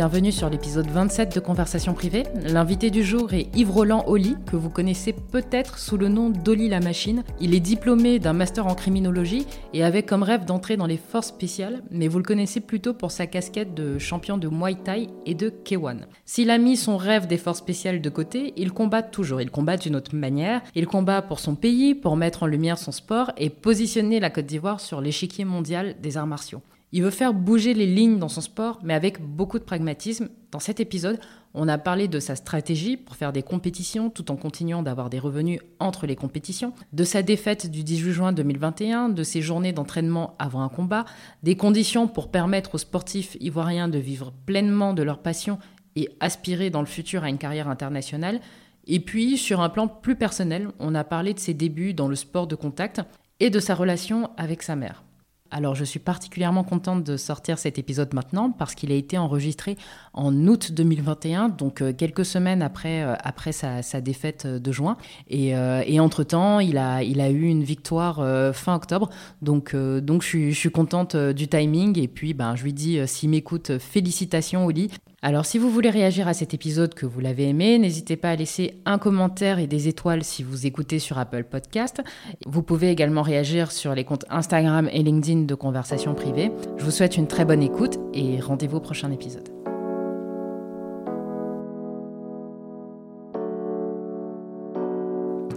Bienvenue 0.00 0.32
sur 0.32 0.48
l'épisode 0.48 0.86
27 0.86 1.34
de 1.34 1.40
Conversation 1.40 1.92
privée. 1.92 2.22
L'invité 2.42 2.88
du 2.88 3.04
jour 3.04 3.34
est 3.34 3.54
Yves 3.54 3.70
Roland 3.70 4.02
Oli, 4.06 4.34
que 4.46 4.56
vous 4.56 4.70
connaissez 4.70 5.12
peut-être 5.12 5.78
sous 5.78 5.98
le 5.98 6.08
nom 6.08 6.30
d'Oli 6.30 6.70
la 6.70 6.80
machine. 6.80 7.22
Il 7.38 7.54
est 7.54 7.60
diplômé 7.60 8.18
d'un 8.18 8.32
master 8.32 8.66
en 8.66 8.74
criminologie 8.74 9.46
et 9.74 9.84
avait 9.84 10.02
comme 10.02 10.22
rêve 10.22 10.46
d'entrer 10.46 10.78
dans 10.78 10.86
les 10.86 10.96
forces 10.96 11.26
spéciales, 11.26 11.82
mais 11.90 12.08
vous 12.08 12.16
le 12.16 12.24
connaissez 12.24 12.60
plutôt 12.60 12.94
pour 12.94 13.10
sa 13.10 13.26
casquette 13.26 13.74
de 13.74 13.98
champion 13.98 14.38
de 14.38 14.48
Muay 14.48 14.76
Thai 14.82 15.08
et 15.26 15.34
de 15.34 15.50
K1. 15.50 16.06
S'il 16.24 16.48
a 16.48 16.56
mis 16.56 16.78
son 16.78 16.96
rêve 16.96 17.26
des 17.26 17.36
forces 17.36 17.58
spéciales 17.58 18.00
de 18.00 18.08
côté, 18.08 18.54
il 18.56 18.72
combat 18.72 19.02
toujours. 19.02 19.42
Il 19.42 19.50
combat 19.50 19.76
d'une 19.76 19.96
autre 19.96 20.16
manière. 20.16 20.62
Il 20.74 20.86
combat 20.86 21.20
pour 21.20 21.40
son 21.40 21.56
pays, 21.56 21.94
pour 21.94 22.16
mettre 22.16 22.44
en 22.44 22.46
lumière 22.46 22.78
son 22.78 22.92
sport 22.92 23.32
et 23.36 23.50
positionner 23.50 24.18
la 24.18 24.30
Côte 24.30 24.46
d'Ivoire 24.46 24.80
sur 24.80 25.02
l'échiquier 25.02 25.44
mondial 25.44 25.96
des 26.00 26.16
arts 26.16 26.26
martiaux. 26.26 26.62
Il 26.92 27.04
veut 27.04 27.10
faire 27.10 27.34
bouger 27.34 27.72
les 27.72 27.86
lignes 27.86 28.18
dans 28.18 28.28
son 28.28 28.40
sport, 28.40 28.80
mais 28.82 28.94
avec 28.94 29.22
beaucoup 29.22 29.60
de 29.60 29.64
pragmatisme. 29.64 30.28
Dans 30.50 30.58
cet 30.58 30.80
épisode, 30.80 31.20
on 31.54 31.68
a 31.68 31.78
parlé 31.78 32.08
de 32.08 32.18
sa 32.18 32.34
stratégie 32.34 32.96
pour 32.96 33.14
faire 33.14 33.32
des 33.32 33.44
compétitions 33.44 34.10
tout 34.10 34.32
en 34.32 34.36
continuant 34.36 34.82
d'avoir 34.82 35.08
des 35.08 35.20
revenus 35.20 35.60
entre 35.78 36.06
les 36.06 36.16
compétitions, 36.16 36.72
de 36.92 37.04
sa 37.04 37.22
défaite 37.22 37.70
du 37.70 37.84
18 37.84 38.12
juin 38.12 38.32
2021, 38.32 39.08
de 39.08 39.22
ses 39.22 39.40
journées 39.40 39.72
d'entraînement 39.72 40.34
avant 40.40 40.62
un 40.62 40.68
combat, 40.68 41.04
des 41.44 41.56
conditions 41.56 42.08
pour 42.08 42.30
permettre 42.30 42.74
aux 42.74 42.78
sportifs 42.78 43.36
ivoiriens 43.38 43.88
de 43.88 43.98
vivre 43.98 44.32
pleinement 44.44 44.92
de 44.92 45.04
leur 45.04 45.18
passion 45.18 45.58
et 45.94 46.08
aspirer 46.18 46.70
dans 46.70 46.80
le 46.80 46.86
futur 46.86 47.22
à 47.22 47.28
une 47.28 47.38
carrière 47.38 47.68
internationale. 47.68 48.40
Et 48.88 48.98
puis, 48.98 49.38
sur 49.38 49.60
un 49.60 49.68
plan 49.68 49.86
plus 49.86 50.16
personnel, 50.16 50.68
on 50.80 50.96
a 50.96 51.04
parlé 51.04 51.34
de 51.34 51.38
ses 51.38 51.54
débuts 51.54 51.94
dans 51.94 52.08
le 52.08 52.16
sport 52.16 52.48
de 52.48 52.56
contact 52.56 53.00
et 53.38 53.50
de 53.50 53.60
sa 53.60 53.76
relation 53.76 54.30
avec 54.36 54.62
sa 54.62 54.74
mère. 54.74 55.04
Alors 55.50 55.74
je 55.74 55.84
suis 55.84 55.98
particulièrement 55.98 56.62
contente 56.62 57.02
de 57.02 57.16
sortir 57.16 57.58
cet 57.58 57.78
épisode 57.78 58.14
maintenant 58.14 58.50
parce 58.50 58.74
qu'il 58.74 58.92
a 58.92 58.94
été 58.94 59.18
enregistré 59.18 59.76
en 60.14 60.32
août 60.46 60.72
2021, 60.72 61.48
donc 61.48 61.82
euh, 61.82 61.92
quelques 61.92 62.24
semaines 62.24 62.62
après, 62.62 63.02
euh, 63.02 63.14
après 63.22 63.52
sa, 63.52 63.82
défaite 64.00 64.46
de 64.46 64.72
juin. 64.72 64.96
Et, 65.28 65.54
euh, 65.56 65.82
entre-temps, 66.00 66.60
il 66.60 66.78
a, 66.78 67.02
il 67.02 67.20
a 67.20 67.30
eu 67.30 67.42
une 67.42 67.62
victoire 67.62 68.16
fin 68.54 68.74
octobre, 68.74 69.10
donc, 69.42 69.76
donc 69.76 70.22
je, 70.22 70.28
suis, 70.28 70.52
je 70.52 70.58
suis 70.58 70.70
contente 70.70 71.14
du 71.14 71.46
timing. 71.46 71.98
Et 71.98 72.08
puis 72.08 72.32
ben, 72.32 72.56
je 72.56 72.62
lui 72.64 72.72
dis, 72.72 72.98
s'il 73.06 73.30
m'écoute, 73.30 73.78
félicitations 73.78 74.64
Oli, 74.64 74.90
alors 75.22 75.44
si 75.44 75.58
vous 75.58 75.70
voulez 75.70 75.90
réagir 75.90 76.28
à 76.28 76.32
cet 76.32 76.54
épisode 76.54 76.94
que 76.94 77.04
vous 77.04 77.20
l'avez 77.20 77.46
aimé, 77.46 77.78
n'hésitez 77.78 78.16
pas 78.16 78.30
à 78.30 78.36
laisser 78.36 78.80
un 78.86 78.96
commentaire 78.96 79.58
et 79.58 79.66
des 79.66 79.86
étoiles 79.86 80.24
si 80.24 80.42
vous 80.42 80.66
écoutez 80.66 80.98
sur 80.98 81.18
Apple 81.18 81.44
Podcast. 81.44 82.00
Vous 82.46 82.62
pouvez 82.62 82.88
également 82.88 83.20
réagir 83.20 83.70
sur 83.70 83.94
les 83.94 84.04
comptes 84.04 84.24
Instagram 84.30 84.88
et 84.90 85.02
LinkedIn 85.02 85.42
de 85.42 85.54
Conversation 85.54 86.14
Privée. 86.14 86.50
Je 86.78 86.84
vous 86.84 86.90
souhaite 86.90 87.18
une 87.18 87.26
très 87.26 87.44
bonne 87.44 87.62
écoute 87.62 87.98
et 88.14 88.40
rendez-vous 88.40 88.78
au 88.78 88.80
prochain 88.80 89.10
épisode. 89.10 89.50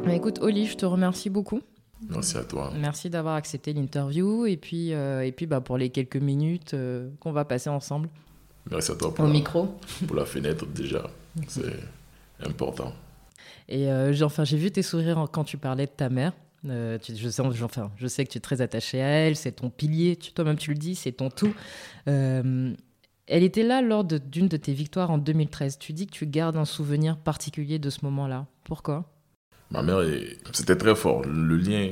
Bah, 0.05 0.13
écoute, 0.13 0.39
Oli, 0.41 0.65
je 0.65 0.75
te 0.75 0.85
remercie 0.85 1.29
beaucoup. 1.29 1.61
Merci 2.09 2.35
à 2.35 2.43
toi. 2.43 2.73
Merci 2.77 3.09
d'avoir 3.09 3.35
accepté 3.35 3.71
l'interview 3.71 4.45
et 4.45 4.57
puis, 4.57 4.93
euh, 4.93 5.21
et 5.21 5.31
puis 5.31 5.45
bah, 5.45 5.61
pour 5.61 5.77
les 5.77 5.89
quelques 5.89 6.17
minutes 6.17 6.73
euh, 6.73 7.09
qu'on 7.21 7.31
va 7.31 7.45
passer 7.45 7.69
ensemble. 7.69 8.09
Merci 8.69 8.91
à 8.91 8.95
toi 8.95 9.13
pour, 9.13 9.25
Au 9.25 9.27
la, 9.27 9.33
micro. 9.33 9.77
pour 10.07 10.15
la 10.15 10.25
fenêtre 10.25 10.65
déjà. 10.65 11.09
C'est 11.47 11.79
important. 12.45 12.93
Et 13.67 13.89
euh, 13.89 14.13
enfin, 14.23 14.43
j'ai 14.43 14.57
vu 14.57 14.71
tes 14.71 14.81
sourires 14.81 15.27
quand 15.31 15.43
tu 15.43 15.57
parlais 15.57 15.85
de 15.85 15.91
ta 15.91 16.09
mère. 16.09 16.33
Euh, 16.65 16.97
je, 17.07 17.29
sais, 17.29 17.41
enfin, 17.41 17.91
je 17.97 18.07
sais 18.07 18.23
que 18.25 18.31
tu 18.31 18.37
es 18.37 18.41
très 18.41 18.61
attaché 18.61 19.01
à 19.01 19.07
elle, 19.07 19.35
c'est 19.35 19.51
ton 19.51 19.69
pilier, 19.69 20.15
toi-même 20.15 20.55
tu 20.55 20.71
le 20.71 20.77
dis, 20.77 20.95
c'est 20.95 21.11
ton 21.11 21.29
tout. 21.29 21.53
Euh, 22.07 22.73
elle 23.27 23.43
était 23.43 23.63
là 23.63 23.81
lors 23.81 24.05
d'une 24.05 24.47
de, 24.47 24.57
tes 24.57 24.73
victoires 24.73 25.11
en 25.11 25.17
2013. 25.17 25.77
Tu 25.77 25.93
dis 25.93 26.07
que 26.07 26.13
tu 26.13 26.25
gardes 26.25 26.57
un 26.57 26.65
souvenir 26.65 27.17
particulier 27.17 27.79
de 27.79 27.89
ce 27.89 27.99
moment-là. 28.03 28.45
Pourquoi? 28.63 29.09
Ma 29.71 29.81
mère, 29.81 30.01
c'était 30.53 30.77
très 30.77 30.95
fort. 30.95 31.23
Le 31.25 31.57
lien 31.57 31.89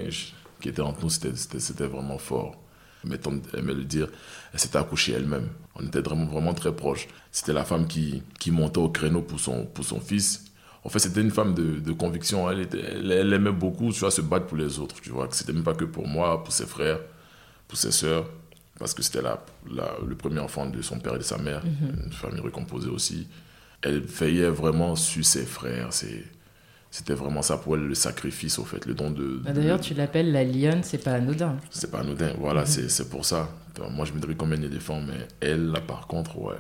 qui 0.62 0.70
était 0.70 0.82
entre 0.82 1.04
nous, 1.04 1.10
c'était 1.10 1.88
vraiment 1.88 2.18
fort 2.18 2.56
mais 3.04 3.20
aimait 3.58 3.74
le 3.74 3.84
dire, 3.84 4.08
elle 4.54 4.60
s'était 4.60 4.78
accouchée 4.78 5.14
elle-même. 5.14 5.50
On 5.76 5.86
était 5.86 6.02
vraiment, 6.02 6.26
vraiment 6.26 6.54
très 6.54 6.76
proches. 6.76 7.08
C'était 7.32 7.54
la 7.54 7.64
femme 7.64 7.88
qui, 7.88 8.24
qui 8.40 8.52
montait 8.52 8.80
au 8.80 8.90
créneau 8.90 9.22
pour 9.22 9.40
son, 9.40 9.66
pour 9.66 9.86
son 9.86 10.00
fils. 10.00 10.46
En 10.84 10.90
fait, 10.90 11.00
c'était 11.00 11.22
une 11.22 11.32
femme 11.32 11.54
de, 11.54 11.80
de 11.80 11.92
conviction. 11.94 12.50
Elle, 12.50 12.62
était, 12.62 12.82
elle, 12.82 13.34
aimait 13.34 13.52
beaucoup 13.52 13.92
tu 13.92 14.00
vois, 14.00 14.12
se 14.12 14.22
battre 14.22 14.48
pour 14.48 14.58
les 14.58 14.80
autres. 14.80 15.00
Tu 15.02 15.10
vois, 15.10 15.28
c'était 15.32 15.54
même 15.54 15.64
pas 15.64 15.74
que 15.74 15.86
pour 15.86 16.08
moi, 16.08 16.44
pour 16.44 16.54
ses 16.54 16.66
frères, 16.66 17.00
pour 17.68 17.78
ses 17.78 17.92
sœurs, 17.92 18.28
parce 18.78 18.94
que 18.94 19.04
c'était 19.04 19.22
la, 19.22 19.40
le 20.06 20.16
premier 20.16 20.40
enfant 20.40 20.66
de 20.66 20.82
son 20.82 21.00
père 21.00 21.16
et 21.16 21.20
de 21.20 21.24
sa 21.24 21.38
mère, 21.38 21.64
mhm. 21.64 22.06
une 22.06 22.12
famille 22.12 22.42
recomposée 22.42 22.90
aussi. 22.90 23.28
Elle 23.82 24.02
veillait 24.02 24.50
vraiment 24.50 24.96
sur 24.96 25.24
ses 25.24 25.46
frères, 25.46 25.94
ses, 25.94 26.26
c'était 26.92 27.14
vraiment 27.14 27.42
ça 27.42 27.58
pour 27.58 27.76
elle 27.76 27.88
le 27.88 27.96
sacrifice 27.96 28.60
au 28.60 28.66
fait 28.66 28.86
le 28.86 28.94
don 28.94 29.12
de, 29.12 29.40
bah, 29.44 29.54
d'ailleurs 29.54 29.80
tu 29.80 29.94
l'appelles 29.94 30.34
la 30.34 30.44
lionne 30.44 30.84
c'est 30.84 30.98
pas 30.98 31.14
anodin. 31.14 31.56
C'est 31.70 31.90
pas 31.90 32.00
anodin 32.00 32.34
voilà 32.38 32.62
mhm. 32.62 32.90
c'est 32.90 33.10
pour 33.10 33.26
ça. 33.26 33.50
Moi 33.90 34.06
je 34.06 34.12
me 34.12 34.20
dirais 34.20 34.36
combien 34.38 34.58
d'éléphants 34.58 35.02
mais 35.02 35.28
elle 35.40 35.68
là 35.68 35.80
par 35.80 36.06
contre 36.08 36.38
ouais. 36.38 36.56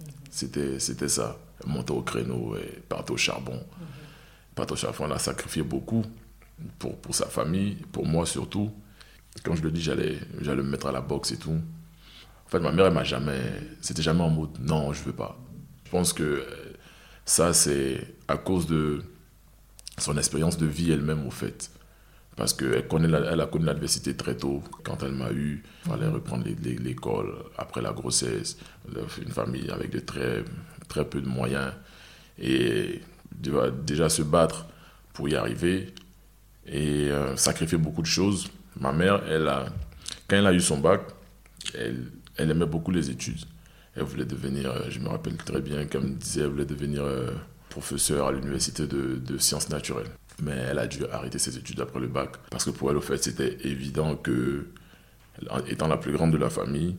Mhm. 0.00 0.06
c'était 0.28 0.80
c'était 0.80 1.08
ça. 1.08 1.38
Elle 1.64 1.72
montait 1.72 1.92
au 1.92 2.02
créneau 2.02 2.56
et 2.56 2.82
partait 2.88 3.12
au 3.12 3.16
charbon. 3.16 3.54
Mmh. 3.54 3.84
partait 4.56 4.72
au 4.72 4.76
charbon 4.76 5.06
elle 5.06 5.12
a 5.12 5.18
sacrifié 5.18 5.62
beaucoup 5.62 6.02
pour, 6.80 6.96
pour 6.98 7.14
sa 7.14 7.26
famille 7.26 7.76
pour 7.92 8.06
moi 8.06 8.26
surtout. 8.26 8.72
Quand 9.44 9.54
je 9.54 9.62
le 9.62 9.70
dis 9.70 9.80
j'allais 9.80 10.18
j'allais 10.40 10.62
me 10.62 10.68
mettre 10.70 10.88
à 10.88 10.92
la 10.92 11.00
boxe 11.00 11.30
et 11.30 11.38
tout. 11.38 11.60
En 12.46 12.48
fait 12.48 12.58
ma 12.58 12.72
mère 12.72 12.86
elle 12.86 12.92
m'a 12.92 13.04
jamais 13.04 13.40
c'était 13.80 14.02
jamais 14.02 14.22
en 14.22 14.30
mode 14.30 14.58
non 14.58 14.92
je 14.92 15.04
veux 15.04 15.12
pas. 15.12 15.38
Je 15.84 15.90
pense 15.92 16.12
que 16.12 16.44
ça 17.24 17.52
c'est 17.52 18.16
à 18.26 18.36
cause 18.36 18.66
de 18.66 19.04
son 19.98 20.16
expérience 20.16 20.58
de 20.58 20.66
vie 20.66 20.92
elle-même, 20.92 21.26
au 21.26 21.30
fait. 21.30 21.70
Parce 22.36 22.52
qu'elle 22.52 22.84
elle 22.90 23.40
a 23.40 23.46
connu 23.46 23.64
l'adversité 23.64 24.14
très 24.14 24.36
tôt. 24.36 24.62
Quand 24.84 25.02
elle 25.02 25.12
m'a 25.12 25.30
eu, 25.30 25.62
il 25.84 25.90
fallait 25.90 26.06
reprendre 26.06 26.44
l'école 26.80 27.34
après 27.56 27.80
la 27.80 27.92
grossesse, 27.92 28.58
une 29.22 29.30
famille 29.30 29.70
avec 29.70 29.90
de 29.90 30.00
très, 30.00 30.44
très 30.88 31.06
peu 31.06 31.22
de 31.22 31.28
moyens. 31.28 31.72
Et 32.38 33.00
déjà 33.32 34.10
se 34.10 34.22
battre 34.22 34.66
pour 35.14 35.28
y 35.30 35.34
arriver 35.34 35.94
et 36.66 37.10
euh, 37.10 37.36
sacrifier 37.36 37.78
beaucoup 37.78 38.02
de 38.02 38.06
choses. 38.06 38.48
Ma 38.78 38.92
mère, 38.92 39.22
elle 39.28 39.48
a, 39.48 39.66
quand 40.28 40.36
elle 40.36 40.46
a 40.46 40.52
eu 40.52 40.60
son 40.60 40.78
bac, 40.78 41.02
elle, 41.74 42.10
elle 42.36 42.50
aimait 42.50 42.66
beaucoup 42.66 42.90
les 42.90 43.10
études. 43.10 43.44
Elle 43.94 44.02
voulait 44.02 44.26
devenir, 44.26 44.70
euh, 44.70 44.90
je 44.90 45.00
me 45.00 45.08
rappelle 45.08 45.36
très 45.36 45.60
bien, 45.62 45.86
comme 45.86 46.14
disait, 46.16 46.42
elle 46.42 46.48
voulait 46.48 46.66
devenir 46.66 47.02
euh, 47.04 47.30
professeur 47.76 48.28
à 48.28 48.32
l'université 48.32 48.86
de, 48.86 49.38
sciences 49.38 49.68
naturelles. 49.68 50.10
Mais 50.42 50.56
elle 50.70 50.78
a 50.78 50.86
dû 50.86 51.04
arrêter 51.06 51.38
ses 51.38 51.56
études 51.58 51.80
après 51.80 52.00
le 52.00 52.08
bac 52.08 52.30
parce 52.50 52.64
que 52.64 52.70
pour 52.70 52.90
elle, 52.90 52.96
au 52.96 53.02
fait, 53.02 53.22
c'était 53.22 53.56
évident 53.64 54.16
que, 54.16 54.66
étant 55.68 55.88
la 55.88 55.98
plus 55.98 56.12
grande 56.12 56.32
de 56.32 56.38
la 56.38 56.48
famille, 56.50 56.96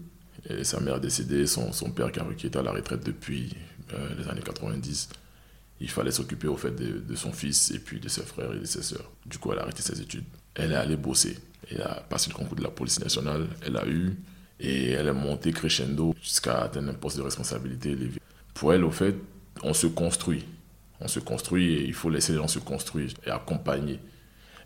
sa 0.61 0.79
mère 0.79 0.99
décédée, 0.99 1.47
son, 1.47 1.71
son 1.71 1.89
père 1.89 2.11
qui 2.11 2.47
était 2.47 2.59
à 2.59 2.61
la 2.61 2.71
retraite 2.71 3.03
depuis 3.03 3.55
euh, 3.93 4.09
les 4.17 4.27
années 4.29 4.41
90, 4.41 5.09
il 5.81 5.89
fallait 5.89 6.11
s'occuper 6.11 6.47
au 6.47 6.57
fait 6.57 6.71
de, 6.71 7.15
son 7.15 7.31
fils 7.31 7.71
et 7.71 7.79
puis 7.79 7.99
de 7.99 8.07
ses 8.07 8.21
frères 8.21 8.53
et 8.53 8.59
de 8.59 8.65
ses 8.65 8.83
sœurs. 8.83 9.11
Du 9.25 9.37
coup, 9.39 9.51
elle 9.51 9.59
a 9.59 9.63
arrêté 9.63 9.81
ses 9.81 9.99
études. 9.99 10.25
Elle 10.55 10.71
est 10.71 10.75
allée 10.75 10.97
bosser. 10.97 11.37
Elle 11.71 11.81
a 11.81 12.05
passé 12.09 12.29
le 12.29 12.35
concours 12.35 12.55
de 12.55 12.63
la 12.63 12.69
police 12.69 12.99
nationale. 12.99 13.47
Elle 13.65 13.77
a 13.77 13.87
eu 13.87 14.15
et 14.59 14.91
elle 14.91 15.07
est 15.07 15.13
montée 15.13 15.51
crescendo 15.51 16.15
jusqu'à 16.21 16.61
atteindre 16.61 16.89
un 16.89 16.93
poste 16.93 17.17
de 17.17 17.23
responsabilité 17.23 17.95
Pour 18.53 18.73
elle, 18.73 18.83
au 18.83 18.91
fait, 18.91 19.15
on 19.63 19.73
se 19.73 19.87
construit 19.87 20.45
on 20.99 21.07
se 21.07 21.19
construit 21.19 21.73
et 21.73 21.85
il 21.85 21.93
faut 21.93 22.09
laisser 22.09 22.33
les 22.33 22.39
gens 22.39 22.47
se 22.47 22.59
construire 22.59 23.11
et 23.25 23.29
accompagner. 23.29 23.99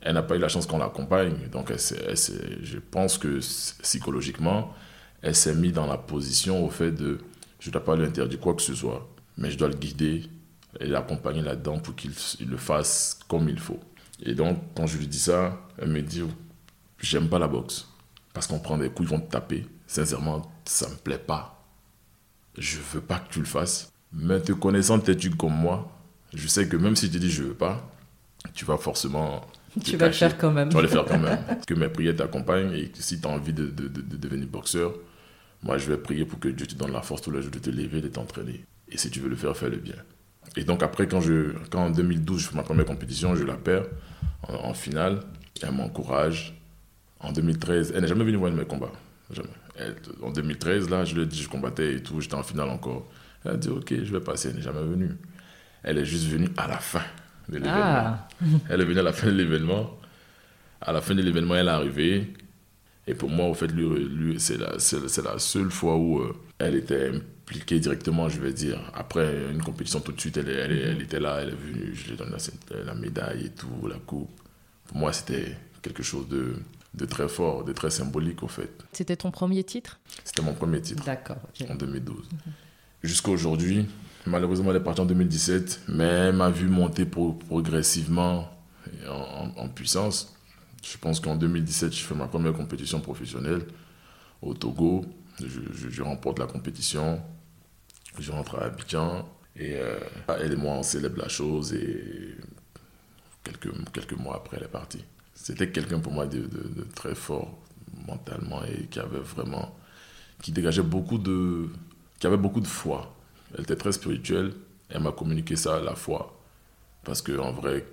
Elle 0.01 0.15
n'a 0.15 0.23
pas 0.23 0.35
eu 0.35 0.39
la 0.39 0.49
chance 0.49 0.65
qu'on 0.65 0.79
l'accompagne, 0.79 1.47
donc 1.51 1.71
je 1.71 2.79
pense 2.79 3.17
que 3.17 3.39
psychologiquement, 3.81 4.73
elle 5.21 5.35
s'est 5.35 5.53
mise 5.53 5.73
dans 5.73 5.85
la 5.85 5.97
position 5.97 6.65
au 6.65 6.69
fait 6.69 6.91
de 6.91 7.19
je 7.59 7.69
ne 7.69 7.73
dois 7.73 7.83
pas 7.83 7.95
lui 7.95 8.05
interdire 8.05 8.39
quoi 8.39 8.55
que 8.55 8.61
ce 8.61 8.73
soit, 8.73 9.07
mais 9.37 9.51
je 9.51 9.57
dois 9.57 9.67
le 9.67 9.75
guider 9.75 10.23
et 10.79 10.87
l'accompagner 10.87 11.41
là-dedans 11.41 11.77
pour 11.77 11.95
qu'il 11.95 12.11
le 12.47 12.57
fasse 12.57 13.19
comme 13.27 13.47
il 13.49 13.59
faut. 13.59 13.79
Et 14.23 14.33
donc, 14.33 14.57
quand 14.75 14.87
je 14.87 14.97
lui 14.97 15.07
dis 15.07 15.19
ça, 15.19 15.59
elle 15.77 15.89
me 15.89 16.01
dit 16.01 16.23
J'aime 16.99 17.29
pas 17.29 17.39
la 17.39 17.47
boxe 17.47 17.87
parce 18.33 18.47
qu'on 18.47 18.59
prend 18.59 18.77
des 18.77 18.89
coups, 18.89 19.09
ils 19.09 19.15
vont 19.15 19.21
te 19.21 19.31
taper. 19.31 19.65
Sincèrement, 19.87 20.51
ça 20.65 20.87
me 20.89 20.95
plaît 20.95 21.17
pas. 21.17 21.65
Je 22.57 22.77
veux 22.93 23.01
pas 23.01 23.19
que 23.19 23.31
tu 23.31 23.39
le 23.39 23.45
fasses. 23.45 23.91
Mais 24.13 24.39
te 24.41 24.51
connaissant 24.51 24.99
têtu 24.99 25.31
comme 25.31 25.55
moi, 25.55 25.89
je 26.33 26.47
sais 26.47 26.67
que 26.67 26.77
même 26.77 26.95
si 26.95 27.09
tu 27.09 27.19
dis 27.19 27.31
je 27.31 27.43
veux 27.43 27.53
pas, 27.53 27.91
tu 28.53 28.65
vas 28.65 28.77
forcément. 28.77 29.45
Tu 29.83 29.97
vas 29.97 30.07
le 30.07 30.13
faire 30.13 30.37
quand 30.37 30.51
même. 30.51 30.69
Tu 30.69 30.75
vas 30.75 30.81
le 30.81 30.87
faire 30.87 31.05
quand 31.05 31.19
même. 31.19 31.39
que 31.67 31.73
mes 31.73 31.89
prières 31.89 32.15
t'accompagnent 32.15 32.73
et 32.73 32.89
que 32.89 33.01
si 33.01 33.19
tu 33.21 33.27
as 33.27 33.31
envie 33.31 33.53
de, 33.53 33.67
de, 33.67 33.87
de, 33.87 34.17
devenir 34.17 34.47
boxeur, 34.47 34.93
Moi, 35.63 35.77
je 35.77 35.87
vais 35.87 35.97
prier 35.97 36.25
pour 36.25 36.39
que 36.39 36.49
Dieu 36.49 36.65
te 36.65 36.75
donne 36.75 36.91
la 36.91 37.01
force 37.01 37.21
tous 37.21 37.31
les 37.31 37.41
jours 37.41 37.51
de 37.51 37.59
te 37.59 37.69
lever, 37.69 38.01
de 38.01 38.07
t'entraîner. 38.07 38.65
Et 38.89 38.97
si 38.97 39.09
tu 39.09 39.19
veux 39.19 39.29
le 39.29 39.35
faire, 39.35 39.55
fais-le 39.55 39.77
bien. 39.77 39.95
Et 40.57 40.63
donc 40.63 40.83
après, 40.83 41.07
quand, 41.07 41.21
je, 41.21 41.53
quand 41.69 41.85
en 41.85 41.89
2012, 41.91 42.41
je 42.41 42.47
fais 42.49 42.55
ma 42.55 42.63
première 42.63 42.85
compétition, 42.85 43.35
je 43.35 43.43
la 43.43 43.53
perds 43.53 43.85
en, 44.47 44.73
finale. 44.73 45.21
Elle 45.61 45.71
m'encourage. 45.71 46.59
En 47.19 47.31
2013, 47.31 47.93
elle 47.95 48.01
n'est 48.01 48.07
jamais 48.07 48.25
venue 48.25 48.37
voir 48.37 48.51
mes 48.51 48.65
combats. 48.65 48.91
Jamais. 49.31 49.47
en 50.21 50.31
2013, 50.31 50.89
là, 50.89 51.05
je 51.05 51.15
lui 51.15 51.21
ai 51.21 51.25
dit, 51.25 51.41
je 51.41 51.47
combattais 51.47 51.93
et 51.95 52.03
tout, 52.03 52.19
j'étais 52.19 52.35
en 52.35 52.43
finale 52.43 52.69
encore. 52.69 53.07
Elle 53.45 53.51
a 53.51 53.57
dit, 53.57 53.69
ok, 53.69 53.93
je 54.03 54.11
vais 54.11 54.19
passer. 54.19 54.49
Elle 54.49 54.55
n'est 54.55 54.61
jamais 54.61 54.81
venue. 54.81 55.11
Elle 55.83 55.97
est 55.97 56.05
juste 56.05 56.27
venue 56.27 56.49
à 56.57 56.67
la 56.67 56.77
fin 56.77 57.03
de 57.49 57.57
l'événement. 57.57 57.81
Ah. 57.83 58.27
Elle 58.69 58.81
est 58.81 58.85
venue 58.85 58.99
à 58.99 59.03
la 59.03 59.13
fin 59.13 59.27
de 59.27 59.31
l'événement. 59.31 59.97
À 60.81 60.91
la 60.91 61.01
fin 61.01 61.15
de 61.15 61.21
l'événement, 61.21 61.55
elle 61.55 61.67
est 61.67 61.71
arrivée. 61.71 62.33
Et 63.07 63.13
pour 63.13 63.29
moi, 63.29 63.47
au 63.47 63.53
fait, 63.53 63.67
lui, 63.67 64.39
c'est 64.39 64.57
la, 64.57 64.73
la, 64.73 65.39
seule 65.39 65.71
fois 65.71 65.97
où 65.97 66.19
euh, 66.19 66.35
elle 66.59 66.75
était 66.75 67.09
impliquée 67.09 67.79
directement, 67.79 68.29
je 68.29 68.39
vais 68.39 68.53
dire. 68.53 68.79
Après 68.93 69.51
une 69.51 69.61
compétition, 69.61 69.99
tout 69.99 70.11
de 70.11 70.19
suite, 70.19 70.37
elle, 70.37 70.49
elle, 70.49 70.71
elle 70.71 71.01
était 71.01 71.19
là, 71.19 71.39
elle 71.41 71.49
est 71.49 71.55
venue, 71.55 71.95
je 71.95 72.05
lui 72.05 72.13
ai 72.13 72.15
donné 72.15 72.31
la, 72.85 72.93
médaille 72.93 73.47
et 73.47 73.49
tout, 73.49 73.87
la 73.87 73.97
coupe. 73.97 74.29
Pour 74.85 74.97
moi, 74.97 75.11
c'était 75.13 75.57
quelque 75.81 76.03
chose 76.03 76.27
de, 76.27 76.55
de, 76.93 77.05
très 77.05 77.27
fort, 77.27 77.65
de 77.65 77.73
très 77.73 77.89
symbolique, 77.89 78.43
au 78.43 78.47
fait. 78.47 78.71
C'était 78.93 79.15
ton 79.15 79.31
premier 79.31 79.63
titre? 79.63 79.99
C'était 80.23 80.43
mon 80.43 80.53
premier 80.53 80.81
titre. 80.81 81.03
D'accord. 81.03 81.39
En 81.69 81.75
2012. 81.75 82.29
Jusqu'à 83.03 83.31
aujourd'hui, 83.31 83.87
malheureusement, 84.25 84.71
elle 84.71 84.77
est 84.77 84.83
partie 84.83 85.01
en 85.01 85.05
2017, 85.05 85.81
mais 85.89 86.03
elle 86.03 86.35
m'a 86.35 86.49
vu 86.49 86.67
monter 86.67 87.05
progressivement 87.05 88.49
en, 89.57 89.67
puissance. 89.69 90.35
Je 90.83 90.97
pense 90.97 91.19
qu'en 91.19 91.35
2017, 91.35 91.93
je 91.93 92.03
fais 92.03 92.15
ma 92.15 92.27
première 92.27 92.53
compétition 92.53 92.99
professionnelle 92.99 93.61
au 94.41 94.53
Togo. 94.53 95.05
Je, 95.39 96.01
remporte 96.01 96.39
la 96.39 96.47
compétition. 96.47 97.21
Je 98.19 98.31
rentre 98.31 98.55
à 98.57 98.65
Abidjan. 98.65 99.27
Et 99.55 99.75
euh, 99.75 99.99
elle 100.39 100.53
et 100.53 100.55
moi, 100.55 100.73
on 100.73 100.83
célèbre 100.83 101.19
la 101.19 101.29
chose. 101.29 101.73
Et 101.73 102.35
quelques, 103.43 103.71
quelques 103.91 104.13
mois 104.13 104.37
après, 104.37 104.57
elle 104.57 104.63
est 104.63 104.71
partie. 104.71 105.03
C'était 105.33 105.71
quelqu'un 105.71 105.99
pour 105.99 106.11
moi 106.11 106.27
de, 106.27 106.47
très 106.95 107.15
fort 107.15 107.57
mentalement 108.07 108.63
et 108.65 108.85
qui 108.87 108.99
avait 108.99 109.19
vraiment. 109.19 109.75
qui 110.41 110.51
dégageait 110.51 110.83
beaucoup 110.83 111.17
de. 111.17 111.67
qui 112.19 112.27
avait 112.27 112.37
beaucoup 112.37 112.61
de 112.61 112.67
foi. 112.67 113.15
Elle 113.55 113.61
était 113.61 113.75
très 113.75 113.91
spirituelle. 113.91 114.53
Elle 114.89 115.01
m'a 115.01 115.11
communiqué 115.11 115.55
ça, 115.55 115.79
la 115.79 115.95
foi. 115.95 116.37
Parce 117.03 117.21
que 117.21 117.37
en 117.37 117.51
vrai, 117.51 117.85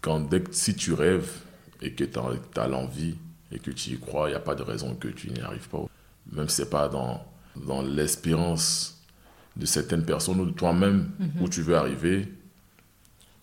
quand, 0.00 0.20
dès 0.20 0.42
si 0.50 0.74
tu 0.74 0.92
rêves, 0.92 1.30
et 1.82 1.92
que 1.92 2.04
tu 2.04 2.18
as, 2.58 2.68
l'envie 2.68 3.14
et 3.52 3.58
que 3.58 3.70
tu 3.70 3.90
y 3.90 3.98
crois, 3.98 4.28
il 4.28 4.32
n'y 4.32 4.36
a 4.36 4.40
pas 4.40 4.54
de 4.54 4.62
raison 4.62 4.94
que 4.94 5.08
tu 5.08 5.30
n'y 5.30 5.40
arrives 5.40 5.68
pas. 5.68 5.84
Même 6.32 6.48
si 6.48 6.56
ce 6.56 6.62
n'est 6.62 6.68
pas 6.68 6.88
dans, 6.88 7.24
dans 7.54 7.82
l'espérance 7.82 9.02
de 9.56 9.66
certaines 9.66 10.04
personnes 10.04 10.40
ou 10.40 10.46
de 10.46 10.52
toi-même 10.52 11.10
mhm. 11.18 11.42
où 11.42 11.48
tu 11.48 11.62
veux 11.62 11.76
arriver, 11.76 12.28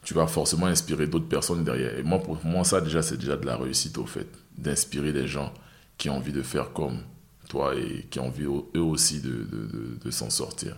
tu 0.03 0.13
vas 0.13 0.27
forcément 0.27 0.65
inspirer 0.65 1.07
d'autres 1.07 1.27
personnes 1.27 1.63
derrière. 1.63 1.97
Et 1.97 2.03
moi, 2.03 2.19
pour 2.19 2.43
moi, 2.45 2.63
ça, 2.63 2.81
déjà, 2.81 3.01
c'est 3.01 3.17
déjà 3.17 3.37
de 3.37 3.45
la 3.45 3.55
réussite, 3.55 3.97
au 3.97 4.05
fait, 4.05 4.27
d'inspirer 4.57 5.13
des 5.13 5.27
gens 5.27 5.53
qui 5.97 6.09
ont 6.09 6.17
envie 6.17 6.33
de 6.33 6.41
faire 6.41 6.73
comme 6.73 6.99
toi 7.47 7.75
et 7.75 8.05
qui 8.09 8.19
ont 8.19 8.27
envie, 8.27 8.43
eux 8.43 8.81
aussi, 8.81 9.21
de, 9.21 9.29
de, 9.29 9.97
de, 10.03 10.11
s'en 10.11 10.29
sortir. 10.29 10.75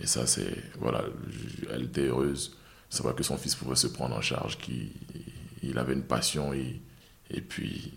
Et 0.00 0.06
ça, 0.06 0.26
c'est. 0.26 0.56
Voilà, 0.78 1.02
elle 1.72 1.84
était 1.84 2.06
heureuse. 2.06 2.56
C'est 2.88 3.02
vrai 3.02 3.14
que 3.14 3.22
son 3.22 3.36
fils 3.36 3.54
pouvait 3.54 3.76
se 3.76 3.86
prendre 3.86 4.16
en 4.16 4.20
charge, 4.20 4.58
qui 4.58 4.92
il 5.62 5.78
avait 5.78 5.94
une 5.94 6.02
passion 6.02 6.52
et, 6.52 6.80
et 7.30 7.40
puis 7.40 7.92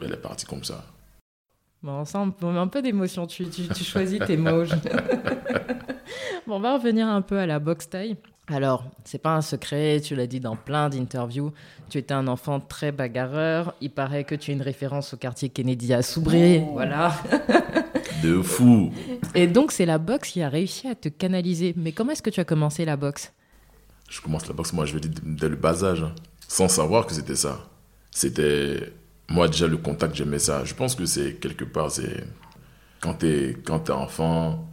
elle 0.00 0.12
est 0.12 0.16
partie 0.16 0.46
comme 0.46 0.64
ça. 0.64 0.84
Bon, 1.82 2.04
ça, 2.04 2.20
on 2.20 2.52
met 2.52 2.58
un 2.58 2.66
peu 2.66 2.82
d'émotion. 2.82 3.26
Tu, 3.26 3.48
tu, 3.48 3.84
choisis 3.84 4.20
tes 4.26 4.36
mots. 4.36 4.64
bon, 6.46 6.56
on 6.56 6.60
va 6.60 6.74
revenir 6.74 7.08
un 7.08 7.22
peu 7.22 7.38
à 7.38 7.46
la 7.46 7.58
boxe 7.58 7.88
taille. 7.88 8.16
Alors, 8.48 8.84
c'est 9.04 9.18
pas 9.18 9.34
un 9.34 9.40
secret, 9.40 10.00
tu 10.00 10.16
l'as 10.16 10.26
dit 10.26 10.40
dans 10.40 10.56
plein 10.56 10.88
d'interviews. 10.88 11.52
Tu 11.88 11.98
étais 11.98 12.12
un 12.12 12.26
enfant 12.26 12.60
très 12.60 12.92
bagarreur. 12.92 13.74
Il 13.80 13.90
paraît 13.90 14.24
que 14.24 14.34
tu 14.34 14.50
es 14.50 14.54
une 14.54 14.62
référence 14.62 15.14
au 15.14 15.16
quartier 15.16 15.48
Kennedy 15.48 15.94
à 15.94 16.02
Soubré. 16.02 16.64
Oh. 16.66 16.72
Voilà. 16.72 17.14
De 18.22 18.42
fou. 18.42 18.92
Et 19.34 19.46
donc, 19.46 19.72
c'est 19.72 19.86
la 19.86 19.98
boxe 19.98 20.30
qui 20.30 20.42
a 20.42 20.48
réussi 20.48 20.88
à 20.88 20.94
te 20.94 21.08
canaliser. 21.08 21.74
Mais 21.76 21.92
comment 21.92 22.12
est-ce 22.12 22.22
que 22.22 22.30
tu 22.30 22.40
as 22.40 22.44
commencé 22.44 22.84
la 22.84 22.96
boxe? 22.96 23.32
Je 24.08 24.20
commence 24.20 24.46
la 24.46 24.54
boxe, 24.54 24.72
moi, 24.72 24.84
je 24.84 24.94
veux 24.94 25.00
dire, 25.00 25.12
dès 25.24 25.48
le 25.48 25.56
bas 25.56 25.84
âge. 25.84 26.02
Hein 26.02 26.14
sans 26.50 26.66
savoir 26.66 27.06
que 27.06 27.14
c'était 27.14 27.36
ça. 27.36 27.70
C'était, 28.10 28.92
moi 29.28 29.46
déjà, 29.46 29.68
le 29.68 29.76
contact, 29.76 30.16
j'aimais 30.16 30.40
ça. 30.40 30.64
Je 30.64 30.74
pense 30.74 30.96
que 30.96 31.06
c'est 31.06 31.34
quelque 31.34 31.64
part, 31.64 31.92
c'est 31.92 32.24
quand 33.00 33.14
tu 33.14 33.28
es, 33.28 33.90
enfant 33.92 34.68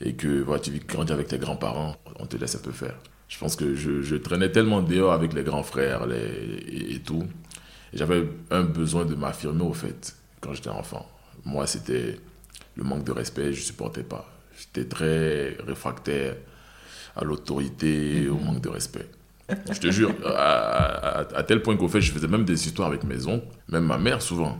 et 0.00 0.14
que 0.14 0.40
voilà, 0.40 0.60
tu 0.60 0.70
grandis 0.88 1.12
avec 1.12 1.28
tes 1.28 1.36
grands-parents, 1.36 1.96
on 2.18 2.24
te 2.24 2.38
laisse 2.38 2.56
un 2.56 2.60
peu 2.60 2.72
faire. 2.72 2.96
Je 3.28 3.38
pense 3.38 3.56
que 3.56 3.74
je, 3.74 4.00
je 4.00 4.16
traînais 4.16 4.50
tellement 4.50 4.80
dehors 4.80 5.12
avec 5.12 5.34
les 5.34 5.42
grands 5.42 5.62
frères 5.62 6.06
les, 6.06 6.94
et, 6.94 7.00
tout. 7.00 7.24
J'avais 7.92 8.26
un 8.50 8.62
besoin 8.62 9.04
de 9.04 9.14
m'affirmer 9.14 9.64
au 9.64 9.74
fait 9.74 10.16
quand 10.40 10.54
j'étais 10.54 10.70
enfant. 10.70 11.06
Moi, 11.44 11.66
c'était 11.66 12.18
le 12.76 12.84
manque 12.84 13.04
de 13.04 13.12
respect, 13.12 13.52
je 13.52 13.60
ne 13.60 13.64
supportais 13.64 14.02
pas. 14.02 14.30
J'étais 14.58 14.88
très 14.88 15.56
réfractaire 15.66 16.36
à 17.14 17.24
l'autorité, 17.24 18.28
au 18.28 18.38
manque 18.38 18.60
de 18.60 18.68
respect. 18.68 19.08
Je 19.48 19.78
te 19.78 19.90
jure, 19.90 20.12
à, 20.26 21.42
tel 21.46 21.62
point 21.62 21.76
qu'au 21.76 21.88
fait, 21.88 22.00
je 22.00 22.12
faisais 22.12 22.28
même 22.28 22.44
des 22.44 22.66
histoires 22.66 22.88
avec 22.88 23.04
mes 23.04 23.26
oncles, 23.26 23.46
même 23.68 23.84
ma 23.84 23.98
mère 23.98 24.20
souvent. 24.20 24.58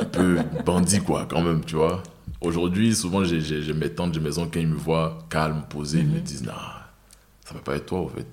Un 0.00 0.04
peu 0.04 0.38
bandit, 0.64 1.00
quoi, 1.00 1.26
quand 1.28 1.42
même, 1.42 1.64
tu 1.64 1.76
vois. 1.76 2.02
Aujourd'hui, 2.40 2.94
souvent, 2.94 3.24
j'ai 3.24 3.72
mes 3.74 3.90
tantes, 3.90 4.14
j'ai 4.14 4.20
mes 4.20 4.38
oncles, 4.38 4.50
quand 4.54 4.60
ils 4.60 4.68
me 4.68 4.76
voient 4.76 5.18
calme, 5.28 5.64
posé, 5.68 5.98
ils 5.98 6.06
me 6.06 6.16
mhm. 6.16 6.20
disent, 6.22 6.44
non, 6.44 6.52
ça 7.44 7.54
va 7.54 7.60
pas 7.60 7.76
être 7.76 7.86
toi, 7.86 8.00
au 8.00 8.08
fait. 8.08 8.26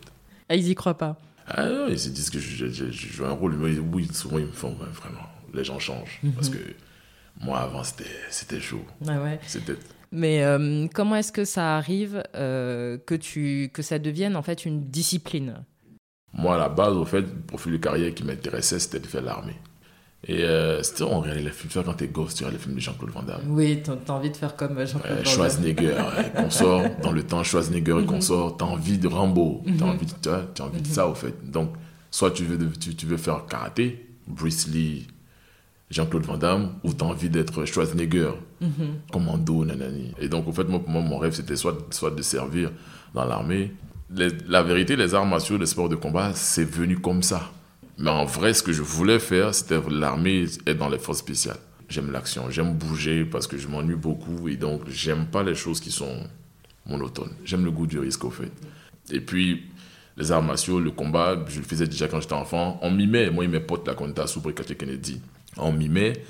Ah, 0.48 0.56
ils 0.56 0.68
y 0.70 0.76
croient 0.76 0.98
pas 0.98 1.18
ah, 1.54 1.68
non, 1.68 1.88
ils 1.90 2.00
se 2.00 2.10
disent 2.10 2.30
que 2.30 2.40
je, 2.40 2.68
joue 2.92 3.26
un 3.26 3.32
rôle. 3.32 3.56
Mais 3.58 3.78
oui, 3.78 4.08
souvent, 4.14 4.38
ils 4.38 4.46
me 4.46 4.52
font, 4.52 4.74
vraiment, 4.94 5.28
les 5.54 5.66
gens 5.66 5.80
changent. 5.80 6.20
Mhm. 6.24 6.32
Parce 6.32 6.50
que 6.50 6.60
moi, 7.44 7.60
avant, 7.60 7.84
c'était 7.84 8.60
chaud. 8.60 8.86
Ah 9.08 9.22
ouais. 9.22 9.40
C'était 9.48 9.76
mais 10.12 10.44
euh, 10.44 10.88
comment 10.94 11.16
est-ce 11.16 11.32
que 11.32 11.46
ça 11.46 11.78
arrive 11.78 12.22
euh, 12.36 12.98
que, 13.06 13.16
tu, 13.16 13.70
que 13.74 13.82
ça 13.82 13.98
devienne 13.98 14.36
en 14.36 14.42
fait 14.42 14.66
une 14.66 14.90
discipline? 14.90 15.64
Moi, 16.34 16.56
à 16.56 16.58
la 16.58 16.70
base, 16.70 16.94
au 16.96 17.06
fait, 17.06 17.22
le 17.22 17.42
profil 17.48 17.74
de 17.74 17.78
carrière 17.78 18.14
qui 18.14 18.24
m'intéressait, 18.24 18.80
c'était 18.80 19.00
de 19.00 19.08
faire 19.08 19.22
l'armée. 19.22 19.56
Et 20.28 20.44
euh, 20.44 20.84
c'était, 20.84 21.04
on 21.04 21.22
regardait 21.22 21.42
les 21.42 21.50
films, 21.50 21.84
quand 21.84 21.94
t'es 21.94 22.08
gosse, 22.08 22.36
tu 22.36 22.44
regardes 22.44 22.58
les 22.58 22.64
films 22.64 22.76
de 22.76 22.80
Jean-Claude 22.82 23.10
Van 23.12 23.24
Damme. 23.24 23.42
Oui, 23.48 23.82
t'as 23.84 24.14
envie 24.14 24.30
de 24.30 24.38
faire 24.38 24.56
comme 24.56 24.78
Jean-Claude 24.86 25.10
Van 25.10 25.16
Damme. 25.16 25.26
Schwarzenegger 25.26 25.96
et 26.46 26.50
sort 26.50 26.84
dans 27.02 27.12
le 27.12 27.24
temps 27.24 27.44
Schwarzenegger 27.44 28.00
et 28.04 28.06
mhm. 28.06 28.22
sort 28.22 28.58
t'as 28.58 28.66
envie 28.66 28.98
de 28.98 29.08
Rambo, 29.08 29.64
t'as 29.66 29.86
mhm. 29.86 29.90
envie, 29.90 30.06
de, 30.06 30.30
as 30.30 30.64
envie 30.64 30.82
de 30.82 30.88
mhm. 30.88 30.94
ça, 30.94 31.08
au 31.08 31.16
fait. 31.16 31.34
Donc, 31.50 31.72
soit 32.12 32.32
tu 32.32 32.44
veux, 32.44 32.72
tu, 32.74 32.96
tu 32.96 33.06
veux 33.08 33.18
faire 33.18 33.46
karaté, 33.48 34.06
Bruce 34.28 34.68
Lee, 34.68 35.08
Jean-Claude 35.92 36.26
Van 36.26 36.38
Damme 36.38 36.70
ou 36.84 36.94
tu 36.94 37.04
as 37.04 37.08
envie 37.08 37.30
d'être 37.30 37.66
Schwarzenegger, 37.66 38.32
mm-hmm. 38.62 39.12
commando, 39.12 39.66
nanani. 39.66 40.14
Et 40.20 40.30
donc, 40.30 40.48
en 40.48 40.54
fait, 40.54 40.64
moi, 40.64 40.82
mon 40.88 41.18
rêve, 41.18 41.34
c'était 41.34 41.58
soit, 41.58 41.78
soit 41.92 42.12
de 42.12 42.22
servir 42.22 42.72
dans 43.14 43.26
l'armée. 43.26 43.74
La 44.48 44.64
vérité, 44.64 44.96
les 44.96 45.14
arts 45.14 45.26
martiaux, 45.26 45.58
les 45.58 45.66
sports 45.66 45.90
de 45.90 45.96
combat, 45.96 46.32
c'est 46.34 46.64
venu 46.64 46.98
comme 46.98 47.22
ça. 47.22 47.52
Mais 47.98 48.10
en 48.10 48.26
vrai, 48.26 48.54
ce 48.54 48.64
que 48.64 48.72
je 48.72 48.82
voulais 48.82 49.20
faire, 49.20 49.54
c'était 49.54 49.80
l'armée 49.90 50.46
et 50.66 50.74
dans 50.74 50.90
les 50.90 50.98
forces 50.98 51.20
spéciales. 51.20 51.60
J'aime 51.90 52.12
l'action, 52.12 52.50
j'aime 52.50 52.74
bouger 52.74 53.26
parce 53.26 53.48
que 53.48 53.58
je 53.58 53.68
m'ennuie 53.68 53.96
beaucoup 53.96 54.48
et 54.48 54.56
donc 54.56 54.84
j'aime 54.88 55.26
pas 55.26 55.44
les 55.44 55.56
choses 55.56 55.82
qui 55.82 55.92
sont 55.92 56.24
monotones. 56.86 57.34
J'aime 57.44 57.66
le 57.66 57.72
goût 57.72 57.86
du 57.86 58.00
risque, 58.00 58.24
au 58.24 58.30
fait. 58.30 58.52
Et 59.12 59.20
puis, 59.20 59.66
les 60.16 60.32
arts 60.32 60.42
martiaux, 60.42 60.80
le 60.80 60.92
combat, 60.92 61.38
je 61.48 61.60
le 61.60 61.66
faisais 61.66 61.86
déjà 61.86 62.08
quand 62.08 62.22
j'étais 62.22 62.34
enfant. 62.34 62.80
On 62.82 62.92
m'y 62.92 63.08
met, 63.08 63.30
moi 63.30 63.44
et 63.44 63.50
mes 63.50 63.60
potes, 63.60 63.88
était 63.88 64.22
à 64.22 64.28
Soubré, 64.28 64.54
Kennedy 64.54 65.22
on 65.58 65.72
mimait, 65.72 66.24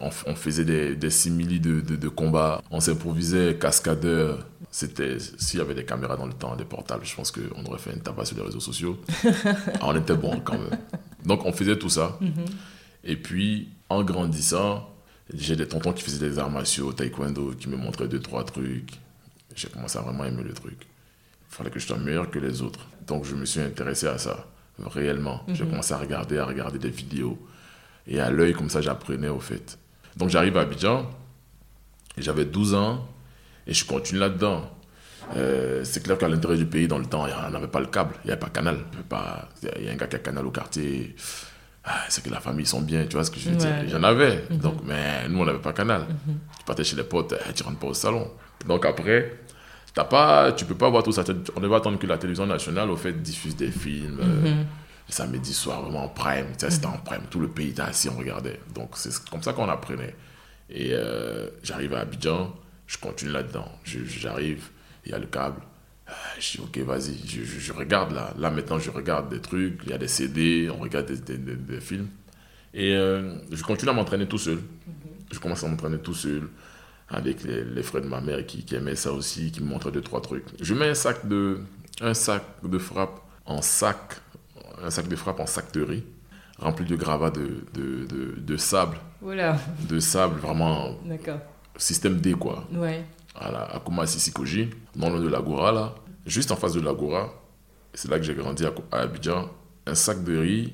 on, 0.00 0.10
on 0.26 0.34
faisait 0.34 0.64
des, 0.64 0.96
des 0.96 1.10
similis 1.10 1.60
de, 1.60 1.80
de, 1.80 2.08
combat, 2.08 2.62
on 2.70 2.80
s'improvisait 2.80 3.56
cascadeur. 3.58 4.46
C'était, 4.70 5.18
s'il 5.18 5.58
y 5.58 5.62
avait 5.62 5.74
des 5.74 5.84
caméras 5.84 6.16
dans 6.16 6.26
le 6.26 6.32
temps, 6.32 6.56
des 6.56 6.64
portables, 6.64 7.04
je 7.04 7.14
pense 7.14 7.30
qu'on 7.30 7.64
aurait 7.66 7.78
fait 7.78 7.92
une 7.92 8.00
tabac 8.00 8.24
sur 8.24 8.36
les 8.36 8.42
réseaux 8.42 8.60
sociaux. 8.60 8.98
Ah, 9.80 9.88
on 9.88 9.96
était 9.96 10.14
bon 10.14 10.40
quand 10.40 10.58
même. 10.58 10.78
Donc 11.24 11.44
on 11.44 11.52
faisait 11.52 11.76
tout 11.76 11.90
ça. 11.90 12.16
Mhm. 12.20 12.44
Et 13.04 13.16
puis, 13.16 13.68
en 13.88 14.02
grandissant, 14.02 14.88
j'ai 15.34 15.56
des 15.56 15.66
tontons 15.66 15.92
qui 15.92 16.02
faisaient 16.02 16.28
des 16.28 16.38
arts 16.38 16.50
martiaux, 16.50 16.92
taekwondo, 16.92 17.52
qui 17.58 17.68
me 17.68 17.76
montraient 17.76 18.08
deux, 18.08 18.20
trois 18.20 18.44
trucs. 18.44 18.92
J'ai 19.54 19.68
commencé 19.68 19.98
à 19.98 20.02
vraiment 20.02 20.24
aimer 20.24 20.42
le 20.42 20.54
truc. 20.54 20.78
Il 20.80 21.54
fallait 21.54 21.70
que 21.70 21.78
je 21.78 21.86
sois 21.86 21.98
meilleur 21.98 22.30
que 22.30 22.38
les 22.38 22.62
autres. 22.62 22.86
Donc 23.06 23.24
je 23.24 23.34
me 23.34 23.44
suis 23.44 23.60
intéressé 23.60 24.06
à 24.06 24.16
ça, 24.16 24.46
réellement. 24.78 25.42
J'ai 25.48 25.64
mhm. 25.64 25.70
commencé 25.70 25.92
à 25.92 25.98
regarder, 25.98 26.38
à 26.38 26.46
regarder 26.46 26.78
des 26.78 26.90
vidéos 26.90 27.38
et 28.06 28.20
à 28.20 28.30
l'œil, 28.30 28.52
comme 28.52 28.70
ça, 28.70 28.80
j'apprenais 28.80 29.28
au 29.28 29.40
fait. 29.40 29.78
Donc 30.16 30.28
j'arrive 30.28 30.56
à 30.56 30.62
Abidjan, 30.62 31.08
j'avais 32.18 32.44
12 32.44 32.74
ans, 32.74 33.08
et 33.66 33.74
je 33.74 33.84
continue 33.84 34.20
là-dedans. 34.20 34.70
Euh, 35.36 35.82
c'est 35.84 36.02
clair 36.02 36.18
qu'à 36.18 36.28
l'intérieur 36.28 36.58
du 36.58 36.66
pays, 36.66 36.88
dans 36.88 36.98
le 36.98 37.06
temps, 37.06 37.26
il 37.26 37.50
n'y 37.50 37.56
avait 37.56 37.68
pas 37.68 37.80
le 37.80 37.86
câble, 37.86 38.14
il 38.24 38.26
n'y 38.26 38.32
avait 38.32 38.40
pas 38.40 38.50
Canal. 38.50 38.78
Il 39.62 39.84
y 39.84 39.88
a 39.88 39.92
un 39.92 39.96
gars 39.96 40.06
qui 40.06 40.16
a 40.16 40.18
Canal 40.18 40.46
au 40.46 40.50
quartier. 40.50 41.14
ah, 41.84 42.04
c'est 42.08 42.22
que 42.22 42.30
la 42.30 42.40
famille 42.40 42.66
sont 42.66 42.82
bien, 42.82 43.06
tu 43.06 43.14
vois 43.14 43.24
ce 43.24 43.30
que 43.30 43.40
je 43.40 43.50
veux 43.50 43.56
dire? 43.56 43.88
J'en 43.88 44.02
avais, 44.02 44.44
mhm. 44.50 44.58
donc, 44.58 44.74
mais 44.84 45.28
nous, 45.28 45.40
on 45.40 45.44
n'avait 45.44 45.58
pas 45.58 45.72
canal. 45.72 46.02
Mhm. 46.02 46.38
Tu 46.58 46.64
partais 46.64 46.84
chez 46.84 46.96
les 46.96 47.04
potes, 47.04 47.34
eh, 47.48 47.52
tu 47.52 47.62
rentres 47.62 47.78
pas 47.78 47.88
au 47.88 47.94
salon. 47.94 48.30
Donc 48.66 48.84
après, 48.86 49.40
t'as 49.94 50.04
pas, 50.04 50.52
tu 50.52 50.64
peux 50.64 50.74
pas 50.76 50.90
voir 50.90 51.02
tout 51.02 51.12
ça. 51.12 51.24
On 51.56 51.60
devait 51.60 51.74
attendre 51.74 51.98
que 51.98 52.06
la 52.06 52.18
télévision 52.18 52.46
nationale, 52.46 52.90
au 52.90 52.96
fait, 52.96 53.12
diffuse 53.12 53.56
des 53.56 53.70
films. 53.70 54.20
Euh, 54.20 54.62
mhm. 55.08 55.14
samedi 55.14 55.52
soir, 55.52 55.82
vraiment 55.82 56.04
en 56.04 56.08
prime. 56.08 56.46
C'était 56.56 56.86
en 56.86 56.98
prime. 56.98 57.22
Tout 57.30 57.40
le 57.40 57.48
pays 57.48 57.70
était 57.70 57.82
assis, 57.82 58.08
on 58.08 58.16
regardait. 58.16 58.60
Donc 58.74 58.96
c'est 58.96 59.12
comme 59.30 59.42
ça 59.42 59.52
qu'on 59.52 59.68
apprenait. 59.68 60.14
Et 60.70 60.90
euh, 60.92 61.48
j'arrive 61.62 61.94
à 61.94 62.00
Abidjan, 62.00 62.54
je 62.86 62.98
continue 62.98 63.32
là-dedans. 63.32 63.70
J'arrive, 63.84 64.68
il 65.04 65.12
y 65.12 65.14
a 65.14 65.18
le 65.18 65.26
câble. 65.26 65.60
Euh, 66.08 66.12
je 66.40 66.52
dis, 66.52 66.60
ok, 66.60 66.78
vas-y, 66.78 67.16
je, 67.26 67.72
regarde 67.72 68.12
là. 68.12 68.32
Là, 68.38 68.50
maintenant, 68.50 68.78
je 68.78 68.90
regarde 68.90 69.28
des 69.28 69.40
trucs. 69.40 69.80
Il 69.84 69.90
y 69.90 69.92
a 69.92 69.98
des 69.98 70.08
CD, 70.08 70.70
on 70.70 70.78
regarde 70.80 71.10
des, 71.10 71.80
films. 71.80 72.08
Et 72.74 72.96
euh, 72.96 73.34
je 73.50 73.62
continue 73.62 73.90
à 73.90 73.94
m'entraîner 73.94 74.26
tout 74.26 74.38
seul. 74.38 74.58
Je 75.30 75.38
commence 75.38 75.62
à 75.64 75.68
m'entraîner 75.68 75.98
tout 75.98 76.14
seul 76.14 76.48
avec 77.08 77.44
les, 77.44 77.82
frères 77.82 78.02
de 78.02 78.08
ma 78.08 78.20
mère 78.20 78.44
qui, 78.46 78.64
aimaient 78.74 78.96
ça 78.96 79.12
aussi, 79.12 79.52
qui 79.52 79.62
me 79.62 79.68
montraient 79.68 79.92
deux, 79.92 80.00
trois 80.00 80.22
trucs. 80.22 80.46
Je 80.60 80.74
mets 80.74 80.88
un 80.88 80.94
sac 80.94 81.28
de, 81.28 81.60
un 82.00 82.14
sac 82.14 82.42
de 82.62 82.78
frappe 82.78 83.20
en 83.44 83.60
sac, 83.60 84.20
un 84.82 84.90
sac 84.90 85.08
de 85.08 85.16
frappe 85.16 85.40
en 85.40 85.46
sac 85.46 85.72
de 85.72 85.82
riz, 85.82 86.04
rempli 86.58 86.84
de 86.84 86.96
gravats 86.96 87.30
de, 87.30 87.64
de, 87.74 88.36
de, 88.38 88.56
sable. 88.56 88.96
Voilà. 89.20 89.56
De 89.88 90.00
sable, 90.00 90.38
vraiment. 90.40 90.96
D'accord. 91.04 91.38
Système 91.76 92.20
D, 92.20 92.32
quoi. 92.34 92.68
Ouais. 92.72 93.04
Voilà, 93.40 93.64
à 93.74 93.80
Kumasi 93.80 94.20
Sikoji, 94.20 94.68
dans 94.94 95.08
le 95.08 95.20
de 95.20 95.28
l'Agora, 95.28 95.72
là 95.72 95.94
juste 96.26 96.50
en 96.52 96.56
face 96.56 96.74
de 96.74 96.80
l'Agora, 96.80 97.32
c'est 97.94 98.10
là 98.10 98.18
que 98.18 98.24
j'ai 98.24 98.34
grandi 98.34 98.64
à, 98.64 98.72
Abidjan, 98.92 99.50
un 99.86 99.94
sac 99.94 100.22
de 100.24 100.36
riz 100.36 100.72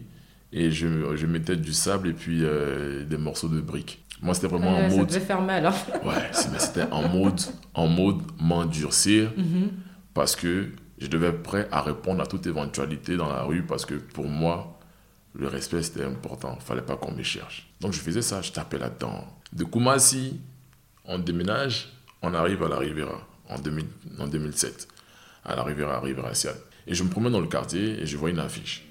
et 0.53 0.71
je, 0.71 1.17
je 1.17 1.27
mettais 1.27 1.57
du 1.57 1.73
sable 1.73 2.09
et 2.09 2.13
puis 2.13 2.41
euh, 2.43 3.05
des 3.05 3.17
morceaux 3.17 3.49
de 3.49 3.61
briques. 3.61 4.05
Moi, 4.21 4.35
c'était 4.35 4.49
vraiment 4.49 4.77
en 4.77 4.89
mode. 4.89 5.11
Ça 5.11 5.19
devait 5.19 5.27
faire 5.27 5.41
mal. 5.41 5.67
Hein. 5.67 5.75
Ouais, 6.05 6.31
c'était 6.33 6.91
en 6.91 7.09
mode, 7.09 7.41
en 7.75 7.87
mode 7.87 8.19
m'endurcir 8.41 9.31
mm-hmm. 9.39 9.69
parce 10.15 10.35
que 10.35 10.71
je 11.01 11.07
devais 11.07 11.29
être 11.29 11.43
prêt 11.43 11.69
à 11.71 11.83
répondre 11.83 12.23
à 12.23 12.27
toute 12.27 12.47
éventualité 12.47 13.17
dans 13.17 13.29
la 13.29 13.43
rue 13.43 13.63
parce 13.63 13.87
que 13.87 13.95
pour 13.95 14.27
moi, 14.27 14.79
le 15.35 15.49
respect 15.49 15.83
c'était 15.83 16.05
important. 16.05 16.57
Il 16.61 16.65
fallait 16.65 16.83
pas 16.83 16.97
qu'on 16.97 17.13
me 17.13 17.23
cherche. 17.23 17.71
Donc 17.81 17.93
je 17.93 18.01
faisais 18.01 18.23
ça, 18.23 18.43
je 18.43 18.53
tapais 18.53 18.79
là-dedans. 18.79 19.25
De 19.53 19.65
Kumasi, 19.65 20.41
on 21.05 21.19
déménage, 21.19 21.93
on 22.23 22.35
arrive 22.35 22.63
à 22.63 22.69
la 22.69 22.79
Riviera 22.79 23.27
en, 23.49 23.59
2000, 23.59 23.87
en 24.19 24.27
2007 24.27 24.89
à 25.45 25.57
la 25.57 25.63
Riviera 25.63 26.35
Siad. 26.35 26.57
Et 26.87 26.95
je 26.95 27.03
me 27.05 27.09
promène 27.09 27.33
dans 27.33 27.41
le 27.41 27.49
quartier 27.49 28.01
et 28.01 28.07
je 28.07 28.17
vois 28.17 28.31
une 28.31 28.39
affiche 28.39 28.85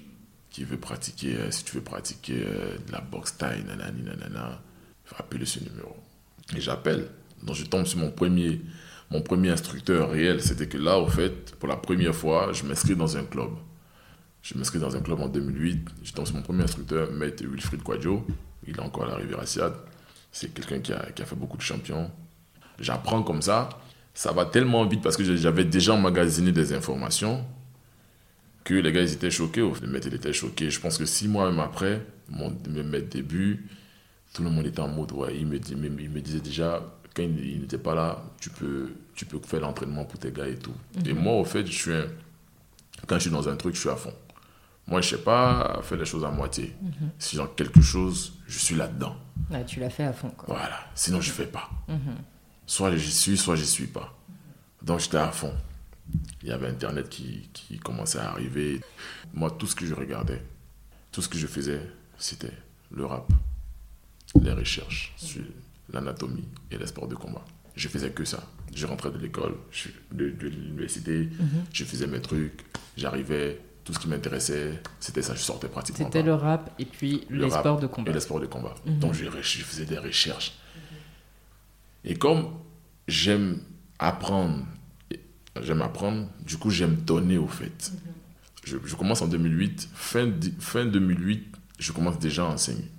qui 0.50 0.64
veut 0.64 0.76
pratiquer, 0.78 1.36
euh, 1.36 1.50
si 1.50 1.64
tu 1.64 1.76
veux 1.76 1.82
pratiquer 1.82 2.44
euh, 2.46 2.78
de 2.86 2.92
la 2.92 3.00
boxe 3.00 3.36
taille, 3.36 3.64
nanani, 3.64 4.02
nanana, 4.02 4.60
appeler 5.16 5.44
ce 5.44 5.60
numéro. 5.60 5.96
Et 6.56 6.60
j'appelle. 6.60 7.08
Donc 7.42 7.56
je 7.56 7.64
tombe 7.64 7.86
sur 7.86 7.98
mon 7.98 8.10
premier, 8.10 8.60
mon 9.10 9.20
premier 9.22 9.50
instructeur 9.50 10.10
réel. 10.10 10.42
C'était 10.42 10.68
que 10.68 10.78
là, 10.78 10.98
au 10.98 11.08
fait, 11.08 11.54
pour 11.56 11.68
la 11.68 11.76
première 11.76 12.14
fois, 12.14 12.52
je 12.52 12.64
m'inscris 12.64 12.96
dans 12.96 13.16
un 13.16 13.24
club. 13.24 13.50
Je 14.42 14.56
m'inscris 14.56 14.78
dans 14.78 14.96
un 14.96 15.00
club 15.00 15.20
en 15.20 15.28
2008. 15.28 15.88
Je 16.02 16.12
tombe 16.12 16.26
sur 16.26 16.36
mon 16.36 16.42
premier 16.42 16.64
instructeur, 16.64 17.10
Maître 17.12 17.44
Wilfried 17.44 17.82
Quadjo. 17.82 18.24
Il 18.66 18.76
est 18.76 18.80
encore 18.80 19.04
à 19.04 19.08
la 19.08 19.16
rivière 19.16 19.46
Siad. 19.46 19.72
C'est 20.30 20.52
quelqu'un 20.52 20.80
qui 20.80 20.92
a, 20.92 21.24
fait 21.24 21.36
beaucoup 21.36 21.56
de 21.56 21.62
champions. 21.62 22.10
J'apprends 22.80 23.22
comme 23.22 23.42
ça 23.42 23.68
ça 24.18 24.32
va 24.32 24.46
tellement 24.46 24.84
vite 24.84 25.00
parce 25.00 25.16
que 25.16 25.36
j'avais 25.36 25.64
déjà 25.64 25.94
emmagasiné 25.94 26.50
des 26.50 26.72
informations 26.72 27.44
que 28.64 28.74
les 28.74 28.90
gars 28.90 29.02
ils 29.02 29.12
étaient 29.12 29.30
choqués. 29.30 29.60
Le 29.60 29.86
maître 29.86 30.08
il 30.08 30.14
était 30.14 30.32
choqué. 30.32 30.70
Je 30.70 30.80
pense 30.80 30.98
que 30.98 31.04
six 31.04 31.28
mois 31.28 31.48
même 31.48 31.60
après 31.60 32.04
mon 32.28 32.50
début, 32.50 33.68
tout 34.32 34.42
le 34.42 34.50
monde 34.50 34.66
était 34.66 34.80
en 34.80 34.88
mode 34.88 35.12
ouais. 35.12 35.36
Il 35.38 35.46
me 35.46 36.20
disait 36.20 36.40
déjà 36.40 36.82
quand 37.14 37.22
il, 37.22 37.60
n'était 37.60 37.78
pas 37.78 37.94
là, 37.94 38.22
tu 38.40 38.50
peux, 38.50 38.92
tu 39.14 39.24
peux 39.24 39.38
faire 39.40 39.60
l'entraînement 39.60 40.04
pour 40.04 40.18
tes 40.18 40.30
gars 40.32 40.46
et 40.46 40.56
tout. 40.56 40.74
Et 41.04 41.12
mhm. 41.12 41.20
moi 41.20 41.34
au 41.34 41.44
fait, 41.44 41.66
je 41.66 41.72
suis 41.72 41.92
quand 43.06 43.16
je 43.16 43.22
suis 43.22 43.30
dans 43.30 43.48
un 43.48 43.56
truc, 43.56 43.74
je 43.74 43.80
suis 43.80 43.88
à 43.88 43.96
fond. 43.96 44.14
Moi, 44.86 45.02
je 45.02 45.10
sais 45.10 45.22
pas 45.22 45.80
faire 45.82 45.98
les 45.98 46.06
choses 46.06 46.24
à 46.24 46.30
moitié. 46.30 46.74
Mhm. 46.80 47.10
Si 47.18 47.36
j'ai 47.36 47.42
quelque 47.56 47.82
chose, 47.82 48.34
je 48.46 48.58
suis 48.58 48.74
là-dedans. 48.74 49.16
tu 49.66 49.80
l'as 49.80 49.90
fait 49.90 50.04
à 50.04 50.12
fond. 50.12 50.32
Voilà. 50.46 50.80
Sinon, 50.94 51.20
je 51.20 51.30
fais 51.30 51.46
pas. 51.46 51.68
Mhm. 51.88 52.16
Soit 52.66 52.96
j'y 52.96 53.12
suis, 53.12 53.36
soit 53.36 53.56
j'y 53.56 53.66
suis 53.66 53.86
pas. 53.86 54.14
Donc 54.82 55.00
j'étais 55.00 55.18
à 55.18 55.30
fond. 55.30 55.52
Il 56.42 56.48
y 56.48 56.52
avait 56.52 56.68
Internet 56.68 57.08
qui, 57.08 57.50
qui, 57.52 57.78
commençait 57.78 58.18
à 58.18 58.30
arriver. 58.30 58.80
Moi, 59.34 59.50
tout 59.50 59.66
ce 59.66 59.74
que 59.74 59.84
je 59.84 59.94
regardais, 59.94 60.42
tout 61.12 61.20
ce 61.20 61.28
que 61.28 61.36
je 61.36 61.46
faisais, 61.46 61.82
c'était 62.16 62.52
le 62.90 63.04
rap, 63.04 63.30
les 64.40 64.52
recherches 64.52 65.12
sur 65.18 65.42
l'anatomie 65.92 66.48
et 66.70 66.78
les 66.78 66.86
sports 66.86 67.08
de 67.08 67.14
combat. 67.14 67.44
Je 67.74 67.88
faisais 67.88 68.10
que 68.10 68.24
ça. 68.24 68.42
Je 68.74 68.86
rentrais 68.86 69.10
de 69.10 69.18
l'école, 69.18 69.54
de, 70.12 70.30
de 70.30 70.48
l'université, 70.48 71.28
mhm. 71.38 71.64
je 71.72 71.84
faisais 71.84 72.06
mes 72.06 72.20
trucs, 72.20 72.64
j'arrivais, 72.96 73.60
tout 73.84 73.94
ce 73.94 73.98
qui 73.98 74.08
m'intéressait, 74.08 74.82
c'était 75.00 75.22
ça, 75.22 75.34
je 75.34 75.40
sortais 75.40 75.68
pratiquement. 75.68 76.06
C'était 76.06 76.22
le 76.22 76.34
rap 76.34 76.70
et 76.78 76.84
puis 76.84 77.24
les 77.30 77.48
sports 77.48 77.80
de 77.80 77.86
combat. 77.86 78.10
Et 78.10 78.14
les 78.14 78.20
sports 78.20 78.40
de 78.40 78.46
combat. 78.46 78.74
Mhm. 78.84 78.98
Donc 78.98 79.14
je, 79.14 79.24
je, 79.24 79.62
faisais 79.62 79.86
des 79.86 79.98
recherches. 79.98 80.58
Et 82.04 82.14
comme 82.14 82.50
j'aime 83.06 83.60
apprendre, 83.98 84.66
j'aime 85.62 85.82
apprendre, 85.82 86.28
du 86.44 86.58
coup 86.58 86.70
j'aime 86.70 86.96
donner 86.96 87.38
au 87.38 87.48
fait. 87.48 87.92
je, 88.64 88.76
commence 88.94 89.22
en 89.22 89.28
2008, 89.28 89.88
fin, 89.94 90.30
fin 90.58 90.84
2008, 90.84 91.46
je 91.78 91.92
commence 91.92 92.18
déjà 92.18 92.42
à 92.44 92.48
enseigner. 92.48 92.90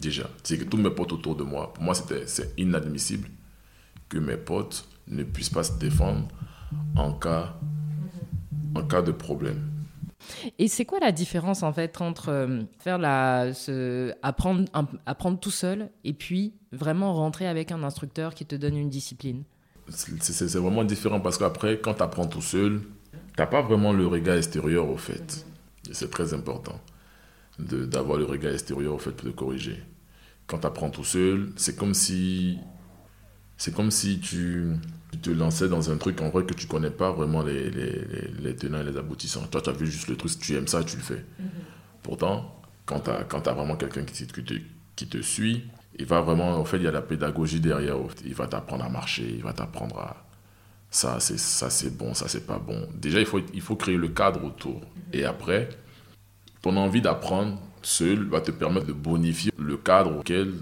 Déjà. 0.00 0.28
C'est 0.42 0.58
que 0.58 0.64
tous 0.64 0.76
mes 0.76 0.90
potes 0.90 1.12
autour 1.12 1.34
de 1.34 1.42
moi, 1.42 1.72
pour 1.72 1.82
moi 1.82 1.94
c'est 1.94 2.52
inadmissible 2.56 3.28
que 4.08 4.18
mes 4.18 4.36
potes 4.36 4.88
ne 5.08 5.22
puissent 5.22 5.50
pas 5.50 5.64
se 5.64 5.72
défendre 5.78 6.28
en 6.96 7.12
cas, 7.12 7.54
en 8.74 8.82
cas 8.84 9.02
de 9.02 9.12
problème. 9.12 9.70
Et 10.58 10.68
c'est 10.68 10.84
quoi 10.84 11.00
la 11.00 11.12
différence 11.12 11.62
en 11.62 11.72
fait 11.72 12.00
entre 12.00 12.28
euh, 12.28 12.62
faire 12.80 12.98
la, 12.98 13.50
apprendre, 14.22 14.64
apprendre 15.06 15.40
tout 15.40 15.50
seul 15.50 15.90
et 16.04 16.12
puis 16.12 16.54
vraiment 16.72 17.14
rentrer 17.14 17.46
avec 17.46 17.72
un 17.72 17.82
instructeur 17.82 18.34
qui 18.34 18.44
te 18.44 18.56
donne 18.56 18.76
une 18.76 18.90
discipline? 18.90 19.44
C'est 19.88 20.58
vraiment 20.58 20.84
différent 20.84 21.20
parce 21.20 21.38
qu'après, 21.38 21.78
quand 21.78 21.94
tu 21.94 22.02
apprends 22.02 22.26
tout 22.26 22.42
seul, 22.42 22.82
tu 23.12 23.18
n'as 23.38 23.46
pas 23.46 23.62
vraiment 23.62 23.92
le 23.92 24.06
regard 24.06 24.36
extérieur 24.36 24.90
au 24.90 24.98
fait. 24.98 25.46
C'est 25.92 26.10
très 26.10 26.34
important 26.34 26.78
d'avoir 27.58 28.18
le 28.18 28.24
regard 28.24 28.52
extérieur 28.52 28.94
au 28.94 28.98
fait 28.98 29.12
pour 29.12 29.28
te 29.28 29.34
corriger. 29.34 29.82
Quand 30.46 30.58
tu 30.58 30.66
apprends 30.66 30.90
tout 30.90 31.04
seul, 31.04 31.52
c'est 31.56 31.76
comme 31.76 31.94
si 31.94 32.58
c'est 33.56 33.74
comme 33.74 33.90
si 33.90 34.20
tu 34.20 34.72
tu 35.12 35.18
te 35.18 35.30
lançais 35.30 35.68
dans 35.68 35.90
un 35.90 35.96
truc 35.96 36.20
en 36.20 36.28
vrai 36.28 36.44
que 36.44 36.54
tu 36.54 36.66
connais 36.66 36.90
pas 36.90 37.10
vraiment 37.10 37.42
les, 37.42 37.70
les, 37.70 38.04
les, 38.40 38.54
tenants 38.54 38.80
et 38.80 38.84
les 38.84 38.96
aboutissants. 38.96 39.46
Toi, 39.46 39.62
tu 39.62 39.70
as 39.70 39.72
vu 39.72 39.86
juste 39.86 40.08
le 40.08 40.16
truc, 40.16 40.30
si 40.30 40.38
tu 40.38 40.54
aimes 40.54 40.68
ça, 40.68 40.84
tu 40.84 40.96
le 40.96 41.02
fais. 41.02 41.24
Mhm. 41.38 41.48
Pourtant, 42.02 42.60
quand 42.84 43.00
tu 43.00 43.10
as, 43.10 43.50
as, 43.50 43.54
vraiment 43.54 43.76
quelqu'un 43.76 44.02
qui, 44.04 44.26
qui, 44.26 44.44
te, 44.44 44.54
qui 44.96 45.08
te 45.08 45.22
suit, 45.22 45.64
il 45.98 46.04
va 46.04 46.20
vraiment, 46.20 46.50
en 46.58 46.64
fait, 46.64 46.76
il 46.76 46.82
y 46.82 46.86
a 46.86 46.92
la 46.92 47.02
pédagogie 47.02 47.60
derrière. 47.60 47.96
Il 48.24 48.34
va 48.34 48.46
t'apprendre 48.46 48.84
à 48.84 48.88
marcher, 48.88 49.26
il 49.28 49.42
va 49.42 49.52
t'apprendre 49.52 49.98
à 49.98 50.24
ça, 50.90 51.20
c'est 51.20 51.38
ça 51.38 51.68
c'est 51.68 51.96
bon, 51.96 52.14
ça 52.14 52.28
c'est 52.28 52.46
pas 52.46 52.58
bon. 52.58 52.88
Déjà, 52.94 53.20
il 53.20 53.26
faut, 53.26 53.40
il 53.52 53.60
faut 53.60 53.76
créer 53.76 53.96
le 53.96 54.08
cadre 54.08 54.44
autour. 54.44 54.76
Mhm. 54.76 55.02
Et 55.14 55.24
après, 55.24 55.70
ton 56.62 56.76
envie 56.76 57.00
d'apprendre 57.00 57.58
seul 57.82 58.24
va 58.28 58.40
te 58.40 58.50
permettre 58.50 58.86
de 58.86 58.92
bonifier 58.92 59.52
le 59.58 59.76
cadre 59.76 60.18
auquel 60.18 60.52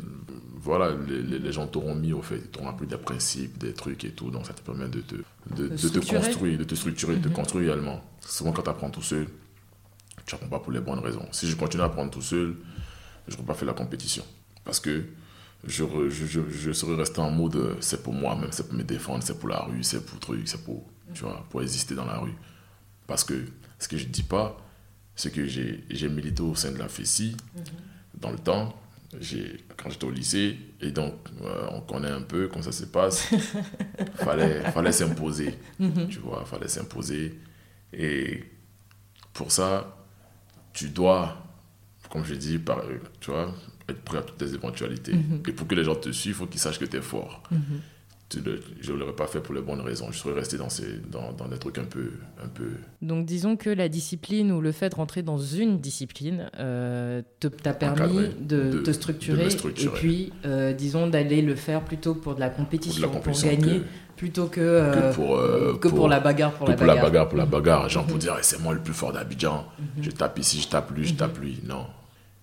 voilà, 0.66 0.90
les, 1.06 1.52
gens 1.52 1.68
t'auront 1.68 1.94
mis 1.94 2.12
au 2.12 2.22
fait, 2.22 2.38
ils 2.38 2.48
t'auront 2.48 2.68
appris 2.68 2.88
des 2.88 2.96
principes, 2.96 3.56
des 3.56 3.72
trucs 3.72 4.04
et 4.04 4.10
tout, 4.10 4.30
donc 4.32 4.46
ça 4.46 4.52
te 4.52 4.60
permet 4.62 4.88
de 4.88 5.00
te, 5.00 5.14
de, 5.54 5.68
te 5.68 5.98
construire, 6.00 6.58
de 6.58 6.64
te 6.64 6.74
structurer, 6.74 7.16
de 7.16 7.22
te 7.22 7.28
mhm. 7.28 7.34
construire 7.34 7.72
également. 7.72 8.02
Souvent, 8.20 8.50
quand 8.50 8.62
tu 8.62 8.70
apprends 8.70 8.90
tout 8.90 9.02
seul, 9.02 9.28
tu 10.26 10.34
n'apprends 10.34 10.48
pas 10.48 10.58
pour 10.58 10.72
les 10.72 10.80
bonnes 10.80 10.98
raisons. 10.98 11.24
Si 11.30 11.46
je 11.46 11.54
continue 11.54 11.84
à 11.84 11.86
apprendre 11.86 12.10
tout 12.10 12.20
seul, 12.20 12.56
je 13.28 13.34
ne 13.34 13.38
peux 13.38 13.46
pas 13.46 13.54
faire 13.54 13.68
la 13.68 13.74
compétition. 13.74 14.24
Parce 14.64 14.80
que 14.80 15.04
je, 15.64 15.84
je, 16.08 16.40
je, 16.50 16.72
serais 16.72 16.96
resté 16.96 17.20
en 17.20 17.30
mode 17.30 17.56
euh, 17.56 17.74
c'est 17.80 18.02
pour 18.02 18.12
moi-même, 18.12 18.50
c'est 18.50 18.66
pour 18.66 18.76
me 18.76 18.82
défendre, 18.82 19.22
c'est 19.22 19.38
pour 19.38 19.48
la 19.48 19.60
rue, 19.60 19.84
c'est 19.84 20.04
pour 20.04 20.18
truc, 20.18 20.48
c'est 20.48 20.64
pour, 20.64 20.84
tu 21.14 21.22
vois, 21.22 21.46
pour 21.48 21.62
exister 21.62 21.94
dans 21.94 22.06
la 22.06 22.18
rue. 22.18 22.34
Parce 23.06 23.22
que 23.22 23.34
ce 23.78 23.86
que 23.86 23.96
je 23.96 24.06
ne 24.06 24.10
dis 24.10 24.24
pas, 24.24 24.56
c'est 25.16 25.32
que 25.32 25.46
j'ai 25.46 26.08
milité 26.08 26.42
au 26.42 26.54
sein 26.54 26.70
de 26.70 26.78
la 26.78 26.88
FECI 26.88 27.36
mhm. 27.56 27.64
dans 28.20 28.30
le 28.30 28.38
temps 28.38 28.80
quand 29.76 29.90
j'étais 29.90 30.04
au 30.04 30.10
lycée, 30.10 30.58
et 30.80 30.90
donc 30.90 31.14
euh, 31.42 31.68
on 31.72 31.80
connaît 31.80 32.10
un 32.10 32.22
peu 32.22 32.48
comment 32.48 32.62
ça 32.62 32.72
se 32.72 32.84
passe, 32.84 33.28
fallait, 34.16 34.60
fallait 34.72 34.92
s'imposer, 34.92 35.54
mhm. 35.78 36.08
tu 36.08 36.18
vois, 36.18 36.44
fallait 36.44 36.68
s'imposer. 36.68 37.38
Et 37.92 38.44
pour 39.32 39.50
ça, 39.50 39.96
tu 40.72 40.88
dois, 40.88 41.42
comme 42.10 42.24
je 42.24 42.34
dis, 42.34 42.58
par, 42.58 42.82
tu 43.20 43.30
vois, 43.30 43.54
être 43.88 44.02
prêt 44.02 44.18
à 44.18 44.22
toutes 44.22 44.40
les 44.42 44.54
éventualités. 44.54 45.14
Mhm. 45.14 45.42
Et 45.48 45.52
pour 45.52 45.66
que 45.66 45.74
les 45.74 45.84
gens 45.84 45.94
te 45.94 46.10
suivent, 46.10 46.34
il 46.34 46.38
faut 46.38 46.46
qu'ils 46.46 46.60
sachent 46.60 46.78
que 46.78 46.84
tu 46.84 46.96
es 46.96 47.02
fort. 47.02 47.42
Mhm. 48.34 48.58
je 48.80 48.92
ne 48.92 48.98
l'aurais 48.98 49.14
pas 49.14 49.28
fait 49.28 49.40
pour 49.40 49.54
les 49.54 49.60
bonnes 49.60 49.80
raisons. 49.80 50.08
Je 50.10 50.18
serais 50.18 50.34
resté 50.34 50.56
dans, 50.56 50.68
ces, 50.68 50.98
dans, 51.10 51.32
dans, 51.32 51.46
des 51.46 51.58
trucs 51.58 51.78
un 51.78 51.84
peu, 51.84 52.10
un 52.42 52.48
peu... 52.48 52.70
Donc 53.00 53.24
disons 53.24 53.56
que 53.56 53.70
la 53.70 53.88
discipline 53.88 54.50
ou 54.50 54.60
le 54.60 54.72
fait 54.72 54.88
de 54.90 54.96
rentrer 54.96 55.22
dans 55.22 55.38
une 55.38 55.78
discipline 55.78 56.50
euh, 56.58 57.22
t'a 57.38 57.72
permis 57.72 58.30
de, 58.40 58.80
te 58.80 58.90
structurer, 58.90 59.46
et 59.46 59.88
puis 59.88 60.32
euh, 60.44 60.72
disons 60.72 61.06
d'aller 61.06 61.40
le 61.40 61.54
faire 61.54 61.82
plutôt 61.82 62.14
pour 62.14 62.34
de 62.34 62.40
la 62.40 62.50
compétition, 62.50 63.08
pour, 63.10 63.40
gagner. 63.40 63.82
plutôt 64.16 64.46
que, 64.46 64.60
euh, 64.60 65.74
que, 65.74 65.88
pour, 65.88 66.08
la 66.08 66.18
bagarre 66.18 66.52
pour, 66.52 66.66
la, 66.68 66.74
pour 66.74 66.86
bagarre. 66.86 66.96
la 66.96 67.10
bagarre. 67.10 67.28
Pour 67.28 67.38
la 67.38 67.46
bagarre, 67.46 67.88
genre 67.88 68.06
pour 68.06 68.18
dire 68.18 68.34
eh, 68.38 68.42
c'est 68.42 68.60
moi 68.60 68.74
le 68.74 68.80
plus 68.80 68.94
fort 68.94 69.12
d'Abidjan, 69.12 69.66
mhm. 69.78 70.02
je 70.02 70.10
tape 70.10 70.38
ici, 70.40 70.60
je 70.60 70.68
tape 70.68 70.90
lui, 70.90 71.06
je 71.06 71.14
tape 71.14 71.38
mhm. 71.38 71.44
lui. 71.44 71.60
Non. 71.64 71.86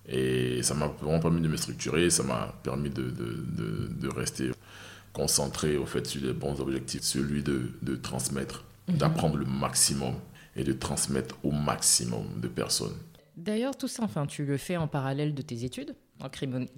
Et 0.08 0.62
ça 0.62 0.74
m'a 0.74 0.90
vraiment 1.00 1.20
permis 1.20 1.40
de 1.40 1.48
me 1.48 1.56
structurer, 1.56 2.10
ça 2.10 2.22
m'a 2.22 2.54
permis 2.62 2.90
de, 2.90 3.02
de, 3.02 3.88
de 4.00 4.08
rester 4.14 4.50
concentré 5.14 5.78
au 5.78 5.86
fait 5.86 6.06
sur 6.06 6.22
les 6.22 6.34
bons 6.34 6.60
objectifs, 6.60 7.02
celui 7.02 7.42
de, 7.42 7.70
de 7.80 7.96
transmettre, 7.96 8.64
mhm. 8.88 8.98
d'apprendre 8.98 9.36
le 9.36 9.46
maximum 9.46 10.16
et 10.56 10.64
de 10.64 10.74
transmettre 10.74 11.36
au 11.42 11.50
maximum 11.50 12.26
de 12.36 12.48
personnes. 12.48 12.96
D'ailleurs, 13.36 13.76
tout 13.76 13.88
ça, 13.88 14.02
enfin, 14.04 14.26
tu 14.26 14.44
le 14.44 14.58
fais 14.58 14.76
en 14.76 14.86
parallèle 14.86 15.34
de 15.34 15.42
tes 15.42 15.64
études 15.64 15.94
en 16.20 16.28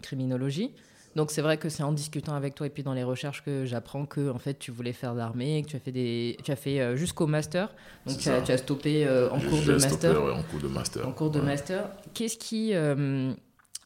criminologie. 0.02 0.72
Donc 1.16 1.30
c'est 1.30 1.40
vrai 1.40 1.56
que 1.56 1.70
c'est 1.70 1.82
en 1.82 1.92
discutant 1.92 2.34
avec 2.34 2.54
toi 2.54 2.66
et 2.66 2.70
puis 2.70 2.82
dans 2.82 2.92
les 2.92 3.02
recherches 3.02 3.42
que 3.42 3.64
j'apprends 3.64 4.04
que 4.04 4.28
en 4.30 4.38
fait 4.38 4.58
tu 4.58 4.70
voulais 4.70 4.92
faire 4.92 5.14
l'armée, 5.14 5.62
que 5.62 5.68
tu 5.68 5.76
as 5.76 5.80
fait 5.80 5.92
des, 5.92 6.36
tu 6.44 6.52
as 6.52 6.56
fait 6.56 6.78
euh, 6.78 6.94
jusqu'au 6.94 7.26
master. 7.26 7.74
Donc 8.04 8.18
tu 8.18 8.28
as, 8.28 8.58
stoppé 8.58 9.06
euh, 9.06 9.30
en, 9.30 9.40
cours 9.40 9.62
de 9.62 9.72
master. 9.72 10.22
en 10.22 10.42
cours 10.42 10.60
de 10.60 10.68
master. 10.68 11.08
En 11.08 11.12
cours 11.12 11.30
de 11.30 11.40
master. 11.40 11.88
Qu'est-ce 12.12 12.36
qui 12.36 12.74
euh, 12.74 13.32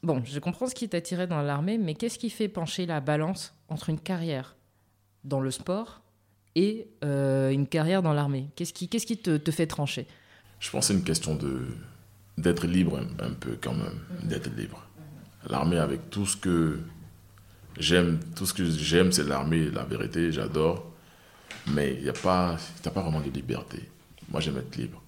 Bon, 0.02 0.22
je 0.24 0.38
comprends 0.38 0.66
ce 0.66 0.74
qui 0.74 0.88
t'attirait 0.88 1.26
dans 1.26 1.42
l'armée, 1.42 1.76
mais 1.76 1.94
qu'est-ce 1.94 2.18
qui 2.18 2.30
fait 2.30 2.48
pencher 2.48 2.86
la 2.86 3.00
balance 3.00 3.54
entre 3.68 3.90
une 3.90 4.00
carrière 4.00 4.56
dans 5.24 5.40
le 5.40 5.50
sport 5.50 6.00
et 6.54 6.88
euh, 7.04 7.50
une 7.50 7.66
carrière 7.66 8.02
dans 8.02 8.14
l'armée? 8.14 8.48
Qu'est-ce 8.56 8.72
qui, 8.72 8.88
qu'est-ce 8.88 9.04
qui 9.04 9.18
te, 9.18 9.36
te, 9.36 9.50
fait 9.50 9.66
trancher? 9.66 10.06
Je 10.58 10.70
pense 10.70 10.88
que 10.88 10.94
c'est 10.94 10.98
une 10.98 11.04
question 11.04 11.34
de, 11.34 11.66
d'être 12.38 12.66
libre 12.66 12.98
un, 13.18 13.32
peu 13.32 13.58
quand 13.60 13.74
même, 13.74 14.00
d'être 14.22 14.50
libre. 14.56 14.86
L'armée 15.48 15.78
avec 15.78 16.08
tout 16.08 16.24
ce 16.24 16.36
que 16.36 16.80
j'aime, 17.78 18.20
tout 18.34 18.46
ce 18.46 18.54
que 18.54 18.64
j'aime 18.64 19.12
c'est 19.12 19.24
l'armée, 19.24 19.70
la 19.70 19.84
vérité, 19.84 20.32
j'adore, 20.32 20.90
mais 21.66 21.94
il 21.94 22.04
n'y 22.04 22.08
a 22.08 22.14
pas, 22.14 22.56
pas 22.82 23.02
vraiment 23.02 23.20
de 23.20 23.28
liberté. 23.30 23.90
Moi 24.30 24.40
j'aime 24.40 24.56
être 24.56 24.76
libre. 24.76 25.02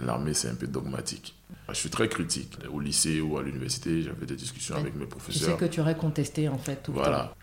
L'armée 0.00 0.34
c'est 0.34 0.48
un 0.48 0.54
peu 0.54 0.66
dogmatique. 0.66 1.34
Je 1.68 1.74
suis 1.74 1.90
très 1.90 2.08
critique. 2.08 2.56
Au 2.72 2.80
lycée 2.80 3.20
ou 3.20 3.38
à 3.38 3.42
l'université, 3.42 4.02
j'avais 4.02 4.26
des 4.26 4.36
discussions 4.36 4.76
avec 4.76 4.94
mes 4.94 5.06
professeurs. 5.06 5.48
Tu 5.48 5.52
sais 5.52 5.68
que 5.68 5.72
tu 5.72 5.80
aurais 5.80 5.96
contesté 5.96 6.48
en 6.48 6.58
fait 6.58 6.82
tout 6.82 6.92
le 6.92 6.98
temps. 6.98 7.04
Voilà. 7.04 7.34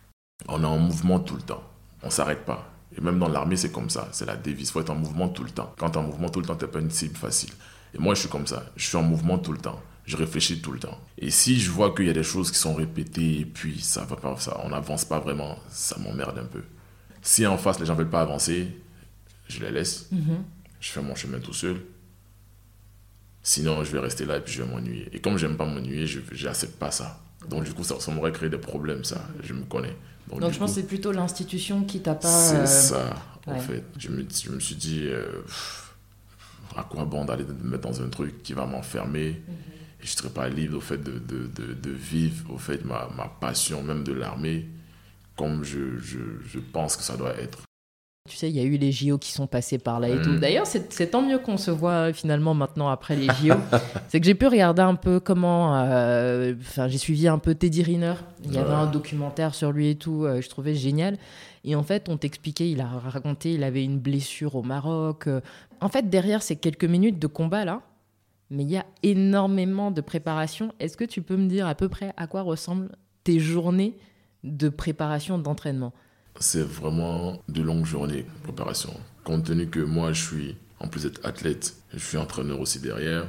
On 0.48 0.62
est 0.62 0.66
en 0.66 0.78
mouvement 0.78 1.20
tout 1.20 1.36
le 1.36 1.42
temps. 1.42 1.64
On 2.04 2.10
s'arrête 2.10 2.46
pas. 2.46 2.72
Et 2.98 3.02
même 3.02 3.20
dans 3.20 3.28
l'armée, 3.28 3.56
c'est 3.56 3.72
comme 3.72 3.90
ça. 3.90 4.08
C'est 4.12 4.26
la 4.26 4.36
devise. 4.36 4.70
Il 4.70 4.72
faut 4.72 4.82
être 4.82 4.90
en 4.90 4.96
mouvement 4.96 5.30
tout 5.30 5.44
le 5.44 5.52
temps. 5.52 5.74
Quand 5.78 5.92
tu 5.92 5.98
es 5.98 6.02
en 6.02 6.06
mouvement 6.06 6.30
tout 6.30 6.40
le 6.40 6.46
temps, 6.46 6.56
tu 6.56 6.66
n'es 6.66 6.72
pas 6.72 6.80
une 6.80 6.92
cible 6.92 7.16
facile. 7.16 7.52
Et 7.94 7.98
moi, 7.98 8.14
je 8.16 8.22
suis 8.22 8.30
comme 8.30 8.48
ça. 8.48 8.66
Je 8.76 8.88
suis 8.88 8.98
en 8.98 9.04
mouvement 9.04 9.38
tout 9.38 9.52
le 9.52 9.60
temps. 9.60 9.82
Je 10.06 10.18
réfléchis 10.18 10.62
tout 10.62 10.72
le 10.72 10.80
temps. 10.80 10.98
Et 11.18 11.30
si 11.30 11.60
je 11.60 11.70
vois 11.70 11.94
qu'il 11.94 12.08
y 12.08 12.10
a 12.10 12.14
des 12.14 12.24
choses 12.24 12.52
qui 12.52 12.58
sont 12.58 12.74
répétées 12.74 13.42
et 13.42 13.46
puis 13.46 13.80
ça 13.80 14.06
va 14.06 14.16
pas, 14.16 14.36
ça, 14.38 14.60
on 14.64 14.70
n'avance 14.70 15.06
pas 15.06 15.20
vraiment, 15.20 15.60
ça 15.70 16.00
m'emmerde 16.00 16.40
un 16.40 16.46
peu. 16.46 16.64
Si 17.22 17.46
en 17.46 17.58
face, 17.60 17.80
les 17.80 17.86
gens 17.86 17.94
veulent 17.94 18.10
pas 18.10 18.22
avancer, 18.22 18.68
je 19.48 19.60
les 19.60 19.70
laisse. 19.70 20.08
Mhm. 20.12 20.44
Je 20.80 20.90
fais 20.90 21.02
mon 21.02 21.14
chemin 21.14 21.40
tout 21.40 21.54
seul. 21.54 21.82
Sinon, 23.42 23.84
je 23.84 23.92
vais 23.92 24.00
rester 24.00 24.26
là 24.26 24.38
et 24.38 24.42
puis 24.42 24.54
je 24.54 24.64
vais 24.64 24.70
m'ennuyer. 24.70 25.10
Et 25.14 25.20
comme 25.20 25.38
j'aime 25.38 25.58
pas 25.58 25.66
m'ennuyer, 25.66 26.06
je 26.06 26.46
n'accepte 26.46 26.78
pas 26.78 26.92
ça. 26.92 27.22
Donc, 27.48 27.64
du 27.64 27.74
coup, 27.74 27.84
ça, 27.84 28.00
ça 28.00 28.12
m'aurait 28.12 28.32
créé 28.32 28.50
des 28.50 28.58
problèmes, 28.58 29.04
ça. 29.04 29.26
Je 29.44 29.54
me 29.54 29.64
connais. 29.64 29.96
Donc, 30.28 30.52
je 30.52 30.60
pense 30.60 30.72
que 30.72 30.82
c'est 30.82 30.88
plutôt 30.88 31.12
l'institution 31.12 31.84
qui 31.84 32.02
t'a 32.02 32.16
pas. 32.16 32.30
C'est 32.30 32.56
euh, 32.58 32.66
ça, 32.66 33.16
en 33.48 33.60
fait. 33.60 33.84
Je 33.98 34.10
me, 34.10 34.26
je 34.30 34.52
me 34.52 34.60
suis 34.60 34.76
dit, 34.76 35.06
euh, 35.06 35.42
à 36.76 36.84
quoi 36.84 37.06
bon 37.06 37.26
d'aller 37.26 37.46
me 37.46 37.72
mettre 37.72 37.90
dans 37.90 38.02
un 38.02 38.10
truc 38.10 38.44
qui 38.44 38.54
va 38.54 38.66
m'enfermer? 38.66 39.42
Mhm. 39.48 39.56
Je 40.02 40.06
ne 40.06 40.10
serai 40.10 40.30
pas 40.30 40.48
libre 40.48 40.78
au 40.78 40.82
fait 40.82 40.98
de, 40.98 41.14
de, 41.14 41.48
de, 41.48 41.74
de, 41.74 41.90
vivre, 41.90 42.54
au 42.54 42.58
fait 42.58 42.86
ma, 42.86 43.10
ma 43.18 43.28
passion 43.28 43.84
même 43.84 44.04
de 44.04 44.14
l'armée, 44.14 44.70
comme 45.36 45.64
je, 45.64 45.98
je, 46.00 46.20
je 46.46 46.60
pense 46.60 46.96
que 46.96 47.04
ça 47.04 47.18
doit 47.18 47.36
être. 47.36 47.60
Tu 48.28 48.36
sais, 48.36 48.50
il 48.50 48.56
y 48.56 48.60
a 48.60 48.64
eu 48.64 48.78
les 48.78 48.92
JO 48.92 49.18
qui 49.18 49.32
sont 49.32 49.48
passés 49.48 49.80
par 49.80 50.00
là 50.00 50.10
et 50.10 50.22
tout. 50.22 50.32
Mm. 50.32 50.40
D'ailleurs, 50.40 50.68
c'est 50.68 51.08
tant 51.08 51.22
mieux 51.22 51.40
qu'on 51.40 51.58
se 51.58 51.72
voit 51.72 52.14
finalement 52.14 52.54
maintenant 52.54 52.90
après 52.90 53.16
les 53.16 53.28
JO. 53.28 53.56
c'est 54.10 54.20
que 54.20 54.26
j'ai 54.26 54.36
pu 54.36 54.46
regarder 54.48 54.82
un 54.82 54.96
peu 54.96 55.20
comment. 55.20 55.76
Euh, 55.76 56.54
enfin, 56.62 56.88
j'ai 56.88 56.98
suivi 56.98 57.28
un 57.28 57.40
peu 57.40 57.56
Teddy 57.56 57.82
Riner. 57.82 58.14
Il 58.44 58.54
y 58.54 58.58
avait 58.58 58.74
un 58.74 58.86
documentaire 58.86 59.56
sur 59.56 59.72
lui 59.72 59.90
et 59.90 59.96
tout. 59.96 60.26
Euh, 60.26 60.42
je 60.42 60.50
trouvais 60.50 60.76
génial. 60.76 61.18
Et 61.64 61.76
en 61.76 61.84
fait, 61.84 62.08
on 62.08 62.18
t'expliquait, 62.18 62.70
il 62.70 62.82
a 62.82 62.88
raconté, 62.88 63.54
il 63.54 63.64
avait 63.64 63.84
une 63.84 64.00
blessure 64.00 64.56
au 64.56 64.64
Maroc. 64.64 65.28
Euh. 65.28 65.42
En 65.82 65.90
fait, 65.90 66.10
derrière 66.10 66.42
ces 66.42 66.56
quelques 66.56 66.86
minutes 66.86 67.20
de 67.20 67.28
combat 67.28 67.66
là, 67.66 67.82
mais 68.50 68.64
il 68.64 68.70
y 68.70 68.78
a 68.78 68.86
énormément 69.04 69.92
de 69.92 70.02
préparation. 70.02 70.74
Est-ce 70.80 70.98
que 70.98 71.04
tu 71.04 71.22
peux 71.22 71.36
me 71.38 71.48
dire 71.48 71.68
à 71.68 71.76
peu 71.76 71.90
près 71.90 72.14
à 72.18 72.28
quoi 72.28 72.42
ressemblent 72.42 72.90
tes 73.24 73.40
journées 73.40 73.96
de 74.44 74.70
préparation 74.70 75.38
d'entraînement? 75.38 75.94
C'est 76.40 76.64
vraiment 76.64 77.42
de 77.48 77.62
longues 77.62 77.86
journées 77.86 78.24
de 78.24 78.44
préparation. 78.44 78.94
Compte 79.24 79.46
tenu 79.46 79.68
que 79.68 79.80
moi, 79.80 80.14
je 80.14 80.24
suis, 80.24 80.58
en 80.80 80.88
plus 80.88 81.04
d'être 81.04 81.26
athlète, 81.26 81.76
je 81.94 82.00
suis 82.00 82.18
entraîneur 82.18 82.60
aussi 82.60 82.80
derrière. 82.80 83.26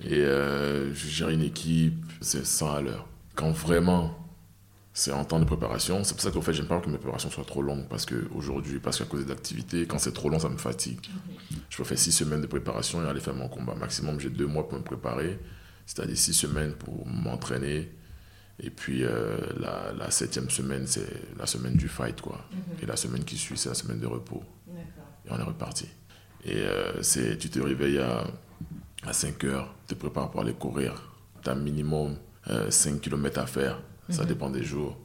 Et 0.00 0.20
euh, 0.20 0.92
je 0.92 1.08
gère 1.08 1.30
une 1.30 1.42
équipe, 1.42 2.04
c'est 2.20 2.44
100 2.44 2.74
à 2.74 2.80
l'heure. 2.82 3.06
Quand 3.34 3.50
vraiment 3.50 4.24
c'est 4.96 5.10
en 5.10 5.24
temps 5.24 5.40
de 5.40 5.44
préparation, 5.44 6.04
c'est 6.04 6.14
pour 6.14 6.22
ça 6.22 6.30
qu'en 6.30 6.40
fait, 6.40 6.52
j'aime 6.52 6.68
pas 6.68 6.78
que 6.78 6.88
mes 6.88 6.98
préparations 6.98 7.28
soient 7.28 7.44
trop 7.44 7.62
longues. 7.62 7.88
Parce 7.88 8.06
qu'aujourd'hui, 8.06 8.78
parce 8.78 8.98
qu'à 8.98 9.04
cause 9.04 9.26
des 9.26 9.32
activités, 9.32 9.86
quand 9.86 9.98
c'est 9.98 10.12
trop 10.12 10.28
long, 10.28 10.38
ça 10.38 10.48
me 10.48 10.56
fatigue. 10.56 11.00
Je 11.68 11.76
peux 11.76 11.82
faire 11.82 11.98
six 11.98 12.12
semaines 12.12 12.40
de 12.40 12.46
préparation 12.46 13.04
et 13.04 13.08
aller 13.08 13.20
faire 13.20 13.34
mon 13.34 13.48
combat. 13.48 13.74
Maximum, 13.74 14.20
j'ai 14.20 14.30
deux 14.30 14.46
mois 14.46 14.68
pour 14.68 14.78
me 14.78 14.84
préparer. 14.84 15.40
C'est-à-dire 15.84 16.16
six 16.16 16.32
semaines 16.32 16.74
pour 16.74 17.06
m'entraîner 17.08 17.90
et 18.60 18.70
puis 18.70 19.02
euh, 19.02 19.36
la, 19.58 19.92
la, 19.92 20.10
septième 20.10 20.48
semaine, 20.48 20.86
c'est 20.86 21.36
la 21.38 21.46
semaine 21.46 21.74
du 21.74 21.88
fight, 21.88 22.20
quoi. 22.20 22.44
Mhm. 22.52 22.58
Et 22.82 22.86
la 22.86 22.96
semaine 22.96 23.24
qui 23.24 23.36
suit, 23.36 23.58
c'est 23.58 23.68
la 23.68 23.74
semaine 23.74 23.98
de 23.98 24.06
repos. 24.06 24.42
Et 25.26 25.30
on 25.30 25.38
est 25.38 25.42
reparti. 25.42 25.88
Et 26.44 26.58
euh, 26.58 27.02
c'est, 27.02 27.38
tu 27.38 27.48
te 27.48 27.58
réveilles 27.58 27.98
à, 27.98 28.24
à 29.02 29.12
5 29.12 29.42
heures, 29.44 29.74
tu 29.88 29.94
te 29.94 30.00
prépares 30.00 30.30
pour 30.30 30.42
aller 30.42 30.52
courir. 30.52 30.94
Tu 31.42 31.50
as 31.50 31.54
minimum 31.54 32.16
5 32.46 32.94
euh, 32.94 32.98
km 32.98 33.40
à 33.40 33.46
faire, 33.46 33.80
ça 34.10 34.22
mhm. 34.22 34.28
dépend 34.28 34.50
des 34.50 34.62
jours. 34.62 34.96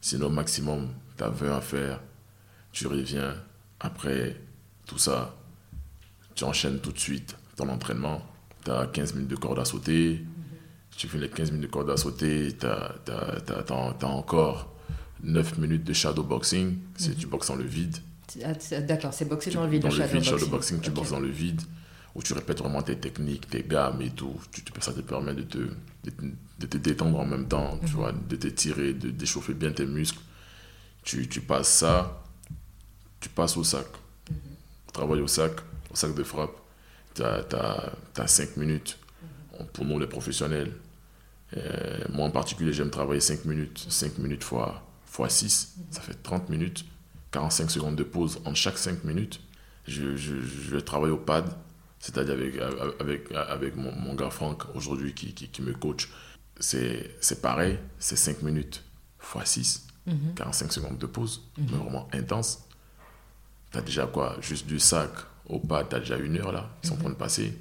Sinon, 0.00 0.30
maximum, 0.30 0.88
tu 1.16 1.24
as 1.24 1.30
20 1.30 1.56
à 1.56 1.60
faire. 1.60 2.00
Tu 2.70 2.86
reviens. 2.86 3.34
Après 3.80 4.36
tout 4.86 4.98
ça, 4.98 5.36
tu 6.34 6.44
enchaînes 6.44 6.80
tout 6.80 6.92
de 6.92 6.98
suite 6.98 7.36
ton 7.56 7.68
entraînement. 7.68 8.22
Tu 8.64 8.70
as 8.70 8.86
15 8.86 9.14
minutes 9.14 9.30
de 9.30 9.36
corde 9.36 9.58
à 9.58 9.64
sauter 9.64 10.24
tu 10.98 11.06
fais 11.06 11.18
les 11.18 11.30
15 11.30 11.52
minutes 11.52 11.68
de 11.68 11.72
corde 11.72 11.90
à 11.90 11.96
sauter, 11.96 12.56
tu 12.58 12.66
as, 12.66 14.04
encore 14.04 14.74
9 15.22 15.58
minutes 15.58 15.84
de 15.84 15.92
shadow 15.92 16.24
boxing, 16.24 16.76
c'est 16.96 17.16
tu 17.16 17.28
boxes 17.28 17.46
dans 17.48 17.56
le 17.56 17.64
vide. 17.64 17.96
Ah, 18.44 18.52
d'accord, 18.80 19.14
c'est 19.14 19.24
boxer 19.24 19.52
dans 19.52 19.62
le 19.62 19.70
vide. 19.70 19.82
Dans 19.82 19.88
le, 19.90 20.04
vide, 20.04 20.24
shadow 20.24 20.48
boxing, 20.48 20.80
tu 20.80 20.90
boxes 20.90 21.10
dans 21.10 21.20
le 21.20 21.28
vide, 21.28 21.62
où 22.16 22.22
tu 22.22 22.32
répètes 22.32 22.58
vraiment 22.58 22.82
tes 22.82 22.96
techniques, 22.96 23.48
tes 23.48 23.62
gammes 23.62 24.02
et 24.02 24.10
tout. 24.10 24.34
Tu, 24.50 24.60
ça 24.80 24.92
te 24.92 25.00
permet 25.00 25.34
de 25.34 25.42
te, 25.42 25.58
de, 26.58 26.66
te 26.66 26.76
détendre 26.76 27.20
en 27.20 27.26
même 27.26 27.46
temps, 27.46 27.78
tu 27.78 27.92
mhm. 27.92 27.92
vois, 27.92 28.12
de 28.12 28.34
t'étirer, 28.34 28.92
de 28.92 29.10
d'échauffer 29.10 29.54
bien 29.54 29.70
tes 29.70 29.86
muscles. 29.86 30.20
Tu, 31.04 31.28
tu, 31.28 31.40
passes 31.40 31.68
ça, 31.68 32.24
tu 33.20 33.28
passes 33.28 33.56
au 33.56 33.62
sac. 33.62 33.86
Mm 34.30 34.34
au 35.00 35.28
sac, 35.28 35.52
au 35.92 35.94
sac 35.94 36.12
de 36.12 36.24
frappe. 36.24 36.56
Tu 37.14 37.22
as, 37.22 37.44
as, 38.16 38.26
5 38.26 38.56
minutes. 38.56 38.98
Mhm. 39.22 39.66
Pour 39.68 39.84
nous, 39.84 40.00
les 40.00 40.08
professionnels, 40.08 40.72
euh, 41.56 42.04
moi 42.10 42.26
en 42.26 42.30
particulier, 42.30 42.72
j'aime 42.72 42.90
travailler 42.90 43.20
5 43.20 43.44
minutes. 43.44 43.86
5 43.88 44.18
minutes 44.18 44.44
fois, 44.44 44.86
fois 45.06 45.28
6, 45.28 45.76
ça 45.90 46.00
fait 46.00 46.22
30 46.22 46.48
minutes. 46.48 46.84
45 47.30 47.70
secondes 47.70 47.96
de 47.96 48.04
pause 48.04 48.40
entre 48.44 48.56
chaque 48.56 48.78
5 48.78 49.04
minutes. 49.04 49.40
Je, 49.86 50.16
je, 50.16 50.40
je 50.40 50.76
travaille 50.76 51.10
au 51.10 51.16
pad, 51.18 51.46
c'est-à-dire 51.98 52.34
avec, 52.34 52.54
avec, 53.00 53.32
avec 53.32 53.76
mon, 53.76 53.92
mon 53.92 54.14
gars 54.14 54.30
Franck 54.30 54.64
aujourd'hui 54.74 55.14
qui, 55.14 55.32
qui, 55.32 55.48
qui, 55.48 55.62
me 55.62 55.72
coach. 55.72 56.10
C'est 56.60 57.40
pareil, 57.40 57.78
c'est 57.98 58.16
5 58.16 58.42
minutes 58.42 58.82
fois 59.18 59.44
6, 59.44 59.86
45 60.36 60.72
secondes 60.72 60.98
de 60.98 61.06
pause, 61.06 61.48
mais 61.56 61.76
vraiment 61.76 62.08
intense. 62.12 62.64
Tu 63.72 63.78
as 63.78 63.82
déjà 63.82 64.06
quoi? 64.06 64.36
Juste 64.40 64.66
du 64.66 64.78
sac 64.78 65.10
au 65.46 65.58
pad, 65.58 65.88
tu 65.88 65.96
as 65.96 66.00
déjà 66.00 66.16
une 66.16 66.38
heure 66.38 66.52
là, 66.52 66.70
ils 66.82 66.88
sont 66.88 66.94
en 66.94 66.98
train 66.98 67.10
de 67.10 67.14
passer. 67.14 67.56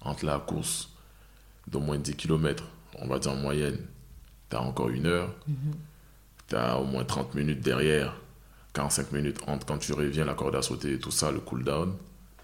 Entre 0.00 0.24
la 0.24 0.38
course 0.38 0.90
d'au 1.66 1.80
moins 1.80 1.98
10 1.98 2.14
km 2.14 2.64
on 3.00 3.06
va 3.06 3.18
dire 3.18 3.32
en 3.32 3.36
moyenne, 3.36 3.78
tu 4.50 4.56
as 4.56 4.62
encore 4.62 4.88
une 4.88 5.06
heure, 5.06 5.34
tu 6.48 6.56
as 6.56 6.78
au 6.78 6.84
moins 6.84 7.04
30 7.04 7.34
minutes 7.34 7.60
derrière, 7.60 8.14
45 8.74 9.12
minutes 9.12 9.40
entre 9.46 9.66
quand 9.66 9.78
tu 9.78 9.92
reviens, 9.92 10.24
la 10.24 10.34
corde 10.34 10.56
à 10.56 10.62
sauter 10.62 10.94
et 10.94 10.98
tout 10.98 11.10
ça, 11.10 11.30
le 11.30 11.40
cool 11.40 11.64
down. 11.64 11.94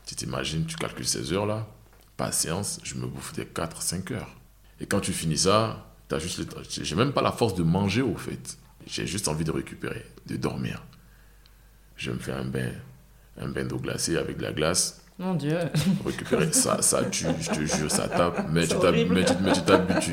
Tu 0.07 0.15
t'imagines, 0.15 0.67
tu 0.67 0.77
calcules 0.77 1.07
ces 1.07 1.33
heures-là, 1.33 1.67
patience, 2.17 2.81
je 2.83 2.95
me 2.97 3.07
bouffe 3.07 3.33
des 3.33 3.45
4-5 3.45 4.13
heures. 4.13 4.35
Et 4.81 4.87
quand 4.87 5.01
tu 5.01 5.13
finis 5.13 5.39
ça, 5.39 5.87
tu 6.09 6.15
as 6.15 6.19
juste 6.19 6.43
j'ai 6.69 6.97
même 6.97 7.13
pas 7.13 7.23
la 7.23 7.33
force 7.33 7.55
de 7.55 7.63
manger 7.63 8.03
au 8.03 8.17
fait. 8.17 8.59
J'ai 8.87 9.07
juste 9.07 9.29
envie 9.29 9.45
de 9.45 9.51
récupérer, 9.51 10.05
de 10.27 10.37
dormir. 10.37 10.83
Je 11.97 12.11
me 12.11 12.19
fais 12.19 12.33
un 12.33 12.45
bain, 12.45 12.73
un 13.39 13.49
bain 13.49 13.65
d'eau 13.65 13.79
glacée 13.79 14.17
avec 14.17 14.37
de 14.37 14.43
la 14.43 14.53
glace. 14.53 15.04
Mon 15.19 15.35
Dieu. 15.35 15.59
Récupérer 16.05 16.53
ça, 16.53 16.83
ça 16.83 17.05
tue, 17.05 17.27
je 17.41 17.51
te 17.51 17.65
jure, 17.65 17.91
ça 17.91 18.09
tape. 18.09 18.49
Mais 18.53 18.67
tu 18.67 18.77
t'habitues. 18.77 20.13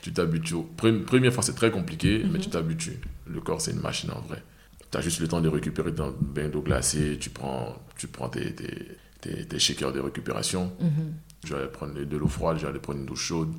Tu 0.00 0.12
t'habitues. 0.12 0.56
Première 0.76 1.32
fois, 1.32 1.42
c'est 1.42 1.54
très 1.54 1.70
compliqué, 1.70 2.24
mais 2.30 2.38
tu 2.38 2.48
mhm. 2.48 2.52
t'habitues. 2.52 3.00
Le 3.26 3.40
corps, 3.40 3.60
c'est 3.60 3.72
une 3.72 3.80
machine 3.80 4.10
en 4.10 4.20
vrai. 4.20 4.42
Tu 4.90 4.98
as 4.98 5.00
juste 5.00 5.20
le 5.20 5.28
temps 5.28 5.40
de 5.40 5.48
récupérer 5.48 5.92
dans 5.92 6.06
le 6.06 6.16
bain 6.18 6.48
d'eau 6.48 6.62
glacée, 6.62 7.18
tu 7.20 7.30
prends, 7.30 7.76
tu 7.96 8.08
prends 8.08 8.28
tes, 8.28 8.54
tes, 8.54 9.46
tes, 9.46 9.58
shakers 9.58 9.92
de 9.92 10.00
récupération. 10.00 10.72
Mhm. 10.80 11.14
Je 11.44 11.54
vais 11.54 11.68
prendre 11.68 11.94
de 11.94 12.16
l'eau 12.16 12.28
froide, 12.28 12.56
je 12.56 12.62
vais 12.62 12.68
aller 12.68 12.78
prendre 12.78 13.00
une 13.00 13.06
douche 13.06 13.24
chaude, 13.24 13.52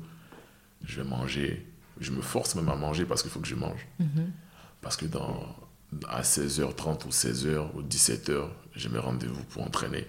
je 0.84 1.00
vais 1.00 1.08
manger. 1.08 1.66
Je 2.00 2.10
me 2.10 2.20
force 2.20 2.56
même 2.56 2.68
à 2.68 2.74
manger 2.74 3.04
parce 3.04 3.22
qu'il 3.22 3.30
faut 3.30 3.40
que 3.40 3.46
je 3.46 3.54
mange. 3.54 3.86
Mhm. 4.00 4.32
Parce 4.82 4.96
que 4.96 5.06
dans, 5.06 5.56
à 6.08 6.22
16h30 6.22 7.06
ou 7.06 7.10
16h 7.10 7.68
ou 7.74 7.82
17h, 7.82 8.48
j'ai 8.74 8.88
mes 8.88 8.98
rendez-vous 8.98 9.42
pour 9.44 9.62
entraîner, 9.62 10.06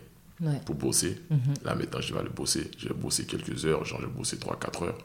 pour 0.65 0.75
bosser. 0.75 1.21
Mhm. 1.29 1.53
Là, 1.63 1.75
maintenant, 1.75 2.01
je 2.01 2.13
vais 2.13 2.19
aller 2.19 2.29
bosser. 2.29 2.69
Je 2.77 2.87
vais 2.89 2.93
bosser 2.93 3.25
quelques 3.25 3.65
heures, 3.65 3.85
genre 3.85 4.01
je 4.01 4.07
vais 4.07 4.11
bosser 4.11 4.37
3-4 4.37 4.83
heures. 4.83 4.97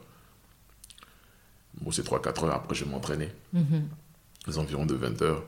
Bosser 1.81 2.03
3-4 2.03 2.45
heures, 2.45 2.55
après 2.55 2.75
je 2.75 2.83
vais 2.85 2.91
m'entraîner. 2.91 3.29
Les 4.47 4.57
environs 4.57 4.85
de 4.85 4.95
20h. 4.95 5.41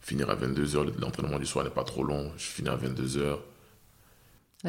Finir 0.00 0.30
à 0.30 0.34
22h, 0.36 0.98
l'entraînement 0.98 1.38
du 1.38 1.46
soir 1.46 1.64
n'est 1.64 1.70
pas 1.70 1.84
trop 1.84 2.02
long. 2.02 2.32
Je 2.36 2.44
finis 2.44 2.68
à 2.68 2.76
22h. 2.76 3.36
Ah, 3.36 3.38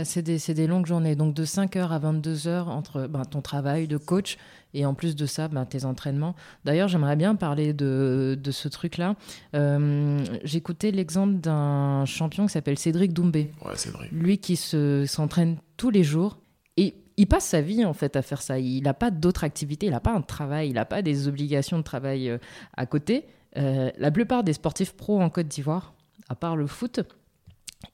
c'est 0.03 0.53
des, 0.53 0.67
longues 0.67 0.85
journées, 0.85 1.15
donc 1.15 1.33
de 1.33 1.43
5h 1.43 1.89
à 1.89 1.99
22h 1.99 2.63
entre 2.63 3.07
ben, 3.07 3.25
ton 3.25 3.41
travail 3.41 3.87
de 3.87 3.97
coach 3.97 4.37
et 4.73 4.85
en 4.85 4.93
plus 4.93 5.17
de 5.17 5.25
ça, 5.25 5.49
ben, 5.49 5.65
tes 5.65 5.83
entraînements. 5.83 6.33
D'ailleurs, 6.63 6.87
j'aimerais 6.87 7.17
bien 7.17 7.35
parler 7.35 7.73
de, 7.73 8.37
ce 8.51 8.67
truc-là. 8.69 9.15
Euh, 9.53 10.23
J'écoutais 10.43 10.91
l'exemple 10.91 11.35
d'un 11.35 12.05
champion 12.05 12.45
qui 12.45 12.53
s'appelle 12.53 12.79
Cédric 12.79 13.11
Doumbé. 13.11 13.51
Ouais, 13.65 13.75
Cédric. 13.75 14.11
Lui 14.11 14.37
qui 14.37 14.55
s'entraîne 14.55 15.57
tous 15.75 15.89
les 15.89 16.03
jours 16.03 16.37
et 16.77 16.95
il 17.17 17.27
passe 17.27 17.45
sa 17.45 17.61
vie 17.61 17.83
en 17.83 17.93
fait 17.93 18.15
à 18.15 18.21
faire 18.21 18.41
ça. 18.41 18.59
Il 18.59 18.83
n'a 18.83 18.93
pas 18.93 19.11
d'autres 19.11 19.43
activités, 19.43 19.87
il 19.87 19.91
n'a 19.91 19.99
pas 19.99 20.13
un 20.13 20.21
travail, 20.21 20.69
il 20.69 20.73
n'a 20.73 20.85
pas 20.85 21.01
des 21.01 21.27
obligations 21.27 21.77
de 21.77 21.83
travail 21.83 22.29
euh, 22.29 22.37
à 22.77 22.85
côté. 22.85 23.25
Euh, 23.57 23.91
la 23.97 24.11
plupart 24.11 24.45
des 24.45 24.53
sportifs 24.53 24.93
pros 24.93 25.21
en 25.21 25.29
Côte 25.29 25.47
d'Ivoire, 25.47 25.93
à 26.29 26.35
part 26.35 26.55
le 26.55 26.67
foot, 26.67 27.01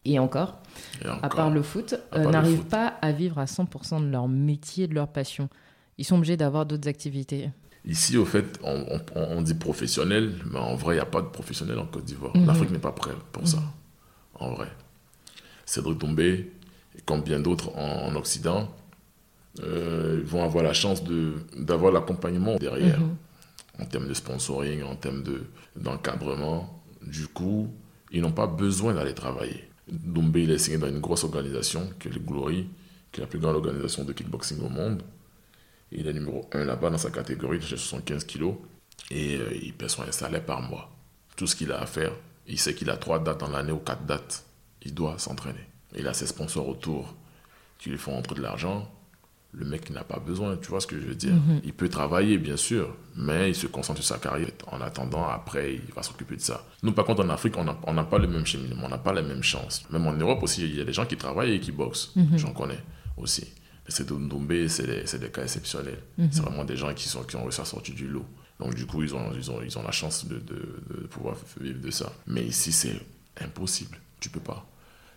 et 0.05 0.19
encore, 0.19 0.61
à 1.05 1.29
part 1.29 1.49
le 1.49 1.61
foot, 1.61 1.95
euh, 2.13 2.29
n'arrivent 2.29 2.65
pas 2.65 2.87
à 3.01 3.11
vivre 3.11 3.39
à 3.39 3.45
100% 3.45 4.01
de 4.01 4.09
leur 4.09 4.27
métier, 4.27 4.87
de 4.87 4.93
leur 4.93 5.07
passion. 5.07 5.49
Ils 5.97 6.05
sont 6.05 6.15
obligés 6.15 6.37
d'avoir 6.37 6.65
d'autres 6.65 6.87
activités. 6.87 7.49
Ici, 7.85 8.17
au 8.17 8.25
fait, 8.25 8.59
on, 8.63 9.41
dit 9.41 9.53
professionnel, 9.53 10.35
mais 10.51 10.59
en 10.59 10.75
vrai, 10.75 10.95
il 10.95 10.97
n'y 10.97 11.01
a 11.01 11.05
pas 11.05 11.21
de 11.21 11.27
professionnel 11.27 11.79
en 11.79 11.85
Côte 11.85 12.05
d'Ivoire. 12.05 12.35
Mhm. 12.35 12.45
L'Afrique 12.45 12.71
n'est 12.71 12.79
pas 12.79 12.91
prête 12.91 13.17
pour 13.31 13.47
ça, 13.47 13.57
mhm. 13.57 13.65
en 14.39 14.53
vrai. 14.53 14.67
Cédric 15.65 15.99
Tombé, 15.99 16.51
comme 17.05 17.21
bien 17.21 17.39
d'autres 17.39 17.75
en, 17.77 18.13
Occident, 18.15 18.69
euh, 19.61 20.21
vont 20.25 20.43
avoir 20.43 20.63
la 20.63 20.73
chance 20.73 21.01
d'avoir 21.57 21.91
l'accompagnement 21.91 22.55
derrière, 22.57 22.99
mhm. 22.99 23.15
en 23.81 23.85
termes 23.85 24.07
de 24.07 24.13
sponsoring, 24.13 24.83
en 24.83 24.95
termes 24.95 25.23
d'encadrement. 25.75 26.81
du 27.01 27.27
coup, 27.27 27.69
ils 28.11 28.21
n'ont 28.21 28.31
pas 28.31 28.47
besoin 28.47 28.93
d'aller 28.93 29.13
travailler. 29.13 29.66
Doumbé, 29.89 30.43
il 30.43 30.51
est 30.51 30.57
signé 30.57 30.77
dans 30.77 30.87
une 30.87 30.99
grosse 30.99 31.23
organisation, 31.23 31.89
qui 31.99 32.09
est 32.09 32.11
le 32.11 32.19
Glory, 32.19 32.67
qui 33.11 33.19
est 33.19 33.23
la 33.23 33.27
plus 33.27 33.39
grande 33.39 33.55
organisation 33.55 34.03
de 34.03 34.13
kickboxing 34.13 34.61
au 34.61 34.69
monde. 34.69 35.01
Il 35.91 36.07
est 36.07 36.13
numéro 36.13 36.47
1 36.51 36.65
là-bas 36.65 36.89
dans 36.89 36.97
sa 36.97 37.11
catégorie, 37.11 37.59
il 37.61 37.63
75 37.63 38.25
kilos. 38.25 38.55
Et 39.11 39.37
euh, 39.37 39.49
il 39.61 39.73
paie 39.73 39.87
son 39.87 40.03
salaire 40.11 40.43
par 40.43 40.61
mois. 40.61 40.91
Tout 41.35 41.47
ce 41.47 41.55
qu'il 41.55 41.71
a 41.71 41.79
à 41.79 41.85
faire, 41.85 42.11
il 42.47 42.59
sait 42.59 42.73
qu'il 42.73 42.89
a 42.89 42.97
3 42.97 43.19
dates 43.19 43.39
dans 43.39 43.49
l'année 43.49 43.71
ou 43.71 43.77
4 43.77 44.05
dates. 44.05 44.43
Il 44.81 44.93
doit 44.93 45.17
s'entraîner. 45.17 45.65
Il 45.95 46.07
a 46.07 46.13
ses 46.13 46.27
sponsors 46.27 46.67
autour 46.67 47.15
qui 47.77 47.89
lui 47.89 47.97
font 47.97 48.17
entrer 48.17 48.35
de 48.35 48.41
l'argent 48.41 48.91
le 49.57 49.65
mec 49.65 49.89
n'a 49.89 50.03
pas 50.03 50.19
besoin, 50.19 50.55
tu 50.57 50.67
vois 50.69 50.79
ce 50.79 50.87
que 50.87 50.99
je 50.99 51.05
veux 51.07 51.15
dire? 51.15 51.33
Mhm. 51.33 51.61
Il 51.63 51.73
peut 51.73 51.89
travailler, 51.89 52.37
bien 52.37 52.57
sûr, 52.57 52.95
mais 53.15 53.49
il 53.49 53.55
se 53.55 53.65
concentre 53.65 54.01
sur 54.03 54.15
sa 54.15 54.21
carrière. 54.21 54.49
En 54.67 54.81
attendant, 54.81 55.27
après, 55.27 55.73
il 55.75 55.93
va 55.95 56.03
s'occuper 56.03 56.35
de 56.35 56.41
ça. 56.41 56.63
Nous, 56.83 56.91
par 56.91 57.05
contre, 57.05 57.25
en 57.25 57.29
Afrique, 57.29 57.55
on 57.57 57.93
n'a 57.93 58.03
pas 58.03 58.19
le 58.19 58.27
même 58.27 58.45
cheminement, 58.45 58.83
on 58.85 58.89
n'a 58.89 58.99
pas 58.99 59.13
les 59.13 59.23
mêmes 59.23 59.41
chances. 59.41 59.83
Même 59.89 60.05
en 60.05 60.13
Europe 60.13 60.43
aussi, 60.43 60.63
il 60.63 60.75
y 60.75 60.81
a 60.81 60.83
des 60.83 60.93
gens 60.93 61.05
qui 61.05 61.17
travaillent 61.17 61.53
et 61.53 61.59
qui 61.59 61.71
boxent. 61.71 62.11
Mhm. 62.15 62.37
J'en 62.37 62.53
connais 62.53 62.79
aussi. 63.17 63.47
C'est 63.87 64.11
Ndombé, 64.11 64.67
c'est 64.67 64.85
des, 64.85 65.17
des, 65.17 65.31
cas 65.31 65.43
exceptionnels. 65.43 66.03
Mhm. 66.17 66.27
C'est 66.31 66.41
vraiment 66.41 66.63
des 66.65 66.75
gens 66.75 66.93
qui, 66.93 67.07
sont, 67.07 67.23
qui 67.23 67.35
ont 67.35 67.43
réussi 67.43 67.61
à 67.61 67.65
sortir 67.65 67.95
du 67.95 68.07
lot. 68.07 68.25
Donc, 68.59 68.75
du 68.75 68.85
coup, 68.85 69.01
ils 69.01 69.15
ont, 69.15 69.31
ils 69.35 69.49
ont, 69.49 69.61
ils 69.63 69.77
ont 69.77 69.83
la 69.83 69.91
chance 69.91 70.27
de, 70.27 70.37
de, 70.37 71.07
pouvoir 71.07 71.35
vivre 71.59 71.79
de 71.81 71.89
ça. 71.89 72.11
Mais 72.27 72.43
ici, 72.43 72.71
c'est 72.71 72.99
impossible. 73.41 73.97
Tu 74.19 74.29
peux 74.29 74.39
pas. 74.39 74.67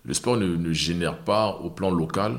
Le 0.05 0.15
sport 0.15 0.39
ne, 0.39 0.47
ne 0.57 0.73
génère 0.73 1.19
pas 1.25 1.49
au 1.57 1.69
plan 1.69 1.91
local 1.91 2.39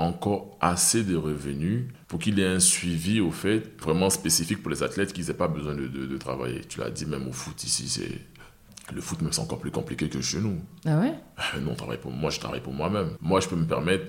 encore 0.00 0.56
assez 0.60 1.04
de 1.04 1.16
revenus 1.16 1.84
pour 2.08 2.18
qu'il 2.18 2.38
y 2.38 2.42
ait 2.42 2.46
un 2.46 2.60
suivi 2.60 3.20
au 3.20 3.30
fait 3.30 3.62
vraiment 3.80 4.10
spécifique 4.10 4.62
pour 4.62 4.70
les 4.70 4.82
athlètes 4.82 5.12
qui 5.12 5.22
n'aient 5.22 5.34
pas 5.34 5.48
besoin 5.48 5.74
de, 5.74 5.86
de, 5.86 6.16
travailler. 6.16 6.60
Tu 6.68 6.80
l'as 6.80 6.90
dit 6.90 7.06
même 7.06 7.28
au 7.28 7.32
foot 7.32 7.62
ici, 7.64 7.88
c'est 7.88 8.94
le 8.94 9.00
foot 9.00 9.18
c'est 9.30 9.40
encore 9.40 9.58
plus 9.58 9.70
compliqué 9.70 10.08
que 10.08 10.20
chez 10.20 10.40
nous. 10.40 10.58
Ah 10.84 10.98
ouais? 10.98 11.14
Non, 11.60 11.74
travaille 11.74 11.98
pour 11.98 12.10
moi, 12.10 12.30
je 12.30 12.40
travaille 12.40 12.60
pour 12.60 12.72
moi-même. 12.72 13.10
Moi, 13.20 13.40
je 13.40 13.48
peux 13.48 13.56
me 13.56 13.66
permettre. 13.66 14.04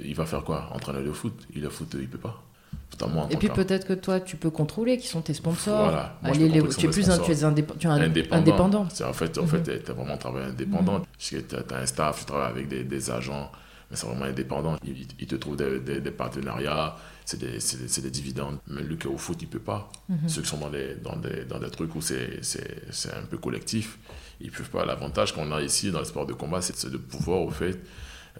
Il 0.00 0.14
va 0.14 0.24
faire 0.24 0.44
quoi? 0.44 0.70
Entraîner 0.72 1.02
le 1.02 1.12
foot? 1.12 1.34
Il 1.54 1.64
est 1.64 1.70
foot, 1.70 1.94
il 1.98 2.08
peut 2.08 2.18
pas. 2.18 2.42
Et 3.30 3.36
puis 3.36 3.48
peut-être 3.48 3.86
que 3.86 3.92
toi, 3.94 4.20
tu 4.20 4.36
peux 4.36 4.50
contrôler 4.50 4.96
qui 4.96 5.06
sont 5.06 5.22
tes 5.22 5.34
sponsors. 5.34 5.90
Voilà. 5.90 6.18
tu 6.78 6.86
es 6.86 6.88
plus 6.88 7.10
un, 7.10 7.18
tu 7.18 7.32
es 7.32 7.44
indépendant. 7.44 8.86
C'est 8.90 9.04
en 9.04 9.12
fait, 9.12 9.36
en 9.38 9.46
fait, 9.46 9.58
mhm. 9.58 9.64
tu 9.64 9.70
es 9.70 9.94
vraiment 9.94 10.16
travailleur 10.16 10.50
indépendant. 10.50 10.98
Mhm. 10.98 11.04
Tu 11.18 11.36
as 11.36 11.76
un 11.76 11.86
staff, 11.86 12.20
tu 12.20 12.24
travailles 12.26 12.50
avec 12.50 12.68
des, 12.68 12.84
des 12.84 13.10
agents 13.10 13.50
mais 13.92 13.98
c'est 13.98 14.06
vraiment 14.06 14.24
indépendant. 14.24 14.78
Il, 14.84 15.26
te 15.26 15.36
trouve 15.36 15.56
des, 15.56 16.00
des, 16.00 16.10
partenariats, 16.10 16.96
c'est 17.26 17.38
des, 17.38 17.58
des, 18.02 18.10
dividendes. 18.10 18.58
Mais 18.66 18.82
qui 18.96 19.06
est 19.06 19.10
au 19.10 19.18
foot, 19.18 19.36
il 19.42 19.48
peut 19.48 19.58
pas. 19.58 19.92
Mhm. 20.08 20.28
Ceux 20.28 20.40
qui 20.40 20.48
sont 20.48 20.56
dans 20.56 20.70
des, 20.70 20.94
dans 20.94 21.16
des, 21.16 21.44
dans 21.44 21.58
des 21.58 21.68
trucs 21.68 21.94
où 21.94 22.00
c'est 22.00 22.40
un 23.14 23.26
peu 23.28 23.36
collectif, 23.36 23.98
ils 24.40 24.50
peuvent 24.50 24.70
pas. 24.70 24.86
L'avantage 24.86 25.34
qu'on 25.34 25.52
a 25.52 25.60
ici 25.60 25.90
dans 25.90 25.98
le 25.98 26.06
sport 26.06 26.24
de 26.24 26.32
combat, 26.32 26.62
c'est 26.62 26.88
de 26.90 26.96
pouvoir, 26.96 27.42
au 27.42 27.50
fait, 27.50 27.78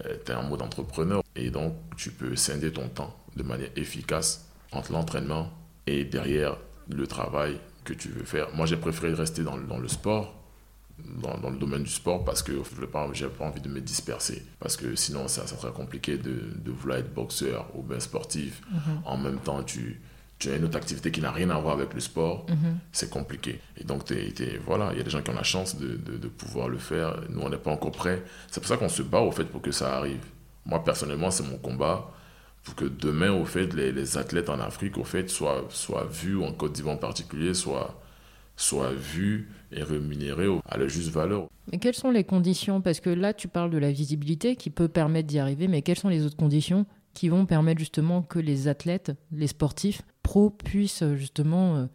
euh, 0.06 0.16
tu 0.24 0.32
es 0.32 0.34
en 0.34 0.44
mode 0.44 0.62
entrepreneur 0.62 1.22
et 1.36 1.50
donc 1.50 1.74
tu 1.98 2.10
peux 2.10 2.34
scinder 2.34 2.72
ton 2.72 2.88
temps 2.88 3.14
de 3.36 3.42
manière 3.42 3.68
efficace 3.76 4.48
entre 4.72 4.92
l'entraînement 4.92 5.50
et 5.86 6.06
derrière 6.06 6.56
le 6.88 7.06
travail 7.06 7.60
que 7.84 7.92
tu 7.92 8.08
veux 8.08 8.24
faire. 8.24 8.48
Moi, 8.54 8.64
j'ai 8.64 8.78
préféré 8.78 9.12
rester 9.12 9.42
dans, 9.42 9.58
dans 9.58 9.78
le 9.78 9.88
sport 9.88 10.41
dans, 11.20 11.38
dans, 11.38 11.50
le 11.50 11.56
domaine 11.56 11.82
du 11.82 11.90
sport 11.90 12.24
parce 12.24 12.42
que 12.42 12.52
je 12.52 12.80
n'ai 12.80 12.86
pas, 12.86 13.06
pas 13.06 13.44
envie 13.44 13.60
de 13.60 13.68
me 13.68 13.80
disperser. 13.80 14.44
Parce 14.58 14.76
que 14.76 14.94
sinon, 14.94 15.28
ça, 15.28 15.46
ça 15.46 15.56
serait 15.56 15.72
compliqué 15.72 16.16
de, 16.16 16.52
de, 16.56 16.70
vouloir 16.70 16.98
être 16.98 17.12
boxeur 17.12 17.68
ou 17.74 17.82
bien 17.82 18.00
sportif. 18.00 18.62
Mhm. 18.70 19.02
En 19.04 19.16
même 19.16 19.38
temps, 19.38 19.62
tu, 19.62 20.00
tu 20.38 20.50
as 20.50 20.56
une 20.56 20.64
autre 20.64 20.76
activité 20.76 21.10
qui 21.10 21.20
n'a 21.20 21.30
rien 21.30 21.50
à 21.50 21.58
voir 21.58 21.74
avec 21.74 21.94
le 21.94 22.00
sport. 22.00 22.46
Mhm. 22.48 22.78
C'est 22.92 23.10
compliqué. 23.10 23.60
Et 23.76 23.84
donc, 23.84 24.12
voilà, 24.66 24.90
il 24.92 24.98
y 24.98 25.00
a 25.00 25.04
des 25.04 25.10
gens 25.10 25.22
qui 25.22 25.30
ont 25.30 25.34
la 25.34 25.42
chance 25.42 25.76
de, 25.76 25.96
de, 25.96 26.28
pouvoir 26.28 26.68
le 26.68 26.78
faire. 26.78 27.20
Nous, 27.28 27.40
on 27.40 27.48
n'est 27.48 27.56
pas 27.56 27.70
encore 27.70 27.92
prêts. 27.92 28.22
C'est 28.50 28.60
pour 28.60 28.68
ça 28.68 28.76
qu'on 28.76 28.88
se 28.88 29.02
bat, 29.02 29.20
au 29.20 29.32
fait, 29.32 29.44
pour 29.44 29.62
que 29.62 29.72
ça 29.72 29.96
arrive. 29.96 30.24
Moi, 30.66 30.82
personnellement, 30.84 31.30
c'est 31.30 31.44
mon 31.44 31.58
combat 31.58 32.10
pour 32.64 32.74
que 32.76 32.84
demain, 32.84 33.32
au 33.32 33.44
fait, 33.44 33.72
les, 33.74 33.92
les, 33.92 34.16
athlètes 34.16 34.48
en 34.48 34.60
Afrique, 34.60 34.96
au 34.96 35.04
fait, 35.04 35.28
soient, 35.28 35.64
soient 35.70 36.06
vus, 36.10 36.42
en 36.42 36.52
Côte 36.52 36.72
d'Ivoire 36.72 36.94
en 36.94 36.98
particulier, 36.98 37.54
soient, 37.54 38.00
soient 38.56 38.92
vus 38.92 39.48
et 39.72 39.82
rémunéré 39.82 40.46
à 40.68 40.76
la 40.76 40.88
juste 40.88 41.10
valeur. 41.10 41.48
Mais 41.70 41.78
quelles 41.78 41.94
sont 41.94 42.10
les 42.10 42.24
conditions? 42.24 42.80
Parce 42.80 43.00
que 43.00 43.10
là, 43.10 43.32
tu 43.32 43.48
parles 43.48 43.70
de 43.70 43.78
la 43.78 43.90
visibilité 43.90 44.56
qui 44.56 44.70
peut 44.70 44.88
permettre 44.88 45.28
d'y 45.28 45.38
arriver, 45.38 45.68
mais 45.68 45.82
quelles 45.82 45.98
sont 45.98 46.08
les 46.08 46.24
autres 46.24 46.36
conditions 46.36 46.86
qui 47.14 47.28
vont 47.28 47.46
permettre 47.46 47.78
justement 47.78 48.22
que 48.22 48.38
les 48.38 48.68
athlètes, 48.68 49.12
les 49.32 49.46
sportifs, 49.46 50.02
pros 50.22 50.50
puissent 50.50 51.04
justement, 51.14 51.76
euh, 51.76 51.86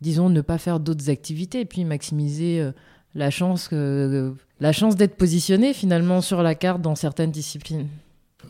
disons, 0.00 0.30
ne 0.30 0.40
pas 0.40 0.58
faire 0.58 0.80
d'autres 0.80 1.10
activités 1.10 1.60
et 1.60 1.64
puis 1.64 1.84
maximiser 1.84 2.60
euh, 2.60 2.72
la 3.14 3.30
chance, 3.30 3.70
euh, 3.72 4.32
la 4.60 4.72
chance 4.72 4.96
d'être 4.96 5.16
positionné 5.16 5.74
finalement 5.74 6.20
sur 6.20 6.42
la 6.42 6.54
carte 6.54 6.80
dans 6.80 6.94
certaines 6.94 7.30
disciplines? 7.30 7.88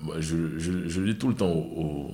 Moi, 0.03 0.17
je, 0.21 0.59
je, 0.59 0.89
je, 0.89 1.01
dis 1.01 1.17
tout 1.17 1.29
le 1.29 1.35
temps 1.35 1.51
aux, 1.51 1.81
aux 1.81 2.11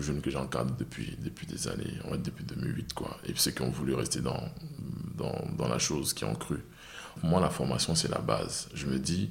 jeunes 0.00 0.20
que 0.20 0.30
j'encadre 0.30 0.74
depuis, 0.76 1.16
depuis 1.22 1.46
des 1.46 1.68
années, 1.68 1.98
depuis 2.18 2.44
2008, 2.44 2.94
quoi. 2.94 3.18
Et 3.26 3.32
ceux 3.36 3.50
qui 3.50 3.62
ont 3.62 3.70
voulu 3.70 3.94
rester 3.94 4.20
dans, 4.20 4.42
dans, 5.16 5.68
la 5.68 5.78
chose, 5.78 6.12
qui 6.12 6.24
ont 6.24 6.34
cru. 6.34 6.58
Moi, 7.22 7.40
la 7.40 7.50
formation, 7.50 7.94
c'est 7.94 8.08
la 8.08 8.18
base. 8.18 8.68
Je 8.74 8.86
me 8.86 8.98
dis, 8.98 9.30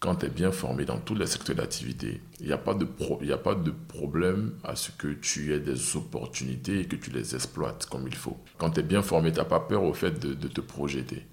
quand 0.00 0.16
tu 0.16 0.26
es 0.26 0.28
bien 0.28 0.50
formé 0.50 0.84
dans 0.84 0.98
tous 0.98 1.14
les 1.14 1.26
secteurs 1.26 1.56
d'activité, 1.56 2.20
il 2.40 2.46
n'y 2.46 2.52
a, 2.52 2.58
pas 2.58 2.74
de 2.74 2.86
a 3.32 3.38
pas 3.38 3.54
de 3.54 3.70
problème 3.70 4.54
à 4.64 4.74
ce 4.74 4.90
que 4.90 5.08
tu 5.08 5.54
aies 5.54 5.60
des 5.60 5.96
opportunités 5.96 6.80
et 6.80 6.86
que 6.86 6.96
tu 6.96 7.10
les 7.10 7.34
exploites 7.34 7.86
comme 7.86 8.08
il 8.08 8.16
faut. 8.16 8.38
Quand 8.58 8.70
tu 8.70 8.80
es 8.80 8.82
bien 8.82 9.02
formé, 9.02 9.30
tu 9.30 9.38
n'as 9.38 9.44
pas 9.44 9.60
peur 9.60 9.84
au 9.84 9.94
fait 9.94 10.18
de, 10.18 10.34
de, 10.34 10.48
te 10.48 10.60
projeter. 10.60 11.24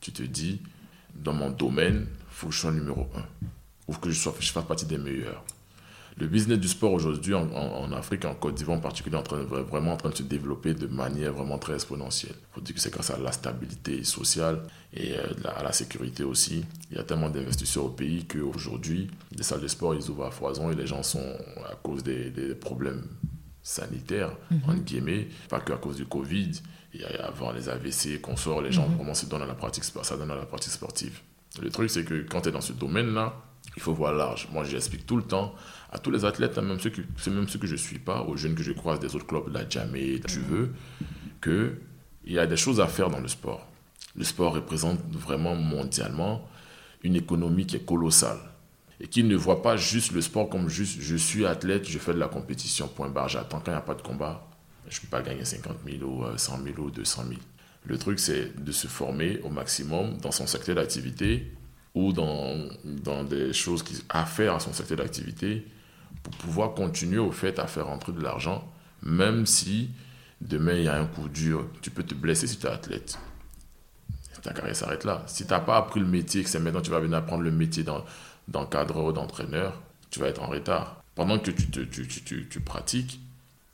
Tu 0.00 0.12
te 0.12 0.22
dis, 0.22 0.60
dans 1.14 1.32
mon 1.32 1.50
domaine, 1.50 2.06
il 2.08 2.34
faut 2.34 2.48
que 2.48 2.54
je 2.54 2.58
sois 2.60 2.72
numéro 2.72 3.08
un. 3.14 3.26
Ou 3.88 3.94
que 3.94 4.10
je, 4.10 4.18
sois, 4.18 4.34
je 4.40 4.50
fasse 4.50 4.64
partie 4.64 4.86
des 4.86 4.98
meilleurs. 4.98 5.44
Le 6.18 6.26
business 6.26 6.58
du 6.58 6.68
sport 6.68 6.92
aujourd'hui 6.92 7.34
en, 7.34 7.92
Afrique, 7.92 8.24
en 8.24 8.34
Côte 8.34 8.54
d'Ivoire 8.54 8.78
en 8.78 8.80
particulier, 8.80 9.18
est 9.18 9.62
vraiment 9.62 9.92
en 9.92 9.96
train 9.98 10.08
de 10.08 10.14
se 10.14 10.22
développer 10.22 10.72
de 10.72 10.86
manière 10.86 11.34
vraiment 11.34 11.58
très 11.58 11.74
exponentielle. 11.74 12.32
Il 12.34 12.54
faut 12.54 12.60
dire 12.62 12.74
que 12.74 12.80
c'est 12.80 12.92
grâce 12.92 13.10
à 13.10 13.18
la 13.18 13.32
stabilité 13.32 14.02
sociale 14.02 14.62
et 14.94 15.12
euh, 15.12 15.26
à 15.54 15.62
la 15.62 15.72
sécurité 15.72 16.24
aussi. 16.24 16.64
Il 16.90 16.96
y 16.96 17.00
a 17.00 17.02
tellement 17.02 17.28
d'investisseurs 17.28 17.84
au 17.84 17.90
pays 17.90 18.24
qu'aujourd'hui, 18.24 19.10
les 19.36 19.42
salles 19.42 19.60
de 19.60 19.68
sport, 19.68 19.94
ils 19.94 20.08
ouvrent 20.08 20.24
à 20.24 20.30
foison 20.30 20.70
et 20.70 20.74
les 20.74 20.86
gens 20.86 21.02
sont, 21.02 21.36
à 21.70 21.74
cause 21.74 22.02
des, 22.02 22.32
problèmes 22.58 23.02
sanitaires, 23.62 24.30
mm 24.50 24.56
entre 24.68 24.84
guillemets, 24.84 25.28
pas 25.50 25.60
qu'à 25.60 25.76
cause 25.76 25.96
du 25.96 26.06
Covid, 26.06 26.52
a 27.04 27.26
avant 27.26 27.52
les 27.52 27.68
AVC, 27.68 28.22
consorts, 28.22 28.62
les 28.62 28.72
gens 28.72 28.88
mhm. 28.88 28.96
vraiment 28.96 29.12
se 29.12 29.26
donnent 29.26 29.42
à 29.42 29.46
la 29.46 29.54
pratique, 29.54 29.84
ça 29.84 30.16
donne 30.16 30.30
à 30.30 30.36
la 30.36 30.46
pratique 30.46 30.72
sportive. 30.72 31.20
Le 31.60 31.70
truc, 31.70 31.90
c'est 31.90 32.04
que 32.04 32.26
quand 32.28 32.40
tu 32.42 32.48
es 32.48 32.52
dans 32.52 32.62
ce 32.62 32.72
domaine-là, 32.72 33.34
il 33.74 33.82
faut 33.82 33.92
voir 33.92 34.12
large. 34.12 34.48
Moi, 34.52 34.64
j'explique 34.64 35.06
tout 35.06 35.16
le 35.16 35.22
temps 35.22 35.54
à 35.90 35.98
tous 35.98 36.10
les 36.10 36.24
athlètes, 36.24 36.58
hein, 36.58 36.62
même 36.62 36.80
ceux 36.80 36.90
que, 36.90 37.02
c'est 37.18 37.30
même 37.30 37.48
ceux 37.48 37.58
que 37.58 37.66
je 37.66 37.72
ne 37.72 37.78
suis 37.78 37.98
pas, 37.98 38.22
aux 38.22 38.36
jeunes 38.36 38.54
que 38.54 38.62
je 38.62 38.72
croise 38.72 39.00
des 39.00 39.14
autres 39.14 39.26
clubs, 39.26 39.48
la 39.52 39.68
Jamé, 39.68 40.20
tu 40.26 40.40
veux, 40.40 40.72
qu'il 41.42 42.32
y 42.32 42.38
a 42.38 42.46
des 42.46 42.56
choses 42.56 42.80
à 42.80 42.86
faire 42.86 43.10
dans 43.10 43.20
le 43.20 43.28
sport. 43.28 43.66
Le 44.16 44.24
sport 44.24 44.54
représente 44.54 45.00
vraiment 45.12 45.54
mondialement 45.54 46.48
une 47.02 47.16
économie 47.16 47.66
qui 47.66 47.76
est 47.76 47.84
colossale 47.84 48.38
et 49.00 49.06
qui 49.06 49.22
ne 49.22 49.36
voit 49.36 49.62
pas 49.62 49.76
juste 49.76 50.12
le 50.12 50.22
sport 50.22 50.48
comme 50.48 50.68
juste 50.68 51.00
je 51.00 51.16
suis 51.16 51.44
athlète, 51.44 51.86
je 51.86 51.98
fais 51.98 52.14
de 52.14 52.18
la 52.18 52.28
compétition, 52.28 52.88
point 52.88 53.10
barre, 53.10 53.28
j'attends 53.28 53.60
quand 53.60 53.70
il 53.70 53.74
n'y 53.74 53.78
a 53.78 53.82
pas 53.82 53.94
de 53.94 54.02
combat, 54.02 54.48
je 54.88 54.96
ne 54.98 55.02
peux 55.02 55.08
pas 55.08 55.22
gagner 55.22 55.44
50 55.44 55.76
000 55.86 56.02
ou 56.04 56.24
100 56.36 56.62
000 56.64 56.78
ou 56.78 56.90
200 56.90 57.24
000. 57.28 57.40
Le 57.84 57.98
truc, 57.98 58.18
c'est 58.18 58.64
de 58.64 58.72
se 58.72 58.88
former 58.88 59.38
au 59.44 59.48
maximum 59.48 60.18
dans 60.18 60.32
son 60.32 60.46
secteur 60.46 60.74
d'activité 60.74 61.52
ou 61.96 62.12
dans, 62.12 62.54
dans 62.84 63.24
des 63.24 63.54
choses 63.54 63.82
qui, 63.82 64.04
à 64.10 64.26
faire 64.26 64.54
à 64.54 64.60
son 64.60 64.72
secteur 64.72 64.98
d'activité 64.98 65.66
pour 66.22 66.34
pouvoir 66.36 66.74
continuer 66.74 67.18
au 67.18 67.32
fait 67.32 67.58
à 67.58 67.66
faire 67.66 67.86
rentrer 67.86 68.12
de 68.12 68.20
l'argent, 68.20 68.70
même 69.02 69.46
si 69.46 69.90
demain 70.42 70.74
il 70.74 70.84
y 70.84 70.88
a 70.88 71.00
un 71.00 71.06
coup 71.06 71.28
dur, 71.28 71.66
tu 71.80 71.90
peux 71.90 72.02
te 72.02 72.14
blesser 72.14 72.46
si 72.46 72.58
tu 72.58 72.66
es 72.66 72.70
athlète. 72.70 73.18
Ta 74.42 74.52
carrière 74.52 74.76
s'arrête 74.76 75.04
là. 75.04 75.24
Si 75.26 75.46
tu 75.46 75.50
n'as 75.50 75.60
pas 75.60 75.78
appris 75.78 75.98
le 75.98 76.06
métier, 76.06 76.44
que 76.44 76.50
c'est 76.50 76.60
maintenant 76.60 76.82
tu 76.82 76.90
vas 76.90 77.00
venir 77.00 77.16
apprendre 77.16 77.42
le 77.42 77.50
métier 77.50 77.82
d'encadreur 78.46 79.06
ou 79.06 79.12
d'entraîneur, 79.12 79.80
tu 80.10 80.20
vas 80.20 80.28
être 80.28 80.42
en 80.42 80.48
retard. 80.48 81.02
Pendant 81.14 81.38
que 81.38 81.50
tu, 81.50 81.70
te, 81.70 81.80
tu, 81.80 82.06
tu, 82.06 82.46
tu 82.46 82.60
pratiques, 82.60 83.20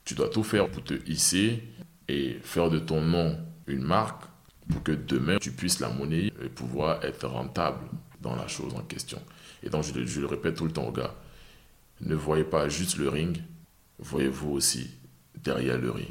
tu 0.04 0.14
dois 0.14 0.28
tout 0.28 0.44
faire 0.44 0.70
pour 0.70 0.84
te 0.84 0.94
hisser 1.10 1.64
et 2.06 2.38
faire 2.44 2.70
de 2.70 2.78
ton 2.78 3.00
nom 3.00 3.36
une 3.66 3.82
marque 3.82 4.22
pour 4.70 4.82
que 4.84 4.92
demain 4.92 5.38
tu 5.38 5.50
puisses 5.50 5.80
la 5.80 5.88
monnaie 5.88 6.32
et 6.40 6.48
pouvoir 6.48 7.04
être 7.04 7.26
rentable 7.26 7.80
dans 8.22 8.36
la 8.36 8.48
chose 8.48 8.74
en 8.74 8.82
question. 8.82 9.18
Et 9.62 9.70
donc 9.70 9.84
je, 9.84 10.04
je 10.04 10.20
le 10.20 10.26
répète 10.26 10.56
tout 10.56 10.64
le 10.64 10.72
temps 10.72 10.86
aux 10.86 10.92
gars, 10.92 11.14
ne 12.00 12.14
voyez 12.14 12.44
pas 12.44 12.68
juste 12.68 12.96
le 12.96 13.08
ring, 13.08 13.42
voyez-vous 13.98 14.50
aussi 14.50 14.90
derrière 15.42 15.78
le 15.78 15.90
ring. 15.90 16.08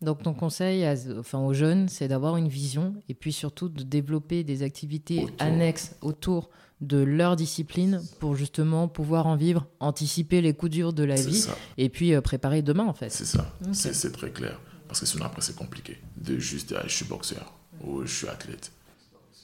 Donc 0.00 0.22
ton 0.22 0.32
conseil 0.32 0.86
enfin, 1.18 1.40
aux 1.40 1.52
jeunes, 1.54 1.88
c'est 1.88 2.06
d'avoir 2.06 2.36
une 2.36 2.48
vision 2.48 2.94
et 3.08 3.14
puis 3.14 3.32
surtout 3.32 3.68
de 3.68 3.82
développer 3.82 4.44
des 4.44 4.62
activités 4.62 5.26
annexes 5.38 5.96
autour 6.02 6.50
de 6.80 6.98
leur 6.98 7.34
discipline 7.34 8.00
pour 8.20 8.36
justement 8.36 8.86
pouvoir 8.86 9.26
en 9.26 9.34
vivre, 9.34 9.66
anticiper 9.80 10.40
les 10.40 10.54
coups 10.54 10.70
durs 10.70 10.92
de 10.92 11.02
la 11.02 11.16
vie 11.16 11.46
et 11.76 11.88
puis 11.88 12.14
euh, 12.14 12.20
préparer 12.20 12.62
demain 12.62 12.86
en 12.86 12.92
fait. 12.92 13.10
C'est 13.10 13.24
ça, 13.24 13.52
c'est 13.72 14.12
très 14.12 14.30
clair. 14.30 14.60
Parce 14.86 15.00
que 15.00 15.06
sinon 15.06 15.24
après 15.24 15.42
c'est 15.42 15.56
compliqué 15.56 15.98
de 16.16 16.38
juste 16.38 16.68
dire 16.68 16.82
je 16.86 16.94
suis 16.94 17.04
boxeur 17.04 17.52
ou 17.82 18.02
je 18.02 18.14
suis 18.14 18.28
athlète. 18.28 18.70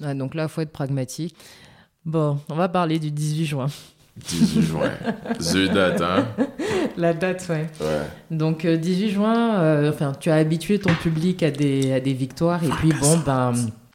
donc 0.00 0.34
là, 0.34 0.44
il 0.44 0.48
faut 0.48 0.60
être 0.60 0.72
pragmatique. 0.72 1.34
Bon, 2.04 2.38
on 2.50 2.54
va 2.54 2.68
parler 2.68 2.98
du 2.98 3.10
18 3.10 3.46
juin. 3.46 3.66
18 4.16 4.62
juin. 4.62 4.90
The 5.38 5.72
date, 5.72 6.00
hein 6.02 6.26
La 6.98 7.14
date, 7.14 7.46
ouais. 7.48 7.66
Donc, 8.30 8.66
18 8.66 9.06
euh, 9.06 9.10
juin, 9.10 9.54
euh, 9.60 9.90
enfin, 9.90 10.12
tu 10.18 10.30
as 10.30 10.36
habitué 10.36 10.78
ton 10.78 10.94
public 10.94 11.42
à 11.42 11.50
des, 11.50 11.92
à 11.92 12.00
des 12.00 12.12
victoires. 12.12 12.62
Et 12.62 12.68
puis, 12.68 12.92
bon, 13.00 13.18
ben, 13.24 13.52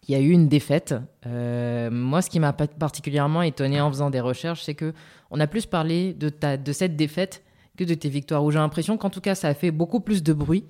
il 0.07 0.13
y 0.13 0.15
a 0.15 0.19
eu 0.19 0.31
une 0.31 0.47
défaite. 0.47 0.95
Euh, 1.27 1.91
moi, 1.91 2.23
ce 2.23 2.31
qui 2.31 2.39
m'a 2.39 2.51
particulièrement 2.51 3.43
étonné 3.43 3.79
en 3.79 3.91
faisant 3.91 4.09
des 4.09 4.21
recherches, 4.21 4.63
c'est 4.63 4.75
que 4.75 4.93
on 5.29 5.39
a 5.39 5.45
plus 5.45 5.67
parlé 5.67 6.13
de, 6.13 6.29
ta, 6.29 6.57
de 6.57 6.71
cette 6.71 6.95
défaite 6.95 7.43
que 7.77 7.83
de 7.83 7.93
tes 7.93 8.09
victoires. 8.09 8.43
Où 8.43 8.49
j'ai 8.49 8.57
l'impression 8.57 8.97
qu'en 8.97 9.11
tout 9.11 9.21
cas, 9.21 9.35
ça 9.35 9.49
a 9.49 9.53
fait 9.53 9.71
beaucoup 9.71 9.99
plus 9.99 10.23
de 10.23 10.33
bruit. 10.33 10.65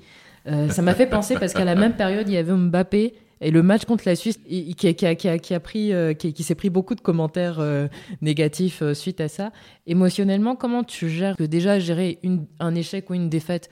ça 0.45 0.81
m'a 0.81 0.93
fait 0.93 1.07
penser 1.07 1.35
parce 1.39 1.53
qu'à 1.53 1.65
la 1.65 1.75
même 1.75 1.95
période, 1.95 2.27
il 2.27 2.33
y 2.33 2.37
avait 2.37 2.53
Mbappé 2.53 3.13
et 3.41 3.51
le 3.51 3.63
match 3.63 3.85
contre 3.85 4.03
la 4.05 4.15
Suisse, 4.15 4.37
qui, 4.37 4.75
qui, 4.75 5.53
a, 5.53 5.59
pris, 5.59 5.93
euh, 5.93 6.13
qui, 6.13 6.43
s'est 6.43 6.55
pris 6.55 6.69
beaucoup 6.69 6.95
de 6.95 7.01
commentaires 7.01 7.59
euh, 7.59 7.87
négatifs 8.21 8.81
euh, 8.81 8.93
suite 8.93 9.21
à 9.21 9.29
ça. 9.29 9.51
Émotionnellement, 9.87 10.55
comment 10.55 10.83
tu 10.83 11.09
gères? 11.09 11.37
Que 11.37 11.43
déjà 11.43 11.79
gérer 11.79 12.19
un 12.59 12.75
échec 12.75 13.09
ou 13.09 13.13
une 13.13 13.29
défaite 13.29 13.69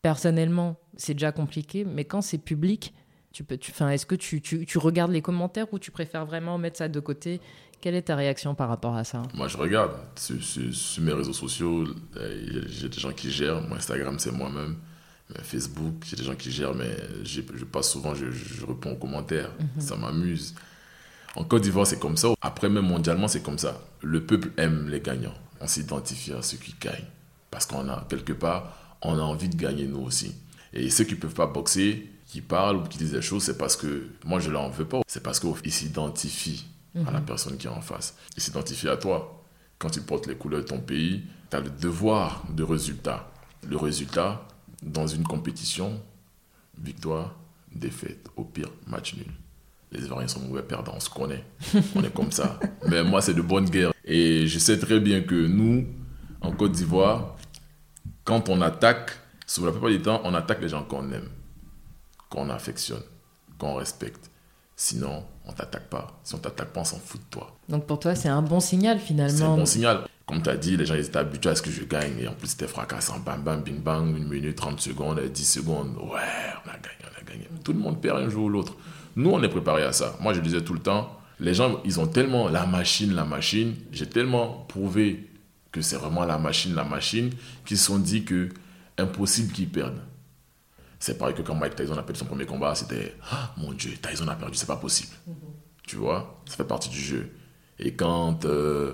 personnellement, 0.00 0.76
c'est 0.96 1.14
déjà 1.14 1.32
compliqué, 1.32 1.84
mais 1.84 2.04
quand 2.04 2.22
c'est 2.22 2.38
public, 2.38 2.94
tu 3.32 3.44
peux, 3.44 3.58
tu, 3.58 3.72
est-ce 3.72 4.06
que 4.06 4.14
tu, 4.14 4.40
tu, 4.40 4.64
tu, 4.64 4.78
regardes 4.78 5.12
les 5.12 5.22
commentaires 5.22 5.72
ou 5.72 5.78
tu 5.78 5.90
préfères 5.90 6.24
vraiment 6.24 6.56
mettre 6.56 6.78
ça 6.78 6.88
de 6.88 7.00
côté? 7.00 7.40
Quelle 7.80 7.94
est 7.94 8.02
ta 8.02 8.16
réaction 8.16 8.54
par 8.54 8.68
rapport 8.68 8.94
à 8.94 9.04
ça? 9.04 9.22
Moi, 9.34 9.48
je 9.48 9.56
regarde. 9.56 9.92
Sur 10.16 11.02
mes 11.02 11.12
réseaux 11.12 11.32
sociaux, 11.32 11.84
j'ai 12.66 12.88
des 12.88 12.98
gens 12.98 13.12
qui 13.12 13.30
gèrent. 13.30 13.62
Mon 13.62 13.76
Instagram, 13.76 14.18
c'est 14.18 14.32
moi-même. 14.32 14.76
Facebook, 15.42 16.04
j'ai 16.06 16.16
des 16.16 16.24
gens 16.24 16.34
qui 16.34 16.50
gèrent, 16.50 16.74
mais 16.74 16.96
je, 17.24 17.40
passe 17.64 17.90
souvent, 17.90 18.14
je, 18.14 18.26
réponds 18.66 18.92
aux 18.92 18.96
commentaires. 18.96 19.50
Mhm. 19.58 19.80
Ça 19.80 19.96
m'amuse. 19.96 20.54
En 21.36 21.44
Côte 21.44 21.62
d'Ivoire, 21.62 21.86
c'est 21.86 21.98
comme 21.98 22.16
ça. 22.16 22.28
Après, 22.40 22.68
même 22.68 22.86
mondialement, 22.86 23.28
c'est 23.28 23.42
comme 23.42 23.58
ça. 23.58 23.80
Le 24.02 24.24
peuple 24.24 24.50
aime 24.56 24.88
les 24.88 25.00
gagnants. 25.00 25.34
On 25.60 25.66
s'identifie 25.66 26.32
à 26.32 26.42
ceux 26.42 26.56
qui 26.56 26.74
gagnent. 26.80 27.06
Parce 27.50 27.66
qu'on 27.66 27.88
a, 27.88 28.06
quelque 28.08 28.32
part, 28.32 28.96
on 29.02 29.18
a 29.18 29.22
envie 29.22 29.48
de 29.48 29.56
gagner 29.56 29.86
nous 29.86 30.00
aussi. 30.00 30.34
Et 30.72 30.90
ceux 30.90 31.04
qui 31.04 31.14
ne 31.14 31.20
peuvent 31.20 31.34
pas 31.34 31.46
boxer, 31.46 32.10
qui 32.26 32.40
parlent 32.40 32.76
ou 32.76 32.82
qui 32.82 32.98
disent 32.98 33.12
des 33.12 33.22
choses, 33.22 33.44
c'est 33.44 33.58
parce 33.58 33.76
que, 33.76 34.08
moi, 34.24 34.40
je 34.40 34.48
ne 34.48 34.54
leur 34.54 34.70
veux 34.70 34.84
pas. 34.84 35.00
C'est 35.06 35.22
parce 35.22 35.40
qu'ils 35.40 35.72
s'identifient 35.72 36.66
à 37.06 37.10
la 37.10 37.20
mhm. 37.20 37.26
personne 37.26 37.56
qui 37.56 37.66
est 37.66 37.70
en 37.70 37.80
face. 37.80 38.16
Ils 38.36 38.42
s'identifient 38.42 38.88
à 38.88 38.96
toi. 38.96 39.44
Quand 39.78 39.90
tu 39.90 40.00
portes 40.00 40.26
les 40.26 40.34
couleurs 40.34 40.62
de 40.62 40.66
ton 40.66 40.80
pays, 40.80 41.22
tu 41.50 41.56
as 41.56 41.60
le 41.60 41.70
devoir 41.70 42.44
de 42.50 42.62
résultat. 42.62 43.30
Le 43.68 43.76
résultat, 43.76 44.46
dans 44.82 45.06
une 45.06 45.24
compétition, 45.24 46.00
victoire, 46.78 47.36
défaite, 47.74 48.28
au 48.36 48.44
pire, 48.44 48.70
match 48.86 49.14
nul. 49.14 49.26
Les 49.92 50.04
Ivoiriens 50.04 50.28
sont 50.28 50.40
mauvais 50.40 50.62
perdants, 50.62 50.92
on 50.96 51.00
se 51.00 51.10
connaît. 51.10 51.44
On 51.96 52.02
est 52.02 52.14
comme 52.14 52.30
ça. 52.30 52.58
Mais 52.88 53.02
moi, 53.02 53.20
c'est 53.20 53.34
de 53.34 53.42
bonne 53.42 53.68
guerre. 53.68 53.92
Et 54.04 54.46
je 54.46 54.58
sais 54.58 54.78
très 54.78 55.00
bien 55.00 55.20
que 55.20 55.46
nous, 55.46 55.86
en 56.40 56.52
Côte 56.52 56.72
d'Ivoire, 56.72 57.36
quand 58.24 58.48
on 58.48 58.60
attaque, 58.60 59.12
sur 59.46 59.66
la 59.66 59.72
plupart 59.72 59.90
du 59.90 60.00
temps, 60.00 60.20
on 60.24 60.32
attaque 60.34 60.60
les 60.60 60.68
gens 60.68 60.84
qu'on 60.84 61.10
aime, 61.10 61.28
qu'on 62.28 62.48
affectionne, 62.50 63.02
qu'on 63.58 63.74
respecte. 63.74 64.30
Sinon, 64.76 65.24
on 65.44 65.52
t'attaque 65.52 65.88
pas. 65.88 66.20
Si 66.22 66.34
on 66.34 66.38
t'attaque 66.38 66.68
pas, 66.72 66.80
on 66.80 66.84
s'en 66.84 66.98
fout 66.98 67.20
de 67.20 67.26
toi. 67.30 67.56
Donc 67.68 67.86
pour 67.86 67.98
toi, 67.98 68.14
c'est 68.14 68.28
un 68.28 68.42
bon 68.42 68.60
signal 68.60 68.98
finalement. 69.00 69.36
C'est 69.36 69.44
un 69.44 69.56
bon 69.56 69.66
signal. 69.66 70.08
Comme 70.30 70.42
tu 70.42 70.48
as 70.50 70.56
dit, 70.56 70.76
les 70.76 70.86
gens 70.86 70.94
étaient 70.94 71.16
habitués 71.16 71.50
à 71.50 71.56
ce 71.56 71.62
que 71.62 71.72
je 71.72 71.82
gagne. 71.82 72.20
Et 72.20 72.28
en 72.28 72.34
plus, 72.34 72.46
c'était 72.46 72.68
fracassant. 72.68 73.18
Bam, 73.18 73.42
bam, 73.42 73.62
bing, 73.62 73.80
bang, 73.80 74.16
une 74.16 74.28
minute, 74.28 74.54
30 74.54 74.80
secondes, 74.80 75.18
10 75.20 75.44
secondes. 75.44 75.96
Ouais, 75.96 76.20
on 76.64 76.70
a 76.70 76.74
gagné, 76.74 77.02
on 77.02 77.20
a 77.20 77.24
gagné. 77.24 77.48
Tout 77.64 77.72
le 77.72 77.80
monde 77.80 78.00
perd 78.00 78.18
un 78.18 78.28
jour 78.28 78.44
ou 78.44 78.48
l'autre. 78.48 78.76
Nous, 79.16 79.28
on 79.28 79.42
est 79.42 79.48
préparé 79.48 79.82
à 79.82 79.92
ça. 79.92 80.16
Moi, 80.20 80.32
je 80.32 80.40
disais 80.40 80.62
tout 80.62 80.72
le 80.72 80.78
temps, 80.78 81.18
les 81.40 81.52
gens, 81.52 81.80
ils 81.84 81.98
ont 81.98 82.06
tellement 82.06 82.48
la 82.48 82.64
machine, 82.64 83.12
la 83.12 83.24
machine. 83.24 83.74
J'ai 83.90 84.06
tellement 84.06 84.64
prouvé 84.68 85.28
que 85.72 85.80
c'est 85.80 85.96
vraiment 85.96 86.24
la 86.24 86.38
machine, 86.38 86.76
la 86.76 86.84
machine, 86.84 87.30
qu'ils 87.66 87.78
se 87.78 87.86
sont 87.86 87.98
dit 87.98 88.24
que 88.24 88.50
impossible 88.98 89.52
qu'ils 89.52 89.68
perdent. 89.68 90.00
C'est 91.00 91.18
pareil 91.18 91.34
que 91.34 91.42
quand 91.42 91.56
Mike 91.56 91.74
Tyson 91.74 91.94
a 91.94 92.04
perdu 92.04 92.20
son 92.20 92.26
premier 92.26 92.46
combat, 92.46 92.76
c'était 92.76 93.16
ah, 93.32 93.52
mon 93.56 93.72
Dieu, 93.72 93.90
Tyson 94.00 94.28
a 94.28 94.36
perdu, 94.36 94.56
c'est 94.56 94.66
pas 94.66 94.76
possible. 94.76 95.12
Mhm. 95.26 95.34
Tu 95.88 95.96
vois, 95.96 96.40
ça 96.46 96.54
fait 96.54 96.64
partie 96.64 96.88
du 96.88 97.00
jeu. 97.00 97.30
Et 97.80 97.94
quand, 97.94 98.44
euh, 98.44 98.92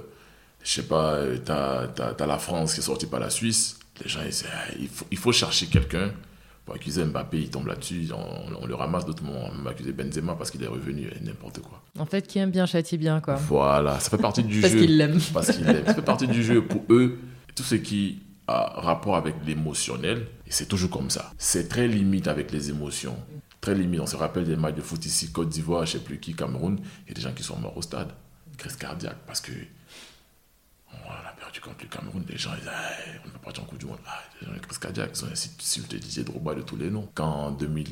je 0.66 0.72
sais 0.72 0.82
pas, 0.82 1.20
tu 1.44 1.52
as, 1.52 2.26
la 2.26 2.38
France 2.38 2.74
qui 2.74 2.80
est 2.80 2.82
sortie 2.82 3.06
par 3.06 3.20
la 3.20 3.30
Suisse, 3.30 3.78
les 4.02 4.08
gens 4.08 4.20
ils 4.22 4.30
disent 4.30 4.44
ah, 4.52 4.72
il, 4.80 4.88
faut, 4.88 5.06
il 5.12 5.16
faut 5.16 5.30
chercher 5.30 5.66
quelqu'un 5.66 6.10
pour 6.64 6.74
accuser 6.74 7.04
Mbappé, 7.04 7.38
il 7.38 7.50
tombe 7.50 7.68
là-dessus, 7.68 8.08
on, 8.12 8.66
le 8.66 8.74
ramasse 8.74 9.06
d'autres 9.06 9.22
on 9.24 9.62
va 9.62 9.70
accuser 9.70 9.92
Benzema 9.92 10.34
parce 10.34 10.50
qu'il 10.50 10.64
est 10.64 10.68
revenu, 10.68 11.08
n'importe 11.22 11.60
quoi. 11.60 11.80
En 11.96 12.04
fait, 12.04 12.26
qui 12.26 12.40
aime 12.40 12.50
bien 12.50 12.66
châtie 12.66 12.98
bien, 12.98 13.20
quoi. 13.20 13.36
Voilà, 13.36 14.00
ça 14.00 14.10
fait 14.10 14.18
partie 14.18 14.42
du 14.42 14.54
jeu. 14.54 14.62
Parce 14.62 14.74
qu'il 14.74 14.96
l'aime. 14.96 15.20
Parce 15.32 15.52
qu'il 15.52 15.64
l'aime. 15.64 15.86
Ça 15.86 15.94
fait 15.94 16.02
partie 16.02 16.26
du 16.26 16.42
jeu. 16.42 16.64
Pour 16.64 16.82
eux, 16.90 17.20
tout 17.54 17.62
ce 17.62 17.76
qui 17.76 18.18
a 18.48 18.80
rapport 18.80 19.14
avec 19.14 19.36
l'émotionnel, 19.46 20.26
c'est 20.48 20.66
toujours 20.66 20.90
comme 20.90 21.08
ça. 21.08 21.32
C'est 21.38 21.68
très 21.68 21.86
limite 21.86 22.26
avec 22.26 22.50
les 22.50 22.70
émotions. 22.70 23.16
Très 23.60 23.76
limite. 23.76 24.00
On 24.00 24.06
se 24.06 24.16
rappelle 24.16 24.44
des 24.44 24.56
matchs 24.56 24.74
de 24.74 24.82
foot 24.82 25.06
ici, 25.06 25.30
Côte 25.30 25.48
d'Ivoire, 25.48 25.86
je 25.86 25.92
sais 25.92 25.98
plus 26.00 26.18
qui, 26.18 26.34
Cameroun. 26.34 26.80
Il 27.04 27.10
y 27.10 27.12
a 27.12 27.14
des 27.14 27.20
gens 27.22 27.32
qui 27.32 27.44
sont 27.44 27.56
morts 27.56 27.76
au 27.76 27.82
stade. 27.82 28.10
Crise 28.58 28.74
cardiaque. 28.74 29.18
Parce 29.24 29.40
que 29.40 29.52
on 31.04 31.10
a 31.10 31.32
perdu 31.32 31.60
contre 31.60 31.82
le 31.82 31.88
Cameroun. 31.88 32.24
Les 32.28 32.38
gens, 32.38 32.52
ils 32.54 32.60
disent, 32.60 32.70
on 33.24 33.32
n'a 33.32 33.38
pas 33.38 33.60
en 33.60 33.64
Coupe 33.64 33.78
du 33.78 33.86
Monde. 33.86 33.98
Ah, 34.06 34.22
les 34.40 34.46
gens, 34.46 34.52
crise 34.60 34.78
cardiaque. 34.78 35.10
Ils 35.14 35.24
ont 35.24 35.28
insulté 35.30 35.98
Didier 35.98 36.24
Drogba 36.24 36.54
de 36.54 36.62
tous 36.62 36.76
les 36.76 36.90
noms. 36.90 37.08
Quand 37.14 37.30
en 37.30 37.50
2000, 37.50 37.88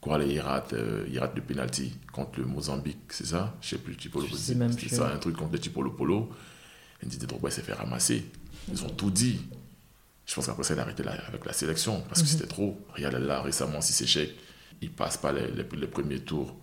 quoi, 0.00 0.22
il 0.22 0.40
rate, 0.40 0.72
euh, 0.72 1.06
il 1.10 1.18
rate 1.18 1.34
le 1.34 1.42
penalty 1.42 1.96
contre 2.12 2.40
le 2.40 2.46
Mozambique, 2.46 3.00
c'est 3.10 3.26
ça? 3.26 3.54
Je 3.60 3.68
sais 3.68 3.78
plus, 3.78 3.96
Tipolo. 3.96 4.26
C'est 4.36 4.88
ça, 4.88 5.12
un 5.12 5.18
truc 5.18 5.36
contre 5.36 5.52
le 5.52 5.60
Tipolo 5.60 5.90
Polo. 5.90 6.30
Et 7.02 7.06
Didier 7.06 7.26
Drogba 7.26 7.50
s'est 7.50 7.62
fait 7.62 7.72
ramasser. 7.72 8.24
Ils 8.70 8.84
ont 8.84 8.90
tout 8.90 9.10
dit. 9.10 9.40
Je 10.24 10.34
pense 10.34 10.46
qu'après 10.46 10.62
ça, 10.62 10.74
il 10.74 10.80
a 10.80 10.82
arrêté 10.82 11.02
avec 11.06 11.44
la 11.44 11.52
sélection 11.52 12.00
parce 12.08 12.22
que 12.22 12.28
c'était 12.28 12.46
trop. 12.46 12.78
Regarde 12.94 13.16
là, 13.16 13.42
récemment, 13.42 13.80
si 13.80 13.92
c'est 13.92 14.04
échecs, 14.04 14.34
il 14.80 14.90
passe 14.90 15.16
pas 15.16 15.32
les, 15.32 15.48
les, 15.50 15.86
premiers 15.86 16.20
tours 16.20 16.54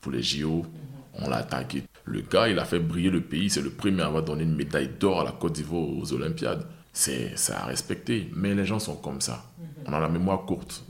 pour 0.00 0.12
les 0.12 0.22
JO. 0.22 0.66
On 1.14 1.28
l'a 1.28 1.38
attaqué. 1.38 1.82
Le 2.06 2.20
gars, 2.20 2.48
il 2.48 2.58
a 2.58 2.64
fait 2.64 2.78
briller 2.78 3.10
le 3.10 3.20
pays. 3.20 3.50
C'est 3.50 3.62
le 3.62 3.70
premier 3.70 4.02
à 4.02 4.06
avoir 4.06 4.22
donné 4.22 4.44
une 4.44 4.54
médaille 4.54 4.90
d'or 5.00 5.20
à 5.20 5.24
la 5.24 5.32
Côte 5.32 5.54
d'Ivoire 5.54 5.88
aux 5.88 6.12
Olympiades. 6.12 6.66
C'est 6.92 7.34
à 7.50 7.66
respecter. 7.66 8.30
Mais 8.34 8.54
les 8.54 8.64
gens 8.64 8.78
sont 8.78 8.96
comme 8.96 9.20
ça. 9.20 9.44
On 9.86 9.92
a 9.92 10.00
la 10.00 10.08
mémoire 10.08 10.44
courte 10.46 10.84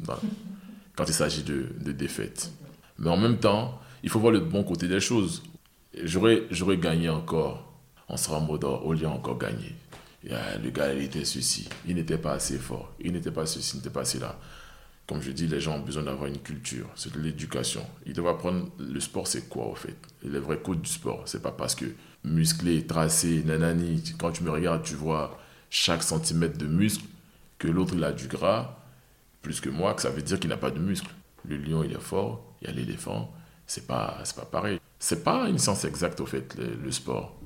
quand 0.94 1.04
il 1.06 1.14
s'agit 1.14 1.42
de, 1.42 1.66
de 1.80 1.92
défaites. 1.92 2.50
Mais 2.98 3.10
en 3.10 3.16
même 3.16 3.38
temps, 3.38 3.80
il 4.02 4.10
faut 4.10 4.20
voir 4.20 4.32
le 4.32 4.40
bon 4.40 4.62
côté 4.62 4.88
des 4.88 5.00
choses. 5.00 5.42
J'aurais 6.04 6.76
gagné 6.78 7.08
encore. 7.08 7.72
On 8.08 8.16
sera 8.16 8.38
en 8.38 8.42
mode, 8.42 8.64
oh, 8.64 8.92
a 8.92 9.08
encore 9.08 9.38
gagné. 9.38 9.74
le 10.22 10.70
gars, 10.70 10.92
il 10.92 11.04
était 11.04 11.24
ceci. 11.24 11.68
Il 11.86 11.96
n'était 11.96 12.18
pas 12.18 12.32
assez 12.32 12.58
fort. 12.58 12.92
Il 13.00 13.12
n'était 13.12 13.32
pas 13.32 13.46
ceci, 13.46 13.72
il 13.74 13.78
n'était 13.78 13.90
pas 13.90 14.04
cela. 14.04 14.38
Comme 15.06 15.22
je 15.22 15.30
dis, 15.30 15.46
les 15.46 15.60
gens 15.60 15.76
ont 15.76 15.80
besoin 15.80 16.02
d'avoir 16.02 16.26
une 16.26 16.38
culture. 16.38 16.88
C'est 16.96 17.12
de 17.12 17.20
l'éducation. 17.20 17.86
Ils 18.06 18.12
doivent 18.12 18.34
apprendre 18.34 18.68
le 18.78 18.98
sport, 18.98 19.26
c'est 19.26 19.48
quoi, 19.48 19.66
au 19.66 19.74
fait? 19.74 19.96
Les 20.24 20.40
vrais 20.40 20.58
codes 20.58 20.82
du 20.82 20.90
sport, 20.90 21.22
c'est 21.26 21.42
pas 21.42 21.52
parce 21.52 21.74
que 21.76 21.86
musclé, 22.24 22.84
tracé, 22.86 23.42
nanani, 23.44 24.02
quand 24.18 24.32
tu 24.32 24.42
me 24.42 24.50
regardes, 24.50 24.82
tu 24.82 24.94
vois 24.94 25.38
chaque 25.70 26.02
centimètre 26.02 26.58
de 26.58 26.66
muscle, 26.66 27.04
que 27.58 27.68
l'autre, 27.68 27.94
il 27.94 28.02
a 28.02 28.12
du 28.12 28.26
gras, 28.26 28.78
plus 29.42 29.60
que 29.60 29.68
moi, 29.68 29.94
que 29.94 30.02
ça 30.02 30.10
veut 30.10 30.22
dire 30.22 30.40
qu'il 30.40 30.50
n'a 30.50 30.56
pas 30.56 30.72
de 30.72 30.80
muscle. 30.80 31.10
Le 31.48 31.56
lion, 31.56 31.84
il 31.84 31.92
est 31.92 32.00
fort, 32.00 32.56
il 32.60 32.66
y 32.66 32.70
a 32.70 32.74
l'éléphant, 32.74 33.32
c'est 33.66 33.86
pas, 33.86 34.22
pas 34.34 34.44
pareil. 34.44 34.80
C'est 34.98 35.22
pas 35.22 35.48
une 35.48 35.58
science 35.58 35.84
exacte, 35.84 36.20
au 36.20 36.26
fait, 36.26 36.56
le, 36.56 36.90
sport. 36.90 37.36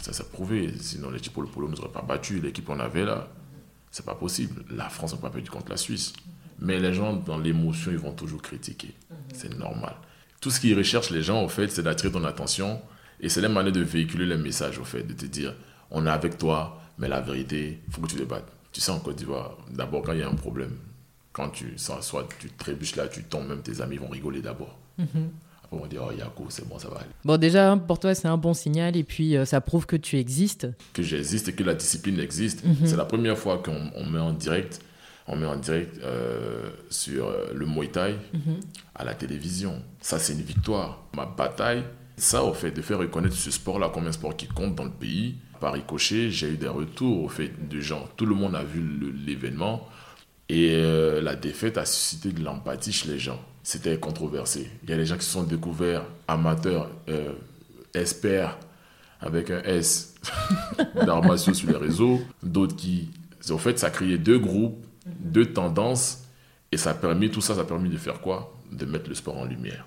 Ça 0.00 0.12
s'est 0.12 0.24
prouvé. 0.24 0.72
Sinon, 0.80 1.10
l'équipe 1.10 1.32
pour 1.32 1.42
le 1.42 1.48
polo 1.48 1.66
ne 1.66 1.72
nous 1.72 1.80
aurait 1.80 1.92
pas 1.92 2.02
battu. 2.02 2.40
L'équipe 2.40 2.64
qu'on 2.64 2.78
avait 2.80 3.04
là, 3.04 3.28
c'est 3.90 4.04
pas 4.04 4.14
possible. 4.14 4.64
La 4.70 4.88
France 4.88 5.14
n'a 5.14 5.18
pas 5.18 5.30
perdu 5.30 5.50
contre 5.50 5.70
la 5.70 5.76
Suisse. 5.76 6.12
Mais 6.60 6.80
les 6.80 6.92
gens, 6.92 7.14
dans 7.14 7.38
l'émotion, 7.38 7.90
ils 7.90 7.98
vont 7.98 8.12
toujours 8.12 8.42
critiquer. 8.42 8.94
C'est 9.32 9.56
normal. 9.56 9.94
Tout 10.40 10.50
ce 10.50 10.60
qu'ils 10.60 10.76
recherchent, 10.76 11.10
les 11.10 11.22
gens, 11.22 11.44
au 11.44 11.48
fait, 11.48 11.68
c'est 11.68 11.82
d'attirer 11.82 12.12
ton 12.12 12.24
attention. 12.24 12.80
Et 13.20 13.28
c'est 13.28 13.40
la 13.40 13.48
manière 13.48 13.72
de 13.72 13.80
véhiculer 13.80 14.26
le 14.26 14.38
message, 14.38 14.78
au 14.78 14.84
fait, 14.84 15.02
de 15.02 15.12
te 15.12 15.26
dire, 15.26 15.54
on 15.90 16.06
est 16.06 16.10
avec 16.10 16.38
toi, 16.38 16.80
mais 16.98 17.08
la 17.08 17.20
vérité, 17.20 17.80
il 17.86 17.92
faut 17.92 18.00
que 18.00 18.08
tu 18.08 18.16
te 18.16 18.22
battes. 18.22 18.50
Tu 18.72 18.80
sais, 18.80 18.90
en 18.90 19.00
Côte 19.00 19.16
d'Ivoire, 19.16 19.56
d'abord, 19.70 20.02
quand 20.02 20.12
il 20.12 20.20
y 20.20 20.22
a 20.22 20.28
un 20.28 20.34
problème, 20.34 20.76
quand 21.32 21.48
tu, 21.50 21.74
soit 21.76 22.28
tu 22.38 22.50
trébuches 22.50 22.96
là, 22.96 23.08
tu 23.08 23.24
tombes, 23.24 23.48
même 23.48 23.62
tes 23.62 23.80
amis 23.80 23.96
vont 23.96 24.08
rigoler 24.08 24.40
d'abord. 24.40 24.78
Mhm. 24.98 25.30
Après, 25.62 25.76
on 25.76 25.80
va 25.80 25.88
dire, 25.88 26.02
oh, 26.08 26.12
Yako, 26.12 26.46
c'est 26.48 26.68
bon, 26.68 26.78
ça 26.78 26.88
va 26.88 26.98
aller. 26.98 27.10
Bon, 27.24 27.36
déjà, 27.36 27.76
pour 27.76 27.98
toi, 27.98 28.14
c'est 28.14 28.28
un 28.28 28.36
bon 28.36 28.54
signal, 28.54 28.96
et 28.96 29.04
puis 29.04 29.36
euh, 29.36 29.44
ça 29.44 29.60
prouve 29.60 29.86
que 29.86 29.96
tu 29.96 30.16
existes. 30.18 30.68
Que 30.92 31.02
j'existe 31.02 31.48
et 31.48 31.52
que 31.52 31.64
la 31.64 31.74
discipline 31.74 32.18
existe. 32.20 32.64
Mhm. 32.64 32.86
C'est 32.86 32.96
la 32.96 33.04
première 33.04 33.38
fois 33.38 33.62
qu'on 33.62 34.06
met 34.06 34.18
en 34.18 34.32
direct 34.32 34.80
on 35.28 35.36
met 35.36 35.46
en 35.46 35.56
direct 35.56 36.00
euh, 36.02 36.70
sur 36.88 37.26
euh, 37.26 37.52
le 37.54 37.66
Muay 37.66 37.88
Thai 37.88 38.14
mhm. 38.32 38.60
à 38.94 39.04
la 39.04 39.14
télévision. 39.14 39.82
Ça, 40.00 40.18
c'est 40.18 40.32
une 40.32 40.42
victoire. 40.42 41.04
Ma 41.14 41.26
bataille, 41.26 41.84
ça, 42.16 42.42
au 42.42 42.54
fait, 42.54 42.70
de 42.70 42.80
faire 42.80 42.98
reconnaître 42.98 43.36
ce 43.36 43.50
sport-là 43.50 43.90
comme 43.90 44.06
un 44.06 44.12
sport 44.12 44.34
qui 44.34 44.48
compte 44.48 44.74
dans 44.74 44.84
le 44.84 44.90
pays. 44.90 45.36
Par 45.60 45.74
ricochet, 45.74 46.30
j'ai 46.30 46.48
eu 46.48 46.56
des 46.56 46.68
retours 46.68 47.24
au 47.24 47.28
fait 47.28 47.68
de 47.68 47.80
gens. 47.80 48.08
Tout 48.16 48.26
le 48.26 48.34
monde 48.34 48.56
a 48.56 48.64
vu 48.64 48.82
l'événement 49.26 49.86
et 50.48 50.72
euh, 50.76 51.20
la 51.20 51.36
défaite 51.36 51.76
a 51.76 51.84
suscité 51.84 52.32
de 52.32 52.42
l'empathie 52.42 52.92
chez 52.92 53.08
les 53.08 53.18
gens. 53.18 53.40
C'était 53.62 53.98
controversé. 53.98 54.70
Il 54.84 54.90
y 54.90 54.92
a 54.94 54.96
des 54.96 55.04
gens 55.04 55.16
qui 55.18 55.26
se 55.26 55.32
sont 55.32 55.42
découverts 55.42 56.04
amateurs, 56.26 56.90
experts, 57.92 58.56
avec 59.20 59.50
un 59.50 59.60
S, 59.64 60.14
d'arts 60.94 61.38
sur 61.38 61.68
les 61.68 61.76
réseaux. 61.76 62.20
D'autres 62.42 62.76
qui. 62.76 63.10
Au 63.50 63.58
fait, 63.58 63.78
ça 63.78 63.88
a 63.88 63.90
créé 63.90 64.16
deux 64.16 64.38
groupes 64.38 64.87
deux 65.20 65.52
tendances. 65.52 66.24
Et 66.70 66.76
ça 66.76 66.90
a 66.90 66.94
permis, 66.94 67.30
tout 67.30 67.40
ça, 67.40 67.54
ça 67.54 67.62
a 67.62 67.64
permis 67.64 67.88
de 67.88 67.96
faire 67.96 68.20
quoi? 68.20 68.54
De 68.70 68.84
mettre 68.84 69.08
le 69.08 69.14
sport 69.14 69.36
en 69.38 69.44
lumière. 69.44 69.86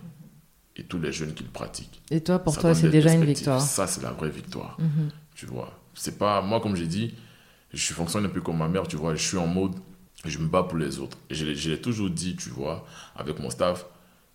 Et 0.76 0.84
tous 0.84 1.00
les 1.00 1.12
jeunes 1.12 1.34
qui 1.34 1.44
le 1.44 1.50
pratiquent. 1.50 2.02
Et 2.10 2.22
toi, 2.22 2.40
pour 2.40 2.58
toi, 2.58 2.74
c'est 2.74 2.90
déjà 2.90 3.14
une 3.14 3.26
victoire. 3.26 3.62
Ça, 3.62 3.88
c'est 3.88 4.02
la 4.02 4.12
vraie 4.12 4.30
victoire. 4.30 4.78
Mhm. 4.80 5.10
Tu 5.36 5.46
vois. 5.46 5.78
C'est 5.94 6.18
pas, 6.18 6.42
moi, 6.42 6.60
comme 6.60 6.76
j'ai 6.76 6.88
dit, 6.88 7.14
je 7.74 7.94
fonctionne 7.94 8.26
un 8.26 8.30
peu 8.30 8.42
comme 8.42 8.58
ma 8.58 8.68
mère, 8.68 8.88
tu 8.88 8.96
vois. 8.96 9.16
Je 9.16 9.22
suis 9.22 9.38
en 9.38 9.48
mode, 9.48 9.76
je 10.26 10.38
me 10.40 10.48
bats 10.48 10.64
pour 10.64 10.78
les 10.78 11.00
autres. 11.00 11.18
Et 11.30 11.36
je 11.36 11.70
l'ai 11.70 11.82
toujours 11.82 12.10
dit, 12.10 12.36
tu 12.36 12.50
vois, 12.50 12.86
avec 13.16 13.40
mon 13.40 13.50
staff, 13.50 13.86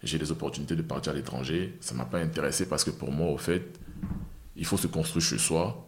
j'ai 0.03 0.19
des 0.19 0.31
opportunités 0.31 0.77
de 0.77 0.83
partir 0.83 1.13
à 1.13 1.17
l'étranger. 1.17 1.77
Ça 1.81 1.95
ne 1.95 1.99
m'a 1.99 2.05
pas 2.05 2.19
intéressé 2.19 2.69
parce 2.69 2.85
que 2.85 2.91
pour 2.91 3.11
moi, 3.11 3.29
au 3.29 3.39
fait, 3.39 3.79
il 4.57 4.65
faut 4.65 4.77
se 4.77 4.87
construire 4.87 5.25
chez 5.25 5.39
soi 5.39 5.87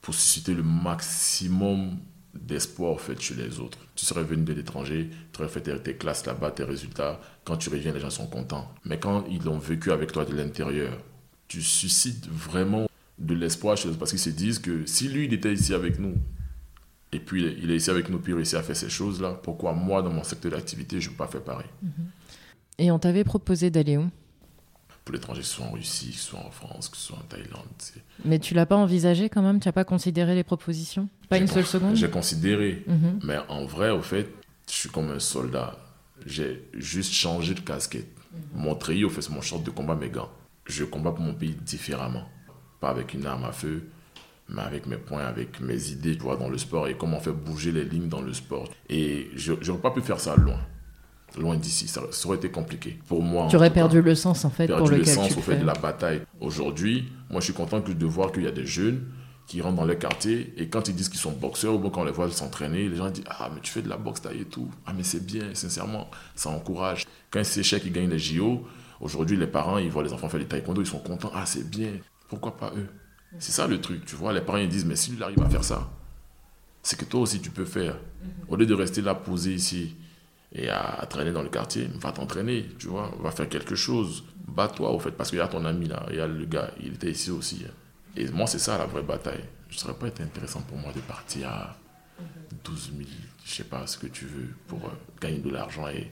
pour 0.00 0.14
susciter 0.14 0.54
le 0.54 0.62
maximum 0.62 1.98
d'espoir 2.40 2.92
en 2.92 2.98
fait 2.98 3.20
chez 3.20 3.34
les 3.34 3.60
autres. 3.60 3.78
Tu 3.94 4.04
serais 4.04 4.22
venu 4.22 4.44
de 4.44 4.52
l'étranger, 4.52 5.10
tu 5.32 5.40
aurais 5.40 5.50
fait 5.50 5.60
tes, 5.60 5.94
classes 5.94 6.26
là-bas, 6.26 6.50
tes 6.50 6.64
résultats. 6.64 7.20
Quand 7.44 7.56
tu 7.56 7.70
reviens, 7.70 7.92
les 7.92 8.00
gens 8.00 8.10
sont 8.10 8.26
contents. 8.26 8.70
Mais 8.84 8.98
quand 8.98 9.24
ils 9.30 9.42
l'ont 9.42 9.58
vécu 9.58 9.92
avec 9.92 10.12
toi 10.12 10.24
de 10.24 10.34
l'intérieur, 10.34 10.98
tu 11.48 11.62
suscites 11.62 12.26
vraiment 12.28 12.88
de 13.18 13.34
l'espoir 13.34 13.76
chez 13.76 13.88
eux 13.88 13.96
parce 13.98 14.10
qu'ils 14.10 14.20
se 14.20 14.30
disent 14.30 14.58
que 14.58 14.84
si 14.86 15.08
lui, 15.08 15.26
il 15.26 15.32
était 15.32 15.52
ici 15.52 15.74
avec 15.74 15.98
nous, 15.98 16.14
et 17.12 17.20
puis 17.20 17.56
il 17.62 17.70
est 17.70 17.76
ici 17.76 17.90
avec 17.90 18.08
nous, 18.08 18.18
puis 18.18 18.32
il 18.32 18.36
réussit 18.36 18.56
à 18.56 18.62
faire 18.62 18.76
ces 18.76 18.90
choses-là, 18.90 19.40
pourquoi 19.42 19.72
moi, 19.72 20.02
dans 20.02 20.12
mon 20.12 20.24
secteur 20.24 20.52
d'activité, 20.52 21.00
je 21.00 21.08
ne 21.08 21.12
peux 21.12 21.18
pas 21.18 21.28
faire 21.28 21.42
pareil? 21.42 21.68
Mhm. 21.82 21.90
Et 22.78 22.90
on 22.90 22.98
t'avait 22.98 23.24
proposé 23.24 23.70
d'aller 23.70 23.96
où? 23.96 24.10
Pour 25.06 25.12
l'étranger, 25.14 25.42
soit 25.42 25.64
en 25.64 25.70
Russie, 25.70 26.12
soit 26.12 26.40
en 26.40 26.50
France, 26.50 26.88
que 26.88 26.96
ce 26.96 27.04
soit 27.04 27.16
en 27.16 27.28
Thaïlande. 27.28 27.64
Mais 28.24 28.40
tu 28.40 28.54
l'as 28.54 28.66
pas 28.66 28.74
envisagé 28.74 29.28
quand 29.28 29.40
même? 29.40 29.60
Tu 29.60 29.68
n'as 29.68 29.72
pas 29.72 29.84
considéré 29.84 30.34
les 30.34 30.42
propositions? 30.42 31.08
Pas 31.28 31.38
une 31.38 31.46
seule 31.46 31.64
seconde? 31.64 31.94
J'ai 31.94 32.10
considéré. 32.10 32.82
Mhm. 32.88 33.20
Mais 33.22 33.38
en 33.48 33.64
vrai, 33.66 33.90
au 33.90 34.02
fait, 34.02 34.28
je 34.68 34.74
suis 34.74 34.88
comme 34.88 35.12
un 35.12 35.20
soldat. 35.20 35.78
J'ai 36.26 36.68
juste 36.74 37.12
changé 37.12 37.54
de 37.54 37.60
casquette. 37.60 38.08
Mhm. 38.32 38.62
Mon 38.64 38.74
treillis, 38.74 39.04
au 39.04 39.08
fait, 39.08 39.22
c'est 39.22 39.32
mon 39.32 39.40
short 39.40 39.62
de 39.62 39.70
combat, 39.70 39.94
mes 39.94 40.10
gants. 40.10 40.30
Je 40.66 40.82
combats 40.82 41.12
pour 41.12 41.24
mon 41.24 41.34
pays 41.34 41.54
différemment. 41.54 42.24
Pas 42.80 42.88
avec 42.88 43.14
une 43.14 43.26
arme 43.26 43.44
à 43.44 43.52
feu, 43.52 43.88
mais 44.48 44.62
avec 44.62 44.86
mes 44.86 44.96
points, 44.96 45.24
avec 45.24 45.60
mes 45.60 45.90
idées, 45.90 46.16
tu 46.16 46.24
vois, 46.24 46.36
dans 46.36 46.48
le 46.48 46.58
sport 46.58 46.88
et 46.88 46.96
comment 46.96 47.20
faire 47.20 47.34
bouger 47.34 47.70
les 47.70 47.84
lignes 47.84 48.08
dans 48.08 48.22
le 48.22 48.34
sport. 48.34 48.68
Et 48.88 49.30
je 49.36 49.52
n'aurais 49.52 49.80
pas 49.80 49.92
pu 49.92 50.00
faire 50.00 50.18
ça 50.18 50.34
loin 50.34 50.58
loin 51.38 51.56
d'ici. 51.56 51.88
Ça, 51.88 52.02
aurait 52.24 52.36
été 52.36 52.50
compliqué 52.50 52.98
pour 53.08 53.22
moi. 53.22 53.46
Tu 53.48 53.56
aurais 53.56 53.72
perdu 53.72 54.02
le 54.02 54.14
sens 54.14 54.44
en 54.44 54.50
fait 54.50 54.68
pour 54.68 54.88
lequel 54.88 54.98
le 54.98 55.04
sens 55.04 55.36
au 55.36 55.40
fait 55.40 55.56
de 55.56 55.64
la 55.64 55.74
bataille. 55.74 56.22
Aujourd'hui, 56.40 57.08
moi 57.30 57.40
je 57.40 57.46
suis 57.46 57.54
content 57.54 57.80
de 57.80 58.06
voir 58.06 58.32
qu'il 58.32 58.44
y 58.44 58.46
a 58.46 58.52
des 58.52 58.66
jeunes 58.66 59.04
qui 59.46 59.60
rentrent 59.60 59.76
dans 59.76 59.84
les 59.84 59.96
quartiers 59.96 60.52
et 60.56 60.68
quand 60.68 60.88
ils 60.88 60.94
disent 60.94 61.08
qu'ils 61.08 61.20
sont 61.20 61.32
boxeurs 61.32 61.74
ou 61.74 61.78
quand 61.78 62.00
on 62.00 62.04
les 62.04 62.12
voit 62.12 62.30
s'entraîner, 62.30 62.88
les 62.88 62.96
gens 62.96 63.10
disent 63.10 63.24
ah 63.28 63.50
mais 63.54 63.60
tu 63.60 63.70
fais 63.70 63.82
de 63.82 63.88
la 63.88 63.96
boxe 63.96 64.22
taille 64.22 64.40
et 64.40 64.44
tout. 64.44 64.68
Ah 64.86 64.92
mais 64.96 65.04
c'est 65.04 65.24
bien, 65.24 65.54
sincèrement, 65.54 66.10
ça 66.34 66.50
encourage. 66.50 67.06
Quand 67.30 67.44
c'est 67.44 67.62
cher 67.62 67.80
qui 67.80 67.90
gagnent 67.90 68.10
les 68.10 68.18
JO, 68.18 68.66
aujourd'hui 69.00 69.36
les 69.36 69.46
parents 69.46 69.78
ils 69.78 69.90
voient 69.90 70.02
les 70.02 70.12
enfants 70.12 70.28
faire 70.28 70.40
des 70.40 70.46
taekwondo, 70.46 70.80
ils 70.80 70.86
sont 70.86 70.98
contents. 70.98 71.30
Ah 71.34 71.46
c'est 71.46 71.68
bien. 71.68 71.90
Pourquoi 72.28 72.56
pas 72.56 72.72
eux? 72.76 72.88
C'est 73.38 73.52
ça 73.52 73.66
le 73.66 73.80
truc, 73.80 74.04
tu 74.04 74.16
vois. 74.16 74.32
Les 74.32 74.40
parents 74.40 74.58
ils 74.58 74.68
disent 74.68 74.84
mais 74.84 74.96
s'il 74.96 75.22
arrive 75.22 75.40
à 75.42 75.48
faire 75.48 75.64
ça, 75.64 75.90
c'est 76.82 76.98
que 76.98 77.04
toi 77.04 77.20
aussi 77.20 77.40
tu 77.40 77.50
peux 77.50 77.64
faire. 77.64 77.96
Au 78.48 78.56
lieu 78.56 78.66
de 78.66 78.74
rester 78.74 79.02
là 79.02 79.14
posé 79.14 79.54
ici 79.54 79.94
et 80.56 80.70
à, 80.70 81.06
traîner 81.08 81.32
dans 81.32 81.42
le 81.42 81.50
quartier, 81.50 81.88
va 82.00 82.12
t'entraîner, 82.12 82.66
tu 82.78 82.88
vois, 82.88 83.12
va 83.20 83.30
faire 83.30 83.48
quelque 83.48 83.74
chose. 83.74 84.24
Bats-toi, 84.48 84.90
au 84.90 84.98
fait, 84.98 85.10
parce 85.10 85.28
qu'il 85.28 85.38
y 85.38 85.42
a 85.42 85.48
ton 85.48 85.64
ami 85.66 85.86
là, 85.86 86.06
il 86.10 86.16
y 86.16 86.20
a 86.20 86.26
le 86.26 86.46
gars, 86.46 86.70
il 86.80 86.94
était 86.94 87.10
ici 87.10 87.30
aussi. 87.30 87.64
Et 88.16 88.26
moi, 88.30 88.46
c'est 88.46 88.58
ça 88.58 88.78
la 88.78 88.86
vraie 88.86 89.02
bataille. 89.02 89.44
Ce 89.70 89.80
serait 89.80 89.94
pas 89.94 90.06
intéressant 90.06 90.62
pour 90.62 90.78
moi 90.78 90.92
de 90.94 91.00
partir 91.00 91.48
à 91.48 91.76
12 92.64 92.92
000, 92.96 93.08
je 93.44 93.54
sais 93.54 93.64
pas 93.64 93.86
ce 93.86 93.98
que 93.98 94.06
tu 94.06 94.24
veux, 94.24 94.48
pour 94.66 94.78
euh, 94.86 94.92
gagner 95.20 95.38
de 95.38 95.50
l'argent 95.50 95.86
et 95.88 96.10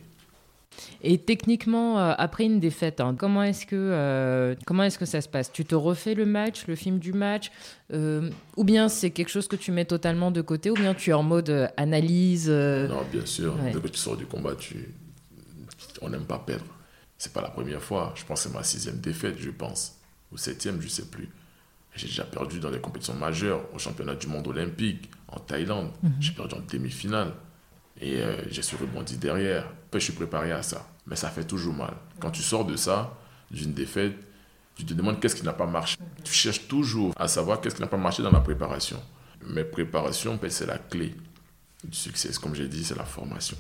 et 1.03 1.19
techniquement, 1.19 1.99
euh, 1.99 2.15
après 2.17 2.45
une 2.45 2.61
défaite, 2.61 3.01
hein, 3.01 3.15
comment 3.19 3.43
est-ce 3.43 3.67
que 3.67 3.77
euh, 3.77 4.55
comment 4.67 4.85
est-ce 4.85 4.99
que 4.99 5.05
ça 5.05 5.21
se 5.21 5.29
passe? 5.29 5.53
Tu 5.53 5.65
te 5.65 5.75
refais 5.75 6.15
le 6.15 6.27
match, 6.27 6.67
le 6.67 6.77
film 6.77 6.99
du 6.99 7.13
match, 7.13 7.51
euh, 7.93 8.31
ou 8.57 8.65
bien 8.65 8.89
c'est 8.89 9.11
quelque 9.11 9.29
chose 9.29 9.49
que 9.49 9.57
tu 9.57 9.73
mets 9.73 9.85
totalement 9.85 10.31
de 10.31 10.41
côté, 10.41 10.71
ou 10.71 10.75
bien 10.75 10.95
tu 10.95 11.11
es 11.11 11.13
en 11.13 11.23
mode 11.23 11.71
analyse. 11.77 12.49
Non, 12.49 13.03
bien 13.11 13.27
sûr. 13.27 13.55
Dès 13.57 13.81
que 13.81 13.89
tu 13.89 13.99
sors 13.99 14.17
du 14.17 14.27
combat, 14.27 14.55
tu... 14.55 14.89
on 16.01 16.09
n'aime 16.09 16.25
pas 16.25 16.39
perdre. 16.39 16.65
C'est 17.19 17.33
pas 17.33 17.43
la 17.43 17.51
première 17.51 17.83
fois. 17.83 18.13
Je 18.17 18.25
pense 18.25 18.43
que 18.43 18.49
c'est 18.49 18.55
ma 18.55 18.63
sixième 18.65 18.99
défaite, 18.99 19.37
je 19.39 19.51
pense, 19.51 19.99
ou 20.33 20.37
septième, 20.37 20.81
je 20.81 20.89
sais 20.89 21.07
plus. 21.07 21.29
J'ai 21.95 22.09
déjà 22.09 22.25
perdu 22.25 22.59
dans 22.59 22.71
les 22.71 22.81
compétitions 22.81 23.15
majeures, 23.15 23.63
au 23.73 23.79
championnat 23.79 24.17
du 24.17 24.27
monde 24.27 24.49
olympique, 24.49 25.11
en 25.29 25.39
Thaïlande. 25.39 25.91
Mhm. 26.03 26.13
J'ai 26.21 26.33
perdu 26.33 26.55
en 26.57 26.61
demi-finale. 26.61 27.33
Et 28.05 28.21
euh, 28.21 28.37
j'ai 28.51 28.61
su 28.61 28.77
rebondir 28.77 29.17
derrière. 29.17 29.65
Après, 29.87 29.99
je 29.99 30.05
suis 30.05 30.13
préparé 30.13 30.53
à 30.53 30.63
ça. 30.63 30.87
Mais 31.07 31.17
ça 31.17 31.31
fait 31.31 31.45
toujours 31.45 31.73
mal. 31.73 31.95
Quand 32.21 32.31
tu 32.31 32.43
sors 32.43 32.67
de 32.67 32.77
ça, 32.77 33.17
d'une 33.51 33.73
défaite, 33.73 34.15
tu 34.77 34.85
te 34.85 34.93
demandes 34.93 35.21
qu'est-ce 35.21 35.35
qui 35.35 35.43
n'a 35.43 35.55
pas 35.55 35.67
marché. 35.67 35.97
Tu 36.23 36.35
cherches 36.35 36.69
toujours 36.69 37.15
à 37.17 37.29
savoir 37.29 37.63
qu'est-ce 37.63 37.77
qui 37.77 37.81
n'a 37.81 37.89
pas 37.89 37.97
marché 37.97 38.23
dans 38.23 38.31
la 38.31 38.41
préparation. 38.41 39.03
Mais 39.47 39.65
préparation, 39.65 40.37
ben, 40.37 40.51
c'est 40.51 40.67
la 40.67 40.77
clé 40.77 41.15
du 41.83 41.97
succès. 41.97 42.31
Comme 42.43 42.55
j'ai 42.55 42.69
dit, 42.69 42.85
c'est 42.85 42.97
la 42.97 43.07
formation. 43.07 43.57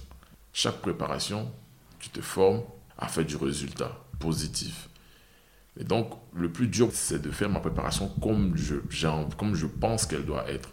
Chaque 0.53 0.77
préparation, 0.77 1.51
tu 1.99 2.11
te 2.11 2.21
formes 2.21 2.65
à 2.99 3.09
faire 3.09 3.25
du 3.25 3.37
résultat 3.37 3.99
positif. 4.19 4.91
Et 5.81 5.85
donc, 5.85 6.13
le 6.35 6.53
plus 6.53 6.69
dur, 6.69 6.91
c'est 6.93 7.21
de 7.21 7.31
faire 7.31 7.49
ma 7.49 7.61
préparation 7.61 8.11
comme 8.21 8.55
je 8.57 9.67
pense 9.67 10.05
qu'elle 10.05 10.27
doit 10.27 10.51
être. 10.51 10.69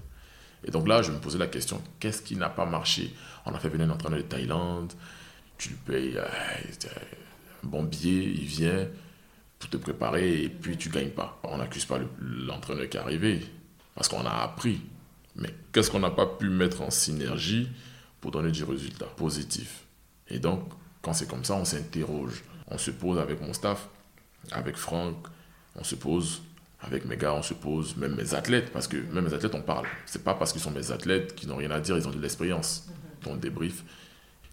Et 0.64 0.72
donc 0.72 0.88
là, 0.88 1.02
je 1.02 1.12
me 1.12 1.18
posais 1.18 1.38
la 1.38 1.48
question, 1.48 1.82
qu'est-ce 2.00 2.22
qui 2.22 2.36
n'a 2.36 2.50
pas 2.50 2.66
marché? 2.66 3.14
On 3.46 3.54
a 3.54 3.60
fait 3.60 3.70
venir 3.70 3.88
un 3.88 3.92
entraîneur 3.92 4.20
de 4.20 4.26
Thaïlande, 4.26 4.94
tu 5.58 5.70
lui 5.70 5.78
payes 5.78 6.18
euh, 6.18 6.26
un 7.64 7.68
bon 7.68 7.84
billet, 7.84 8.24
il 8.24 8.46
vient 8.46 8.88
pour 9.60 9.70
te 9.70 9.78
préparer 9.78 10.44
et 10.44 10.50
puis 10.50 10.78
tu 10.78 10.90
gagnes 10.90 11.12
pas. 11.12 11.40
On 11.44 11.58
n'accuse 11.58 11.86
pas 11.86 12.00
l'entraîneur 12.20 12.90
qui 12.90 12.98
est 12.98 13.00
arrivé 13.00 13.42
parce 13.96 14.08
qu'on 14.08 14.26
a 14.26 14.32
appris. 14.32 14.82
Mais 15.36 15.54
qu'est-ce 15.72 15.90
qu'on 15.90 16.00
n'a 16.00 16.10
pas 16.10 16.26
pu 16.26 16.50
mettre 16.50 16.82
en 16.82 16.90
synergie 16.90 17.70
pour 18.20 18.32
donner 18.32 18.52
du 18.52 18.64
résultat 18.64 19.06
positif? 19.06 19.86
Et 20.28 20.40
donc, 20.40 20.64
quand 21.02 21.14
c'est 21.14 21.28
comme 21.28 21.44
ça, 21.44 21.56
on 21.56 21.66
s'interroge. 21.66 22.44
On 22.68 22.78
se 22.78 22.92
pose 22.92 23.20
avec 23.20 23.42
mon 23.42 23.54
staff, 23.54 23.88
avec 24.52 24.78
Franck, 24.78 25.28
on 25.76 25.84
se 25.84 25.96
pose 25.96 26.42
avec 26.84 27.06
mes 27.06 27.18
gars, 27.18 27.34
on 27.34 27.44
se 27.44 27.54
pose, 27.54 27.96
même 27.98 28.16
mes 28.16 28.34
athlètes, 28.34 28.72
parce 28.72 28.88
que 28.88 28.98
même 29.14 29.26
mes 29.26 29.34
athlètes, 29.34 29.54
on 29.56 29.62
parle. 29.62 29.86
C'est 30.06 30.24
pas 30.24 30.34
parce 30.34 30.52
qu'ils 30.52 30.62
sont 30.62 30.72
mes 30.72 30.92
athlètes 30.92 31.36
qu'ils 31.36 31.50
n'ont 31.50 31.58
rien 31.58 31.72
à 31.72 31.80
dire, 31.80 31.98
ils 31.98 32.08
ont 32.08 32.12
de 32.12 32.20
l'expérience. 32.20 32.88
Donc, 33.24 33.40
débrief. 33.40 33.84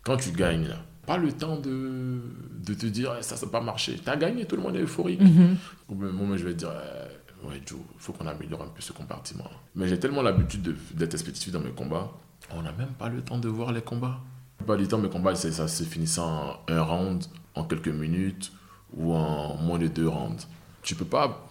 Quand 0.03 0.17
tu 0.17 0.31
gagnes, 0.33 0.75
pas 1.07 1.17
le 1.17 1.33
temps 1.33 1.57
de, 1.57 2.21
de 2.63 2.75
te 2.75 2.87
dire 2.87 3.15
eh, 3.19 3.23
ça, 3.23 3.37
ça 3.37 3.47
n'a 3.47 3.53
pas 3.53 3.61
marché. 3.61 3.99
Tu 4.03 4.11
as 4.11 4.17
gagné, 4.17 4.45
tout 4.45 4.57
le 4.57 4.63
monde 4.63 4.77
est 4.77 4.83
euphorique. 4.83 5.21
Mm 5.21 5.57
Moi, 5.89 6.37
je 6.37 6.45
vais 6.45 6.53
te 6.53 6.59
dire 6.59 6.73
eh, 6.73 7.47
ouais, 7.47 7.63
Joe, 7.65 7.79
il 7.95 8.01
faut 8.01 8.13
qu'on 8.13 8.27
améliore 8.27 8.63
un 8.63 8.69
peu 8.69 8.83
ce 8.83 8.93
compartiment. 8.93 9.51
Mais 9.75 9.89
j'ai 9.89 9.99
tellement 9.99 10.23
l'habitude 10.23 10.77
d'être 10.93 11.15
expéditif 11.15 11.53
dans 11.53 11.61
mes 11.61 11.71
combats, 11.71 12.13
on 12.51 12.63
n'a 12.63 12.73
même 12.73 12.93
pas 12.99 13.09
le 13.09 13.23
temps 13.23 13.39
de 13.39 13.49
voir 13.49 13.73
les 13.73 13.83
combats. 13.83 14.21
Pas 14.67 14.77
du 14.77 14.87
temps, 14.87 14.99
mes 14.99 15.09
combats, 15.09 15.35
ça 15.35 15.69
se 15.69 15.83
finissant 15.85 16.59
en 16.69 16.73
un 16.73 16.83
round, 16.83 17.25
en 17.55 17.65
quelques 17.65 17.89
minutes 17.89 18.53
ou 18.95 19.15
en 19.15 19.57
moins 19.57 19.79
de 19.79 19.87
deux 19.89 20.09
rounds. 20.09 20.47
Tu 20.83 20.95
peux 20.95 21.05
pas 21.05 21.48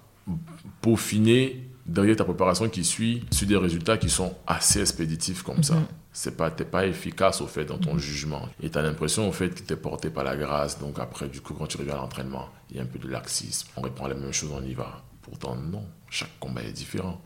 peaufiner 0.81 1.69
derrière 1.85 2.17
ta 2.17 2.25
préparation 2.25 2.69
qui 2.69 2.83
suit 2.83 3.25
sur 3.31 3.47
des 3.47 3.57
résultats 3.57 3.97
qui 3.97 4.09
sont 4.09 4.35
assez 4.45 4.81
expéditifs 4.81 5.41
comme 5.41 5.63
ça. 5.63 5.75
Mhm. 5.75 5.85
C'est 6.11 6.35
pas, 6.35 6.49
t'es 6.49 6.65
pas 6.65 6.85
efficace 6.85 7.41
au 7.41 7.47
fait 7.47 7.65
dans 7.65 7.77
ton 7.77 7.93
mhm. 7.93 7.99
jugement. 7.99 8.49
Et 8.61 8.69
tu 8.69 8.77
as 8.77 8.81
l'impression 8.81 9.27
au 9.29 9.31
fait 9.31 9.49
que 9.49 9.61
tu 9.61 9.73
es 9.73 9.77
porté 9.77 10.09
par 10.09 10.23
la 10.23 10.35
grâce. 10.35 10.79
Donc 10.79 10.99
après, 10.99 11.29
du 11.29 11.41
coup, 11.41 11.53
quand 11.53 11.67
tu 11.67 11.77
reviens 11.77 11.93
à 11.93 11.97
l'entraînement, 11.97 12.49
il 12.69 12.77
y 12.77 12.79
a 12.79 12.83
un 12.83 12.87
peu 12.87 12.99
de 12.99 13.07
laxisme. 13.07 13.69
On 13.77 13.81
reprend 13.81 14.07
les 14.07 14.15
mêmes 14.15 14.33
choses, 14.33 14.51
on 14.51 14.63
y 14.63 14.73
va. 14.73 15.03
Pourtant, 15.21 15.55
non. 15.55 15.85
Chaque 16.09 16.37
combat 16.39 16.63
est 16.63 16.71
différent. 16.71 17.21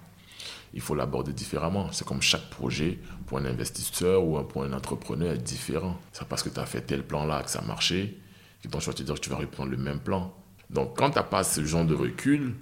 Il 0.74 0.82
faut 0.82 0.96
l'aborder 0.96 1.34
différemment. 1.34 1.92
C'est 1.92 2.06
comme 2.08 2.22
chaque 2.22 2.50
projet, 2.50 3.00
pour 3.26 3.38
un 3.38 3.46
investisseur 3.46 4.24
ou 4.24 4.42
pour 4.44 4.64
un 4.64 4.74
entrepreneur, 4.74 5.34
est 5.34 5.38
différent. 5.38 5.98
C'est 6.12 6.28
parce 6.28 6.44
que 6.44 6.50
tu 6.50 6.60
as 6.60 6.66
fait 6.66 6.82
tel 6.82 7.04
plan-là 7.04 7.44
que 7.44 7.50
ça 7.50 7.60
a 7.60 7.66
marché, 7.66 8.20
que 8.64 8.68
ton 8.68 8.80
choix 8.80 8.94
te 8.94 9.04
dire 9.04 9.16
que 9.16 9.20
tu 9.20 9.30
vas 9.30 9.38
reprendre 9.38 9.72
le 9.72 9.78
même 9.78 10.00
plan. 10.00 10.34
Donc 10.70 10.98
quand 10.98 11.12
tu 11.12 11.18
n'as 11.18 11.24
pas 11.24 11.44
ce 11.44 11.64
genre 11.66 11.86
de 11.86 11.94
recul, 11.94 12.56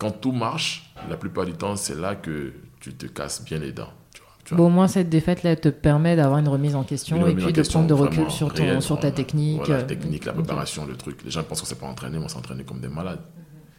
quand 0.00 0.10
tout 0.10 0.32
marche, 0.32 0.90
la 1.10 1.16
plupart 1.16 1.44
du 1.44 1.52
temps, 1.52 1.76
c'est 1.76 1.94
là 1.94 2.16
que 2.16 2.54
tu 2.80 2.94
te 2.94 3.04
casses 3.06 3.44
bien 3.44 3.58
les 3.58 3.70
dents. 3.70 3.92
au 4.50 4.68
moins, 4.70 4.88
cette 4.88 5.10
défaite-là 5.10 5.54
te 5.56 5.68
permet 5.68 6.16
d'avoir 6.16 6.38
une 6.38 6.48
remise 6.48 6.74
en 6.74 6.84
question 6.84 7.24
et 7.26 7.34
puis 7.34 7.52
de 7.52 7.62
prendre 7.62 7.86
de 7.86 7.92
recul 7.92 8.30
sur, 8.30 8.52
ton, 8.52 8.80
sur 8.80 8.98
ta 8.98 9.12
technique. 9.12 9.68
la 9.68 9.82
technique, 9.82 10.24
la 10.24 10.32
préparation, 10.32 10.86
le 10.86 10.96
truc. 10.96 11.22
Les 11.22 11.30
gens 11.30 11.44
pensent 11.44 11.60
que 11.60 11.68
c'est 11.68 11.78
pas 11.78 11.86
entraîné, 11.86 12.18
mais 12.18 12.24
on 12.24 12.28
s'entraîne 12.28 12.64
comme 12.64 12.80
des 12.80 12.88
malades. 12.88 13.20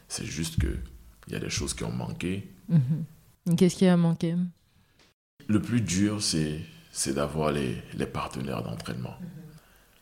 C'est 0.08 0.26
juste 0.26 0.60
qu'il 0.60 1.34
y 1.34 1.36
a 1.36 1.40
des 1.40 1.50
choses 1.50 1.74
qui 1.74 1.84
ont 1.84 1.92
manqué. 1.92 2.54
Mhm. 2.70 3.56
Qu'est-ce 3.58 3.76
qui 3.76 3.88
a 3.88 3.98
manqué? 3.98 4.36
Le 5.48 5.60
plus 5.60 5.82
dur, 5.82 6.22
c'est 6.22 7.14
d'avoir 7.16 7.52
les, 7.52 7.82
les, 7.96 8.06
partenaires 8.06 8.62
d'entraînement. 8.62 9.16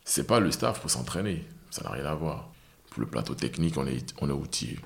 C'est 0.04 0.28
pas 0.28 0.42
le 0.42 0.52
staff 0.52 0.82
pour 0.82 0.92
s'entraîner, 0.92 1.48
ça 1.70 1.84
n'a 1.84 1.92
rien 1.92 2.06
à 2.06 2.14
voir. 2.14 2.52
Pour 2.90 3.00
le 3.00 3.08
plateau 3.08 3.36
technique, 3.36 3.78
on 3.78 3.88
est, 3.88 4.14
on 4.20 4.28
est 4.28 4.34
outillé. 4.34 4.80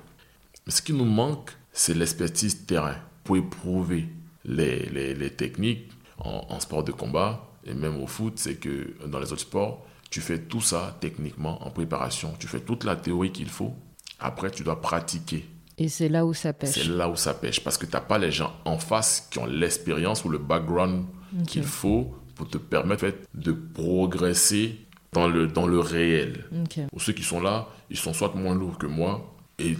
Mais 0.66 0.72
ce 0.72 0.82
qui 0.82 0.92
nous 0.92 1.04
manque, 1.04 1.50
c'est 1.72 1.94
l'expertise 1.94 2.66
terrain 2.66 2.96
pour 3.22 3.36
éprouver 3.36 4.08
les, 4.44 4.86
les, 4.90 5.14
les 5.14 5.30
techniques 5.30 5.90
en, 6.18 6.46
en, 6.48 6.60
sport 6.60 6.84
de 6.84 6.92
combat 6.92 7.50
et 7.64 7.74
même 7.74 8.00
au 8.02 8.06
foot. 8.06 8.34
C'est 8.36 8.56
que 8.56 8.94
dans 9.06 9.18
les 9.18 9.32
autres 9.32 9.42
sports, 9.42 9.86
tu 10.10 10.20
fais 10.20 10.38
tout 10.38 10.60
ça 10.60 10.96
techniquement 11.00 11.64
en 11.66 11.70
préparation. 11.70 12.34
Tu 12.38 12.46
fais 12.46 12.60
toute 12.60 12.84
la 12.84 12.96
théorie 12.96 13.32
qu'il 13.32 13.48
faut. 13.48 13.74
Après, 14.20 14.50
tu 14.50 14.62
dois 14.62 14.80
pratiquer. 14.80 15.44
Et 15.76 15.88
c'est 15.88 16.08
là 16.08 16.24
où 16.24 16.32
ça 16.34 16.52
pêche. 16.52 16.70
C'est 16.70 16.84
là 16.84 17.08
où 17.08 17.16
ça 17.16 17.34
pêche 17.34 17.60
parce 17.60 17.76
que 17.76 17.86
tu 17.86 17.92
n'as 17.92 18.00
pas 18.00 18.18
les 18.18 18.30
gens 18.30 18.52
en 18.64 18.78
face 18.78 19.26
qui 19.30 19.38
ont 19.40 19.46
l'expérience 19.46 20.24
ou 20.24 20.28
le 20.28 20.38
background 20.38 21.04
qu'il 21.48 21.64
faut 21.64 22.14
pour 22.36 22.48
te 22.48 22.58
permettre 22.58 23.06
de 23.34 23.52
progresser 23.52 24.78
dans 25.12 25.28
le, 25.28 25.48
dans 25.48 25.66
le 25.66 25.80
réel. 25.80 26.44
Ou 26.92 27.00
ceux 27.00 27.12
qui 27.12 27.22
sont 27.22 27.40
là, 27.40 27.68
ils 27.90 27.96
sont 27.96 28.12
soit 28.12 28.34
moins 28.34 28.54
lourds 28.54 28.78
que 28.78 28.86
moi, 28.86 29.34
et 29.58 29.74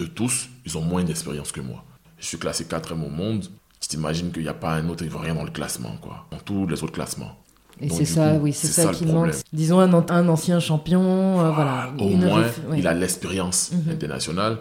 eux 0.00 0.08
tous, 0.08 0.48
ils 0.64 0.76
ont 0.76 0.82
moins 0.82 1.04
d'expérience 1.04 1.52
que 1.52 1.60
moi. 1.60 1.84
Je 2.18 2.26
suis 2.26 2.38
classé 2.38 2.64
quatrième 2.64 3.04
au 3.04 3.10
monde. 3.10 3.46
Tu 3.80 3.88
t'imagines 3.88 4.32
qu'il 4.32 4.42
n'y 4.42 4.48
a 4.48 4.54
pas 4.54 4.74
un 4.74 4.88
autre 4.88 5.04
rien 5.04 5.34
dans 5.34 5.44
le 5.44 5.50
classement, 5.50 5.96
quoi. 6.00 6.26
Dans 6.30 6.38
tous 6.38 6.66
les 6.66 6.82
autres 6.82 6.92
classements. 6.92 7.36
Et 7.80 7.90
c'est 7.90 8.06
ça, 8.06 8.34
oui, 8.34 8.52
c'est 8.52 8.68
ça, 8.68 8.90
qui 8.90 9.04
manque. 9.04 9.34
Disons 9.52 9.80
un, 9.80 9.92
un, 9.92 10.28
ancien 10.28 10.60
champion, 10.60 11.40
euh, 11.40 11.50
voilà. 11.50 11.92
Au 11.98 12.08
moins, 12.08 12.44
il 12.74 12.86
a 12.86 12.94
l'expérience 12.94 13.72
mhm. 13.72 13.92
internationale 13.92 14.58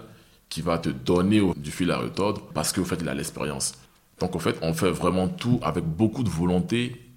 qui 0.49 0.61
va 0.61 0.77
te 0.77 0.89
donner 0.89 1.41
du 1.55 1.71
fil 1.71 1.91
à 1.91 1.97
retordre 1.97 2.41
parce 2.53 2.73
qu'au 2.73 2.83
fait, 2.83 2.97
il 2.99 3.07
a 3.07 3.13
l'expérience. 3.13 3.75
Donc, 4.19 4.35
au 4.35 4.39
fait, 4.39 4.57
on 4.61 4.73
fait 4.73 4.91
vraiment 4.91 5.27
tout 5.27 5.59
avec 5.63 5.85
beaucoup 5.85 6.23
de 6.23 6.29
volonté, 6.29 7.09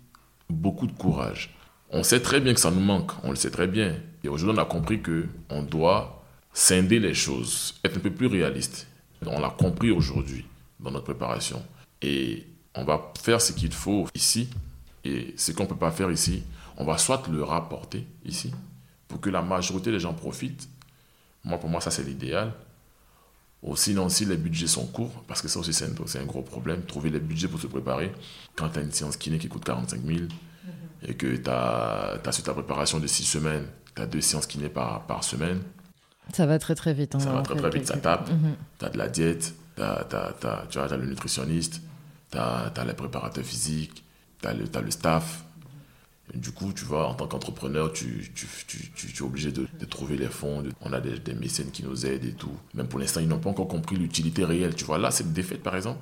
beaucoup 0.49 0.87
de 0.87 0.93
courage. 0.93 1.55
On 1.91 2.03
sait 2.03 2.21
très 2.21 2.41
bien 2.41 2.55
que 2.55 2.61
ça 2.61 2.71
nous 2.71 2.81
manque, 2.81 3.13
on 3.25 3.31
le 3.31 3.37
sait 3.37 3.51
très 3.51 3.67
bien. 3.67 3.95
Et 4.23 4.29
aujourd'hui, 4.29 4.57
on 4.57 4.63
a 4.63 4.67
compris 4.67 5.01
que 5.01 5.27
on 5.51 5.63
doit 5.63 6.18
scinder 6.59 6.99
les 6.99 7.15
choses, 7.15 7.77
être 7.85 7.99
un 7.99 8.01
peu 8.01 8.11
plus 8.11 8.27
réaliste. 8.27 8.89
On 9.25 9.39
l'a 9.39 9.51
compris 9.51 9.93
aujourd'hui 9.93 10.45
dans 10.81 10.91
notre 10.91 11.05
préparation. 11.05 11.65
Et 12.03 12.49
on 12.75 12.83
va 12.83 13.13
faire 13.23 13.41
ce 13.41 13.53
qu'il 13.53 13.73
faut 13.73 14.09
ici. 14.13 14.49
Et 15.05 15.35
ce 15.37 15.53
qu'on 15.53 15.63
ne 15.63 15.69
peut 15.69 15.77
pas 15.77 15.93
faire 15.93 16.11
ici, 16.11 16.43
on 16.77 16.85
va 16.85 16.99
soit 16.99 17.29
le 17.29 17.45
rapporter 17.45 18.05
ici 18.25 18.53
pour 19.07 19.21
que 19.21 19.31
la 19.31 19.41
majorité 19.41 19.93
des 19.93 20.01
gens 20.01 20.13
profitent. 20.15 20.69
Moi, 21.45 21.59
pour 21.59 21.71
moi, 21.71 21.81
ça, 21.81 21.93
c'est 21.93 22.03
l'idéal. 22.03 22.53
Ou 23.63 23.77
sinon, 23.77 24.09
si 24.09 24.25
les 24.25 24.37
budgets 24.37 24.67
sont 24.67 24.87
courts, 24.87 25.23
parce 25.29 25.41
que 25.41 25.47
ça 25.47 25.61
aussi, 25.61 25.73
c'est 25.73 25.85
un, 25.85 26.21
un, 26.21 26.25
gros 26.27 26.43
problème, 26.43 26.83
trouver 26.83 27.11
les 27.11 27.21
budgets 27.21 27.49
pour 27.49 27.61
se 27.61 27.69
préparer. 27.69 28.11
Quand 28.57 28.69
tu 28.69 28.81
as 28.81 28.83
une 28.83 28.93
séance 28.93 29.17
kiné 29.17 29.39
qui 29.39 29.49
coûte 29.49 29.65
45 29.65 30.01
000 30.05 30.19
et 31.07 31.15
que 31.15 31.37
tu 31.37 31.51
as, 31.51 32.19
as, 32.25 32.43
ta 32.43 32.53
préparation 32.53 32.99
de 32.99 33.07
6 33.07 33.25
semaines, 33.25 33.67
tu 33.95 34.03
as 34.03 34.07
deux 34.07 34.21
séances 34.21 34.47
kiné 34.47 34.69
par 34.69 35.23
semaine, 35.23 35.61
ça 36.33 36.47
va 36.47 36.59
très 36.59 36.74
très 36.74 36.95
vite. 36.95 37.14
Hein, 37.14 37.20
ça 37.20 37.33
va 37.33 37.43
très 37.43 37.57
très 37.57 37.70
vite, 37.70 37.87
ça 37.87 37.97
tape. 37.97 38.31
Mhm. 38.31 38.57
Tu 38.79 38.85
as 38.85 38.89
de 38.91 38.99
la 38.99 39.09
diète, 39.09 39.55
tu 39.76 39.83
as, 39.83 40.97
le 40.97 41.07
nutritionniste, 41.07 41.83
tu 42.31 42.39
as, 42.39 42.85
les 42.87 42.93
préparateurs 42.93 43.45
physiques, 43.45 44.05
tu 44.41 44.49
as, 44.49 44.51
as, 44.51 44.81
le 44.81 44.91
staff. 44.91 45.45
du 46.35 46.51
coup, 46.53 46.72
tu 46.72 46.85
vois, 46.85 47.09
en 47.09 47.14
tant 47.14 47.26
qu'entrepreneur, 47.26 47.93
tu, 47.93 48.31
tu, 48.35 48.47
tu, 48.66 48.91
tu, 48.93 49.16
es 49.16 49.22
obligé 49.22 49.53
de, 49.53 49.66
de, 49.79 49.85
trouver 49.85 50.16
les 50.16 50.29
fonds. 50.29 50.62
on 50.83 50.93
a 50.93 51.01
des, 51.01 51.18
des, 51.18 51.35
mécènes 51.35 51.70
qui 51.70 51.83
nous 51.85 52.07
aident 52.07 52.24
et 52.24 52.35
tout. 52.35 52.57
Même 52.74 52.89
pour 52.89 52.99
l'instant, 52.99 53.20
ils 53.20 53.29
n'ont 53.29 53.39
pas 53.39 53.51
encore 53.51 53.68
compris 53.68 53.97
l'utilité 53.97 54.45
réelle. 54.45 54.74
Tu 54.74 54.85
vois, 54.85 54.99
là, 54.99 55.11
cette 55.11 55.33
défaite, 55.33 55.62
par 55.62 55.76
exemple, 55.76 56.01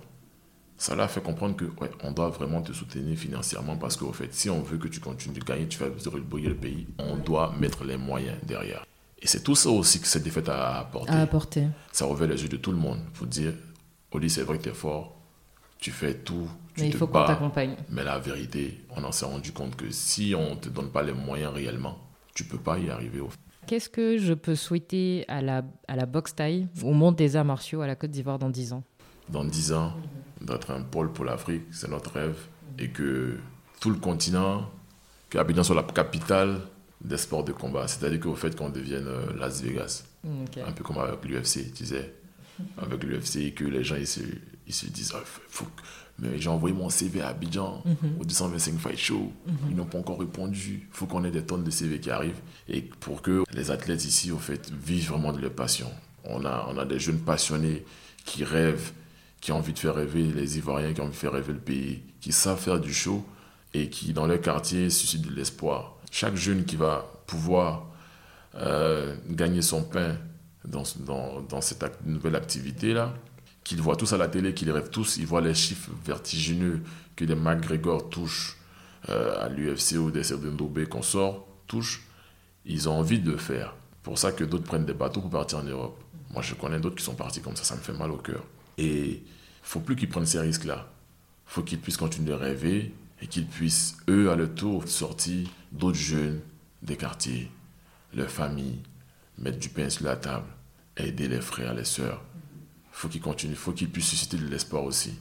ça 0.78 0.94
l'a 0.94 1.08
fait 1.08 1.22
comprendre 1.22 1.56
que 1.56 1.64
ouais, 1.64 1.90
on 2.02 2.12
doit 2.12 2.28
vraiment 2.28 2.60
te 2.60 2.72
soutenir 2.72 3.16
financièrement 3.16 3.76
parce 3.76 3.96
qu'au 3.96 4.12
fait, 4.12 4.32
si 4.34 4.50
on 4.50 4.60
veut 4.60 4.76
que 4.76 4.88
tu 4.88 5.00
continues 5.00 5.38
de 5.38 5.44
gagner, 5.44 5.66
tu 5.68 5.78
vas 5.78 5.88
briller 6.20 6.48
le 6.48 6.56
pays, 6.56 6.86
on 6.98 7.16
doit 7.16 7.54
mettre 7.58 7.84
les 7.84 7.96
moyens 7.96 8.36
derrière. 8.44 8.84
Et 9.26 9.28
c'est 9.28 9.42
tout 9.42 9.56
ça 9.56 9.70
aussi 9.70 10.00
que 10.00 10.06
cette 10.06 10.22
défaite 10.22 10.48
a 10.48 10.78
apporté. 10.78 11.10
A 11.10 11.20
apporté. 11.20 11.66
Ça 11.90 12.04
revêt 12.04 12.28
les 12.28 12.40
yeux 12.40 12.48
de 12.48 12.58
tout 12.58 12.70
le 12.70 12.78
monde. 12.78 13.00
Il 13.12 13.16
faut 13.16 13.26
dire, 13.26 13.54
Oli, 14.12 14.30
c'est 14.30 14.42
vrai 14.42 14.56
que 14.56 14.62
tu 14.62 14.68
es 14.68 14.72
fort, 14.72 15.16
tu 15.80 15.90
fais 15.90 16.14
tout, 16.14 16.48
tu 16.76 16.82
mais 16.82 16.90
il 16.90 16.94
faut 16.94 17.08
qu'on 17.08 17.26
t'accompagne. 17.26 17.74
Mais 17.90 18.04
la 18.04 18.20
vérité, 18.20 18.84
on 18.96 19.02
en 19.02 19.10
s'est 19.10 19.24
rendu 19.24 19.50
compte 19.50 19.74
que 19.74 19.90
si 19.90 20.32
on 20.38 20.50
ne 20.50 20.54
te 20.54 20.68
donne 20.68 20.90
pas 20.90 21.02
les 21.02 21.12
moyens 21.12 21.52
réellement, 21.52 21.98
tu 22.36 22.44
peux 22.44 22.56
pas 22.56 22.78
y 22.78 22.88
arriver. 22.88 23.18
Au... 23.18 23.28
Qu'est-ce 23.66 23.88
que 23.88 24.16
je 24.16 24.32
peux 24.32 24.54
souhaiter 24.54 25.24
à 25.26 25.42
la, 25.42 25.64
à 25.88 25.96
la 25.96 26.06
boxe 26.06 26.36
taille, 26.36 26.68
au 26.84 26.92
monde 26.92 27.16
des 27.16 27.34
arts 27.34 27.44
martiaux, 27.44 27.80
à 27.80 27.88
la 27.88 27.96
Côte 27.96 28.12
d'Ivoire 28.12 28.38
dans 28.38 28.48
10 28.48 28.74
ans? 28.74 28.84
Dans 29.28 29.44
10 29.44 29.72
ans, 29.72 29.92
d'être 30.40 30.70
un 30.70 30.82
pôle 30.82 31.12
pour 31.12 31.24
l'Afrique, 31.24 31.64
c'est 31.72 31.90
notre 31.90 32.12
rêve. 32.12 32.38
Et 32.78 32.90
que 32.90 33.40
tout 33.80 33.90
le 33.90 33.96
continent, 33.96 34.70
qu'Abidjan 35.30 35.64
soit 35.64 35.74
la 35.74 35.82
capitale 35.82 36.60
des 37.06 37.16
sports 37.16 37.44
de 37.44 37.52
combat. 37.52 37.88
C'est-à-dire 37.88 38.20
qu'au 38.20 38.34
fait 38.34 38.54
qu'on 38.56 38.68
devienne 38.68 39.06
euh, 39.06 39.32
Las 39.38 39.62
Vegas. 39.62 40.04
Mm, 40.24 40.44
Un 40.66 40.72
peu 40.72 40.84
comme 40.84 40.98
avec 40.98 41.24
l'UFC, 41.24 41.72
tu 41.74 41.86
sais. 41.86 42.12
Avec 42.78 43.04
l'UFC, 43.04 43.54
que 43.54 43.64
les 43.64 43.84
gens 43.84 43.96
ils 43.96 44.06
se, 44.06 44.20
ils 44.66 44.74
se 44.74 44.86
disent 44.86 45.12
oh, 45.14 45.22
faut 45.48 45.66
mais 46.18 46.40
j'ai 46.40 46.48
envoyé 46.48 46.74
mon 46.74 46.88
CV 46.88 47.20
à 47.20 47.28
Abidjan 47.28 47.82
mm-hmm. 47.86 48.20
au 48.20 48.24
225 48.24 48.78
Fight 48.78 48.98
Show. 48.98 49.30
Mm-hmm. 49.46 49.52
Ils 49.70 49.76
n'ont 49.76 49.84
pas 49.84 49.98
encore 49.98 50.18
répondu. 50.18 50.88
Il 50.90 50.96
faut 50.96 51.04
qu'on 51.04 51.24
ait 51.24 51.30
des 51.30 51.42
tonnes 51.42 51.64
de 51.64 51.70
CV 51.70 52.00
qui 52.00 52.10
arrivent. 52.10 52.40
Et 52.68 52.80
pour 52.80 53.20
que 53.20 53.44
les 53.52 53.70
athlètes 53.70 54.04
ici, 54.06 54.32
au 54.32 54.38
fait, 54.38 54.70
vivent 54.70 55.10
vraiment 55.10 55.32
de 55.32 55.40
leur 55.40 55.52
passion. 55.52 55.90
On 56.24 56.44
a, 56.46 56.66
on 56.70 56.78
a 56.78 56.86
des 56.86 56.98
jeunes 56.98 57.18
passionnés 57.18 57.84
qui 58.24 58.44
rêvent, 58.44 58.92
qui 59.42 59.52
ont 59.52 59.56
envie 59.56 59.74
de 59.74 59.78
faire 59.78 59.94
rêver 59.94 60.24
les 60.24 60.56
Ivoiriens, 60.56 60.94
qui 60.94 61.02
ont 61.02 61.04
envie 61.04 61.12
de 61.12 61.18
faire 61.18 61.32
rêver 61.32 61.52
le 61.52 61.58
pays, 61.58 62.00
qui 62.22 62.32
savent 62.32 62.58
faire 62.58 62.80
du 62.80 62.94
show 62.94 63.22
et 63.74 63.90
qui, 63.90 64.14
dans 64.14 64.26
leur 64.26 64.40
quartier, 64.40 64.88
suscitent 64.88 65.28
de 65.28 65.34
l'espoir 65.34 65.95
chaque 66.16 66.36
jeune 66.36 66.64
qui 66.64 66.76
va 66.76 67.04
pouvoir 67.26 67.84
euh, 68.54 69.16
gagner 69.28 69.60
son 69.60 69.82
pain 69.82 70.16
dans, 70.64 70.82
cette 70.82 71.84
nouvelle 72.06 72.36
activité-là, 72.36 73.12
qu'ils 73.62 73.82
voient 73.82 73.96
tous 73.96 74.14
à 74.14 74.16
la 74.16 74.26
télé, 74.26 74.54
qu'ils 74.54 74.70
rêvent 74.70 74.88
tous, 74.88 75.18
ils 75.18 75.26
voient 75.26 75.42
les 75.42 75.52
chiffres 75.52 75.90
vertigineux 76.06 76.80
que 77.16 77.26
des 77.26 77.34
McGregor 77.34 78.08
touchent 78.08 78.56
euh, 79.10 79.44
à 79.44 79.50
l'UFC 79.50 79.98
ou 79.98 80.10
des 80.10 80.22
Serdendobé 80.22 80.86
qu'on 80.86 81.02
sort, 81.02 81.46
touchent, 81.66 82.02
ils 82.64 82.88
ont 82.88 82.98
envie 82.98 83.18
de 83.18 83.32
le 83.32 83.36
faire. 83.36 83.74
Pour 84.02 84.16
ça 84.16 84.32
que 84.32 84.42
d'autres 84.42 84.64
prennent 84.64 84.86
des 84.86 84.94
bateaux 84.94 85.20
pour 85.20 85.30
partir 85.30 85.58
en 85.58 85.64
Europe. 85.64 86.02
Moi, 86.32 86.40
je 86.40 86.54
connais 86.54 86.80
d'autres 86.80 86.96
qui 86.96 87.04
sont 87.04 87.14
partis 87.14 87.42
comme 87.42 87.56
ça, 87.56 87.64
ça 87.64 87.76
me 87.76 87.80
fait 87.80 87.92
mal 87.92 88.10
au 88.10 88.16
cœur. 88.16 88.42
Et 88.78 89.22
faut 89.62 89.80
plus 89.80 89.96
qu'ils 89.96 90.08
prennent 90.08 90.24
ces 90.24 90.40
risques-là. 90.40 90.88
faut 91.44 91.62
qu'ils 91.62 91.78
puissent 91.78 91.98
continuer 91.98 92.30
de 92.30 92.34
rêver 92.34 92.94
et 93.20 93.26
qu'ils 93.26 93.46
puissent, 93.46 93.96
eux, 94.08 94.30
à 94.30 94.36
leur 94.36 94.54
tour, 94.54 94.86
sortir 94.88 95.48
d'autres 95.72 95.98
jeunes 95.98 96.40
des 96.82 96.96
quartiers, 96.96 97.50
leurs 98.14 98.30
familles, 98.30 98.80
mettre 99.38 99.58
du 99.58 99.68
pain 99.68 99.88
sur 99.88 100.04
la 100.04 100.16
table, 100.16 100.46
aider 100.96 101.28
les 101.28 101.40
frères, 101.40 101.74
les 101.74 101.84
sœurs. 101.84 102.22
faut 102.92 103.08
qu'ils 103.08 103.20
continuent, 103.20 103.54
faut 103.54 103.72
qu'ils 103.72 103.90
puissent 103.90 104.08
susciter 104.08 104.36
de 104.36 104.46
l'espoir 104.46 104.84
aussi. 104.84 105.14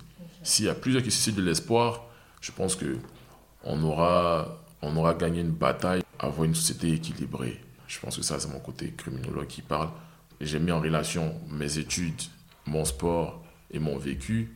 S'il 0.44 0.66
y 0.66 0.70
a 0.70 0.76
plusieurs 0.76 1.04
qui 1.04 1.12
suscitent 1.12 1.36
de 1.36 1.42
l'espoir, 1.42 2.06
je 2.40 2.52
pense 2.52 2.76
que 2.76 2.98
on 3.64 3.82
aura, 3.84 4.62
on 4.82 4.96
aura 4.96 5.14
gagné 5.14 5.42
une 5.42 5.52
bataille, 5.52 6.04
avoir 6.20 6.44
une 6.46 6.56
société 6.56 6.94
équilibrée. 6.94 7.60
Je 7.88 8.00
pense 8.00 8.16
que 8.16 8.22
ça, 8.22 8.40
c'est 8.40 8.48
mon 8.48 8.60
côté 8.60 8.94
criminologue 8.96 9.48
qui 9.48 9.62
parle. 9.62 9.90
J'ai 10.40 10.60
mis 10.60 10.72
en 10.72 10.80
relation 10.80 11.36
mes 11.50 11.78
études, 11.78 12.22
mon 12.66 12.86
sport 12.86 13.44
et 13.72 13.80
mon 13.80 13.98
vécu. 13.98 14.55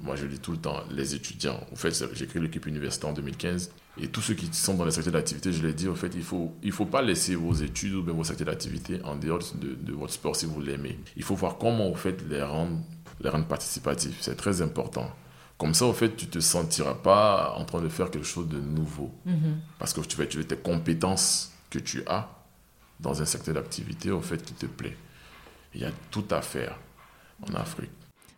Moi, 0.00 0.16
je 0.16 0.26
dis 0.26 0.38
tout 0.38 0.52
le 0.52 0.58
temps, 0.58 0.82
les 0.90 1.14
étudiants. 1.14 1.60
En 1.72 1.76
fait, 1.76 2.04
j'ai 2.12 2.26
créé 2.26 2.42
l'équipe 2.42 2.66
universitaire 2.66 3.10
en 3.10 3.12
2015. 3.12 3.70
Et 4.00 4.08
tous 4.08 4.20
ceux 4.20 4.34
qui 4.34 4.48
sont 4.52 4.74
dans 4.74 4.84
les 4.84 4.90
secteurs 4.90 5.12
d'activité, 5.12 5.52
je 5.52 5.64
l'ai 5.64 5.72
dit, 5.72 5.88
en 5.88 5.94
fait, 5.94 6.10
il 6.14 6.18
ne 6.18 6.24
faut, 6.24 6.52
il 6.62 6.72
faut 6.72 6.86
pas 6.86 7.00
laisser 7.00 7.36
vos 7.36 7.52
études 7.54 7.94
ou 7.94 8.04
vos 8.04 8.24
secteurs 8.24 8.48
d'activité 8.48 9.00
en 9.04 9.14
dehors 9.14 9.38
de, 9.54 9.74
de, 9.74 9.92
votre 9.92 10.12
sport 10.12 10.34
si 10.34 10.46
vous 10.46 10.60
l'aimez. 10.60 10.98
Il 11.16 11.22
faut 11.22 11.36
voir 11.36 11.58
comment 11.58 11.88
vous 11.88 11.94
faites 11.94 12.26
les 12.28 12.42
rendre, 12.42 12.78
les 13.20 13.30
rendre 13.30 13.46
participatifs. 13.46 14.16
C'est 14.20 14.36
très 14.36 14.62
important. 14.62 15.10
Comme 15.56 15.74
ça, 15.74 15.86
au 15.86 15.92
fait, 15.92 16.16
tu 16.16 16.26
ne 16.26 16.30
te 16.30 16.40
sentiras 16.40 16.94
pas 16.94 17.54
en 17.56 17.64
train 17.64 17.80
de 17.80 17.88
faire 17.88 18.10
quelque 18.10 18.26
chose 18.26 18.48
de 18.48 18.58
nouveau. 18.58 19.12
Mhm. 19.24 19.60
Parce 19.78 19.92
que 19.92 20.00
tu 20.00 20.16
vas 20.16 20.24
utiliser 20.24 20.48
tes 20.48 20.56
compétences 20.56 21.52
que 21.70 21.78
tu 21.78 22.02
as 22.08 22.28
dans 22.98 23.22
un 23.22 23.24
secteur 23.24 23.54
d'activité, 23.54 24.10
au 24.10 24.20
fait, 24.20 24.44
qui 24.44 24.54
te 24.54 24.66
plaît. 24.66 24.96
Il 25.72 25.80
y 25.80 25.84
a 25.84 25.92
tout 26.10 26.24
à 26.30 26.42
faire 26.42 26.78
en 27.48 27.54
Afrique. 27.54 27.90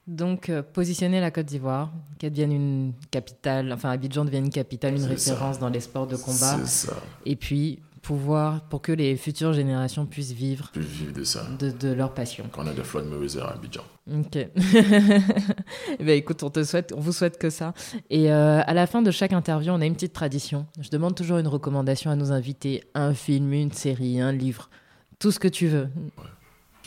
Donc, 0.06 0.50
euh, 0.50 0.62
positionner 0.62 1.20
la 1.20 1.30
Côte 1.30 1.46
d'Ivoire, 1.46 1.90
qu'elle 2.18 2.30
devienne 2.30 2.52
une 2.52 2.92
capitale, 3.10 3.72
enfin 3.72 3.90
Abidjan 3.90 4.24
devienne 4.24 4.44
une 4.44 4.50
capitale, 4.50 4.94
une 4.94 5.04
référence 5.04 5.58
dans 5.58 5.68
les 5.68 5.80
sports 5.80 6.06
de 6.06 6.16
combat. 6.16 6.64
Ça. 6.64 6.96
Et 7.24 7.34
puis, 7.34 7.80
pouvoir, 8.06 8.60
pour 8.68 8.82
que 8.82 8.92
les 8.92 9.16
futures 9.16 9.52
générations 9.52 10.06
puissent 10.06 10.30
vivre, 10.30 10.70
vivre 10.76 11.12
de, 11.12 11.24
ça. 11.24 11.44
De, 11.58 11.92
leur 11.92 12.14
passion. 12.14 12.44
Quand 12.52 12.62
on 12.62 12.68
a 12.68 12.72
de 12.72 12.82
Floyd 12.84 13.06
Mayweather 13.06 13.44
à 13.44 13.54
Abidjan. 13.54 13.82
Ok. 14.14 14.36
eh 14.36 16.04
ben, 16.04 16.16
écoute, 16.16 16.44
on, 16.44 16.50
te 16.50 16.62
souhaite, 16.62 16.94
on 16.96 17.00
vous 17.00 17.10
souhaite 17.10 17.36
que 17.36 17.50
ça. 17.50 17.74
Et 18.08 18.30
euh, 18.30 18.62
à 18.64 18.74
la 18.74 18.86
fin 18.86 19.02
de 19.02 19.10
chaque 19.10 19.32
interview, 19.32 19.72
on 19.72 19.80
a 19.80 19.86
une 19.86 19.94
petite 19.94 20.12
tradition. 20.12 20.66
Je 20.80 20.88
demande 20.88 21.16
toujours 21.16 21.38
une 21.38 21.48
recommandation 21.48 22.12
à 22.12 22.14
nos 22.14 22.30
invités 22.30 22.84
un 22.94 23.12
film, 23.12 23.52
une 23.52 23.72
série, 23.72 24.20
un 24.20 24.30
livre, 24.30 24.70
tout 25.18 25.32
ce 25.32 25.40
que 25.40 25.48
tu 25.48 25.66
veux. 25.66 25.88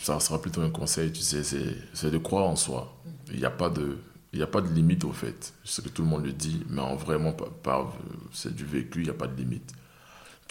Ça 0.01 0.19
sera 0.19 0.41
plutôt 0.41 0.61
un 0.61 0.69
conseil, 0.69 1.11
tu 1.11 1.21
sais, 1.21 1.43
c'est 1.93 2.11
de 2.11 2.17
croire 2.17 2.45
en 2.45 2.55
soi. 2.55 2.97
Il 3.31 3.39
n'y 3.39 3.45
a 3.45 3.51
pas 3.51 3.69
de. 3.69 3.97
Il 4.31 4.41
a 4.43 4.47
pas 4.47 4.61
de 4.61 4.71
limite 4.71 5.03
au 5.05 5.11
fait. 5.11 5.53
Je 5.63 5.71
sais 5.71 5.81
que 5.81 5.89
tout 5.89 6.03
le 6.03 6.07
monde 6.07 6.23
le 6.23 6.31
dit, 6.31 6.63
mais 6.69 6.81
en 6.81 6.95
vraiment, 6.95 7.35
c'est 8.31 8.55
du 8.55 8.63
vécu, 8.63 8.99
il 8.99 9.05
n'y 9.05 9.09
a 9.09 9.13
pas 9.13 9.25
de 9.25 9.35
limite 9.35 9.73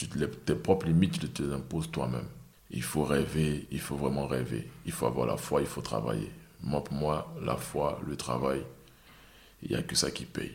tes 0.07 0.55
propres 0.55 0.87
limites, 0.87 1.19
tu 1.19 1.29
te 1.29 1.43
les 1.43 1.53
imposes 1.53 1.91
toi-même. 1.91 2.27
Il 2.71 2.83
faut 2.83 3.05
rêver, 3.05 3.67
il 3.71 3.81
faut 3.81 3.97
vraiment 3.97 4.27
rêver. 4.27 4.71
Il 4.87 4.93
faut 4.93 5.07
avoir 5.07 5.27
la 5.27 5.37
foi, 5.37 5.61
il 5.61 5.67
faut 5.67 5.81
travailler. 5.81 6.31
Moi, 6.63 6.85
pour 6.85 6.95
moi, 6.95 7.35
la 7.43 7.57
foi, 7.57 8.01
le 8.07 8.17
travail, 8.17 8.63
il 9.63 9.71
n'y 9.71 9.77
a 9.77 9.83
que 9.83 9.97
ça 9.97 10.11
qui 10.11 10.25
paye. 10.25 10.53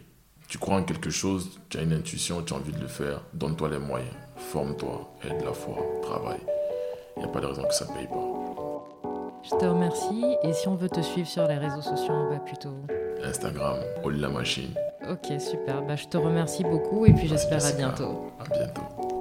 Tu 0.47 0.57
crois 0.57 0.77
en 0.77 0.83
quelque 0.83 1.09
chose, 1.09 1.59
tu 1.69 1.77
as 1.77 1.81
une 1.81 1.93
intuition, 1.93 2.43
tu 2.43 2.53
as 2.53 2.57
envie 2.57 2.73
de 2.73 2.79
le 2.79 2.87
faire, 2.87 3.21
donne-toi 3.33 3.69
les 3.69 3.79
moyens, 3.79 4.13
forme-toi, 4.37 5.15
aide 5.23 5.43
la 5.43 5.53
foi, 5.53 5.77
travaille. 6.03 6.41
Il 7.17 7.23
n'y 7.23 7.25
a 7.25 7.29
pas 7.29 7.41
de 7.41 7.47
raison 7.47 7.63
que 7.63 7.73
ça 7.73 7.85
ne 7.85 7.93
paye 7.93 8.07
pas. 8.07 8.42
Je 9.43 9.49
te 9.49 9.65
remercie. 9.65 10.23
Et 10.43 10.53
si 10.53 10.67
on 10.67 10.75
veut 10.75 10.89
te 10.89 11.01
suivre 11.01 11.27
sur 11.27 11.45
les 11.47 11.57
réseaux 11.57 11.81
sociaux, 11.81 12.13
on 12.13 12.29
va 12.29 12.39
plutôt. 12.39 12.75
Instagram, 13.23 13.77
Oli 14.03 14.19
la 14.19 14.29
machine. 14.29 14.73
Ok, 15.09 15.39
super. 15.39 15.81
Bah, 15.81 15.95
je 15.95 16.07
te 16.07 16.17
remercie 16.17 16.63
beaucoup 16.63 17.05
et 17.05 17.13
puis 17.13 17.27
j'espère 17.27 17.65
à 17.65 17.71
bientôt. 17.73 18.31
À 18.39 18.57
bientôt. 18.57 19.12